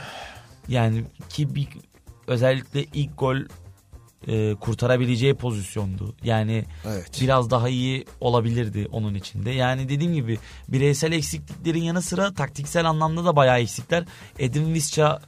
Yani 0.68 1.04
ki 1.30 1.56
bir, 1.56 1.68
özellikle 2.28 2.84
ilk 2.84 3.18
gol 3.18 3.38
e, 4.28 4.56
kurtarabileceği 4.56 5.34
pozisyondu. 5.34 6.16
Yani 6.24 6.66
Evet. 6.86 7.20
biraz 7.22 7.50
daha 7.50 7.70
iyi 7.70 8.06
olabilirdi 8.20 8.88
onun 8.92 9.16
içinde. 9.16 9.52
Yani 9.52 9.90
dediğim 9.90 10.14
gibi 10.14 10.40
bireysel 10.68 11.12
eksikliklerin 11.12 11.84
yanı 11.84 12.02
sıra 12.02 12.34
taktiksel 12.34 12.90
anlamda 12.90 13.26
da 13.26 13.36
bayağı 13.36 13.60
eksikler. 13.60 14.06
Edin 14.40 14.74
Visca 14.74 15.20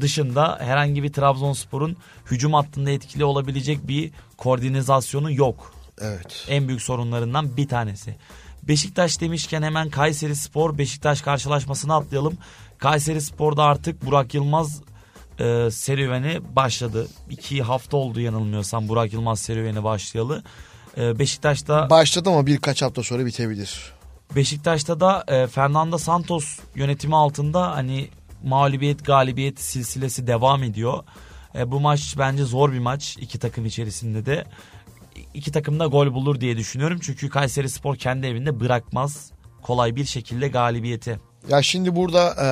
dışında 0.00 0.58
herhangi 0.60 1.02
bir 1.02 1.12
Trabzonspor'un 1.12 1.96
hücum 2.30 2.54
hattında 2.54 2.90
etkili 2.90 3.24
olabilecek 3.24 3.88
bir 3.88 4.10
koordinasyonu 4.36 5.32
yok. 5.32 5.74
Evet. 6.00 6.46
En 6.48 6.68
büyük 6.68 6.82
sorunlarından 6.82 7.56
bir 7.56 7.68
tanesi. 7.68 8.16
Beşiktaş 8.62 9.20
demişken 9.20 9.62
hemen 9.62 9.90
Kayseri 9.90 10.36
Spor 10.36 10.78
Beşiktaş 10.78 11.22
karşılaşmasını 11.22 11.94
atlayalım. 11.94 12.38
Kayseri 12.78 13.20
Spor'da 13.20 13.62
artık 13.64 14.06
Burak 14.06 14.34
Yılmaz 14.34 14.82
e, 15.38 15.70
serüveni 15.70 16.56
başladı. 16.56 17.08
İki 17.30 17.62
hafta 17.62 17.96
oldu 17.96 18.20
yanılmıyorsam 18.20 18.88
Burak 18.88 19.12
Yılmaz 19.12 19.40
serüveni 19.40 19.84
başlayalı. 19.84 20.42
E, 20.96 21.18
Beşiktaş'ta 21.18 21.90
Başladı 21.90 22.30
ama 22.30 22.46
birkaç 22.46 22.82
hafta 22.82 23.02
sonra 23.02 23.26
bitebilir. 23.26 23.92
Beşiktaş'ta 24.36 25.00
da 25.00 25.24
e, 25.28 25.46
Fernando 25.46 25.98
Santos 25.98 26.58
yönetimi 26.74 27.16
altında 27.16 27.76
hani 27.76 28.08
mağlubiyet 28.44 29.04
galibiyet 29.04 29.60
silsilesi 29.60 30.26
devam 30.26 30.62
ediyor. 30.62 31.04
E, 31.54 31.70
bu 31.70 31.80
maç 31.80 32.14
bence 32.18 32.44
zor 32.44 32.72
bir 32.72 32.78
maç 32.78 33.16
iki 33.20 33.38
takım 33.38 33.66
içerisinde 33.66 34.26
de. 34.26 34.44
İki 35.34 35.52
takım 35.52 35.80
da 35.80 35.86
gol 35.86 36.14
bulur 36.14 36.40
diye 36.40 36.56
düşünüyorum. 36.56 36.98
Çünkü 37.02 37.28
Kayseri 37.28 37.68
Spor 37.68 37.96
kendi 37.96 38.26
evinde 38.26 38.60
bırakmaz 38.60 39.32
kolay 39.62 39.96
bir 39.96 40.04
şekilde 40.04 40.48
galibiyeti. 40.48 41.18
Ya 41.48 41.62
şimdi 41.62 41.96
burada 41.96 42.30
e, 42.30 42.48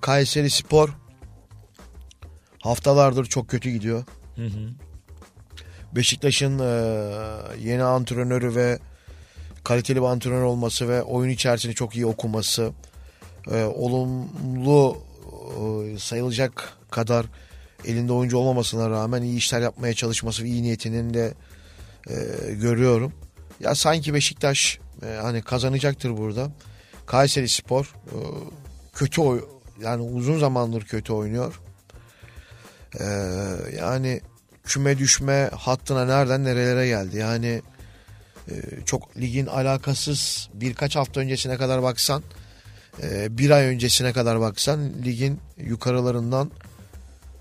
Kayseri 0.00 0.50
Spor 0.50 0.96
haftalardır 2.62 3.24
çok 3.24 3.48
kötü 3.48 3.70
gidiyor. 3.70 4.04
Hı 4.36 4.46
hı. 4.46 4.70
Beşiktaş'ın 5.96 6.58
e, 6.58 6.70
yeni 7.58 7.82
antrenörü 7.82 8.54
ve 8.54 8.78
kaliteli 9.64 10.00
bir 10.00 10.06
antrenör 10.06 10.42
olması 10.42 10.88
ve 10.88 11.02
oyun 11.02 11.30
içerisinde 11.30 11.72
çok 11.72 11.96
iyi 11.96 12.06
okuması, 12.06 12.72
e, 13.50 13.64
olumlu 13.64 14.98
e, 15.94 15.98
sayılacak 15.98 16.72
kadar 16.90 17.26
elinde 17.84 18.12
oyuncu 18.12 18.38
olmamasına 18.38 18.90
rağmen 18.90 19.22
iyi 19.22 19.36
işler 19.36 19.60
yapmaya 19.60 19.94
çalışması 19.94 20.44
ve 20.44 20.48
iyi 20.48 20.62
niyetinin 20.62 21.14
de 21.14 21.34
e, 22.10 22.14
görüyorum. 22.52 23.12
Ya 23.60 23.74
sanki 23.74 24.14
Beşiktaş 24.14 24.78
e, 25.02 25.06
hani 25.22 25.42
kazanacaktır 25.42 26.16
burada. 26.16 26.50
Kayseri 27.06 27.48
Spor 27.48 27.94
e, 28.06 28.16
kötü 28.94 29.20
oy 29.20 29.44
yani 29.82 30.02
uzun 30.02 30.38
zamandır 30.38 30.82
kötü 30.82 31.12
oynuyor. 31.12 31.60
E, 33.00 33.04
yani 33.78 34.20
küme 34.64 34.98
düşme 34.98 35.50
hattına 35.54 36.04
nereden 36.04 36.44
nerelere 36.44 36.88
geldi. 36.88 37.16
Yani 37.16 37.62
e, 38.50 38.54
çok 38.84 39.16
ligin 39.16 39.46
alakasız 39.46 40.48
birkaç 40.54 40.96
hafta 40.96 41.20
öncesine 41.20 41.56
kadar 41.56 41.82
baksan 41.82 42.22
e, 43.02 43.38
bir 43.38 43.50
ay 43.50 43.64
öncesine 43.64 44.12
kadar 44.12 44.40
baksan 44.40 44.92
ligin 45.04 45.40
yukarılarından 45.56 46.50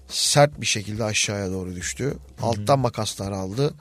sert 0.08 0.62
bir 0.62 0.66
şekilde 0.66 1.04
aşağıya 1.04 1.52
doğru 1.52 1.76
düştü. 1.76 2.18
Alttan 2.42 2.80
makaslar 2.80 3.32
aldı. 3.32 3.74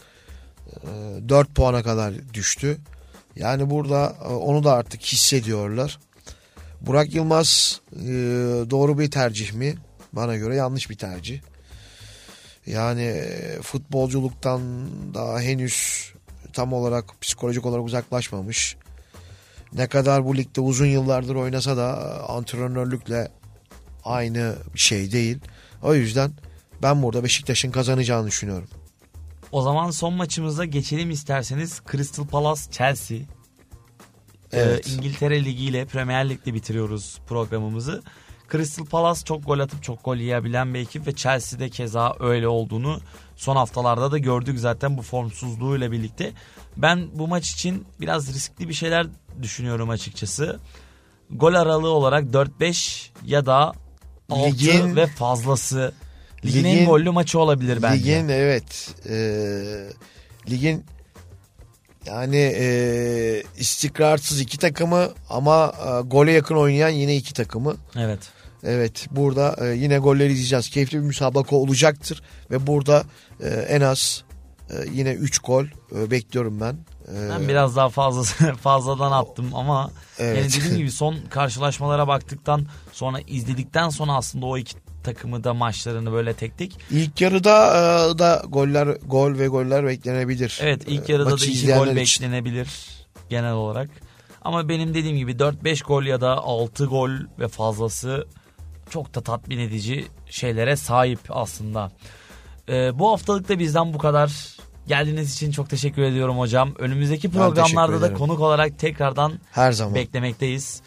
E, 0.69 1.29
4 1.29 1.55
puana 1.55 1.83
kadar 1.83 2.15
düştü. 2.35 2.79
Yani 3.37 3.71
burada 3.71 4.17
e, 4.25 4.29
onu 4.29 4.65
da 4.65 4.73
artık 4.73 5.03
hissediyorlar. 5.03 5.99
Burak 6.81 7.15
Yılmaz 7.15 7.81
e, 7.93 8.07
doğru 8.71 8.99
bir 8.99 9.11
tercih 9.11 9.53
mi? 9.53 9.75
Bana 10.13 10.37
göre 10.37 10.57
yanlış 10.57 10.91
bir 10.91 10.99
tercih. 10.99 11.41
Yani 12.67 13.03
e, 13.03 13.59
futbolculuktan 13.63 14.61
daha 15.15 15.41
henüz 15.41 16.09
tam 16.53 16.73
olarak 16.73 17.21
psikolojik 17.21 17.67
olarak 17.67 17.85
uzaklaşmamış. 17.85 18.77
Ne 19.73 19.87
kadar 19.87 20.25
bu 20.25 20.37
ligde 20.37 20.61
uzun 20.61 20.87
yıllardır 20.87 21.35
oynasa 21.35 21.77
da 21.77 21.91
e, 21.91 22.33
antrenörlükle 22.33 23.29
aynı 24.05 24.57
şey 24.75 25.13
değil. 25.13 25.39
O 25.83 25.95
yüzden 25.95 26.33
ben 26.83 27.03
burada 27.03 27.25
Beşiktaş'ın 27.25 27.71
kazanacağını 27.71 28.27
düşünüyorum. 28.27 28.69
O 29.55 29.63
zaman 29.63 29.91
son 29.91 30.15
maçımıza 30.15 30.65
geçelim 30.65 31.11
isterseniz. 31.11 31.83
Crystal 31.93 32.27
Palace 32.27 32.61
Chelsea. 32.71 33.19
Evet. 34.53 34.89
Ee, 34.89 34.91
İngiltere 34.91 35.45
Ligi 35.45 35.65
ile 35.65 35.85
Premier 35.85 36.29
Lig'de 36.29 36.55
bitiriyoruz 36.55 37.21
programımızı. 37.27 38.03
Crystal 38.53 38.85
Palace 38.85 39.21
çok 39.25 39.47
gol 39.47 39.59
atıp 39.59 39.83
çok 39.83 40.05
gol 40.05 40.17
yiyebilen 40.17 40.75
bir 40.75 40.79
ekip 40.79 41.07
ve 41.07 41.15
Chelsea'de 41.15 41.69
keza 41.69 42.17
öyle 42.21 42.49
olduğunu 42.49 43.01
son 43.37 43.57
haftalarda 43.57 44.13
da 44.13 44.19
gördük 44.19 44.59
zaten 44.59 44.99
bu 44.99 45.03
formsuzluğuyla 45.03 45.93
birlikte. 45.93 46.33
Ben 46.77 47.09
bu 47.15 47.29
maç 47.29 47.51
için 47.51 47.87
biraz 48.01 48.35
riskli 48.35 48.69
bir 48.69 48.75
şeyler 48.75 49.07
düşünüyorum 49.43 49.91
açıkçası. 49.91 50.61
Gol 51.31 51.55
aralığı 51.55 51.91
olarak 51.91 52.25
4-5 52.25 53.11
ya 53.25 53.47
da 53.47 53.73
6 54.31 54.51
Ligin- 54.51 54.97
ve 54.97 55.07
fazlası. 55.07 55.95
Ligin, 56.45 56.65
en 56.65 56.77
Ligin- 56.77 56.87
gollü 56.87 57.11
maçı 57.11 57.39
olabilir 57.39 57.83
bence. 57.83 57.99
Ligin 58.05 58.29
evet 58.29 58.95
e, 59.09 59.15
ligin 60.51 60.85
yani 62.07 62.37
e, 62.59 63.43
istikrarsız 63.59 64.41
iki 64.41 64.59
takımı 64.59 65.09
ama 65.31 65.73
e, 65.87 66.01
gole 66.01 66.33
yakın 66.33 66.55
oynayan 66.57 66.89
yine 66.89 67.17
iki 67.17 67.35
takımı. 67.35 67.77
Evet. 67.97 68.21
Evet 68.65 69.07
burada 69.11 69.57
e, 69.61 69.75
yine 69.77 69.99
golleri 69.99 70.33
izleyeceğiz. 70.33 70.71
Keyifli 70.71 70.99
bir 70.99 71.05
müsabaka 71.05 71.57
olacaktır 71.57 72.23
ve 72.51 72.67
burada 72.67 73.05
e, 73.41 73.49
en 73.49 73.81
az 73.81 74.25
e, 74.71 74.75
yine 74.93 75.13
3 75.13 75.39
gol 75.39 75.65
e, 75.97 76.11
bekliyorum 76.11 76.61
ben. 76.61 76.73
E, 77.17 77.31
Ben 77.31 77.49
biraz 77.49 77.77
daha 77.77 77.89
fazla 77.89 78.55
fazladan 78.63 79.13
attım 79.13 79.55
ama 79.55 79.91
Evet. 80.19 80.37
yani 80.39 80.53
dediğim 80.53 80.77
gibi 80.77 80.91
son 80.91 81.17
karşılaşmalara 81.31 82.09
baktıktan 82.09 82.67
sonra 82.93 83.21
izledikten 83.27 83.89
sonra 83.89 84.13
aslında 84.13 84.47
o 84.47 84.59
iki 84.59 84.77
takımı 85.05 85.45
da 85.45 85.55
maçlarını 85.55 86.13
böyle 86.13 86.35
tek 86.35 86.59
tek. 86.59 86.79
İlk 86.91 87.21
yarıda 87.21 87.67
e, 88.15 88.19
da 88.19 88.43
goller 88.49 88.87
gol 88.87 89.39
ve 89.39 89.47
goller 89.49 89.87
beklenebilir. 89.87 90.59
Evet 90.63 90.83
ilk 90.87 91.11
E, 91.11 91.13
yarıda 91.13 91.27
da 91.27 91.31
maçı 91.31 91.45
iki 91.45 91.55
izleyenler 91.55 91.85
gol 91.87 91.97
için. 91.97 92.25
beklenebilir 92.25 92.69
genel 93.31 93.53
olarak. 93.53 93.91
Ama 94.43 94.69
benim 94.69 94.95
dediğim 94.95 95.17
gibi 95.17 95.33
4-5 95.33 95.85
gol 95.85 96.03
ya 96.03 96.21
da 96.21 96.37
6 96.39 96.85
gol 96.87 97.11
ve 97.39 97.49
fazlası 97.49 98.27
çok 98.91 99.15
da 99.15 99.21
tatmin 99.21 99.59
edici 99.59 100.07
şeylere 100.31 100.77
sahip 100.77 101.19
aslında. 101.29 101.93
Ee, 102.69 102.99
bu 102.99 103.11
haftalık 103.13 103.49
da 103.49 103.59
bizden 103.59 103.95
bu 103.95 103.99
kadar. 103.99 104.55
Geldiğiniz 104.89 105.35
için 105.35 105.51
çok 105.51 105.71
teşekkür 105.71 106.03
ediyorum 106.03 106.39
hocam. 106.39 106.75
Önümüzdeki 106.79 107.31
programlarda 107.31 108.01
da 108.01 108.15
konuk 108.15 108.41
olarak 108.41 108.79
tekrardan 108.79 109.33
Her 109.53 109.73
zaman. 109.73 109.95
beklemekteyiz. 109.95 110.83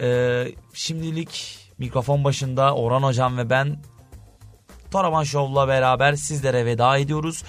Ee, 0.00 0.48
şimdilik 0.74 1.58
mikrofon 1.82 2.24
başında 2.24 2.74
Orhan 2.74 3.02
Hocam 3.02 3.38
ve 3.38 3.50
ben 3.50 3.76
Toraman 4.90 5.24
Show'la 5.24 5.68
beraber 5.68 6.12
sizlere 6.14 6.66
veda 6.66 6.98
ediyoruz. 6.98 7.42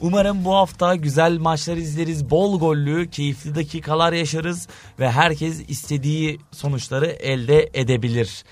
Umarım 0.00 0.44
bu 0.44 0.54
hafta 0.54 0.94
güzel 0.96 1.38
maçlar 1.38 1.76
izleriz. 1.76 2.30
Bol 2.30 2.58
gollü, 2.58 3.10
keyifli 3.10 3.54
dakikalar 3.54 4.12
yaşarız 4.12 4.68
ve 4.98 5.10
herkes 5.10 5.60
istediği 5.68 6.40
sonuçları 6.50 7.06
elde 7.06 7.70
edebilir. 7.74 8.44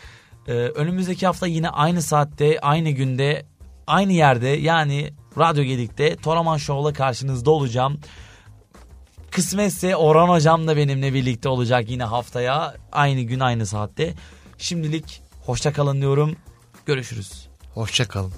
Ee, 0.48 0.52
önümüzdeki 0.52 1.26
hafta 1.26 1.46
yine 1.46 1.68
aynı 1.68 2.02
saatte, 2.02 2.60
aynı 2.60 2.90
günde, 2.90 3.46
aynı 3.86 4.12
yerde 4.12 4.48
yani 4.48 5.10
Radyo 5.38 5.64
Gedik'te 5.64 6.16
Toraman 6.16 6.56
Show'la 6.56 6.92
karşınızda 6.92 7.50
olacağım. 7.50 8.00
Kısmetse 9.30 9.96
Orhan 9.96 10.28
Hocam 10.28 10.66
da 10.66 10.76
benimle 10.76 11.14
birlikte 11.14 11.48
olacak 11.48 11.90
yine 11.90 12.04
haftaya. 12.04 12.74
Aynı 12.92 13.20
gün 13.20 13.40
aynı 13.40 13.66
saatte. 13.66 14.14
Şimdilik 14.60 15.22
hoşça 15.40 15.72
kalın 15.72 16.00
diyorum. 16.00 16.36
Görüşürüz. 16.86 17.48
Hoşçakalın. 17.74 18.32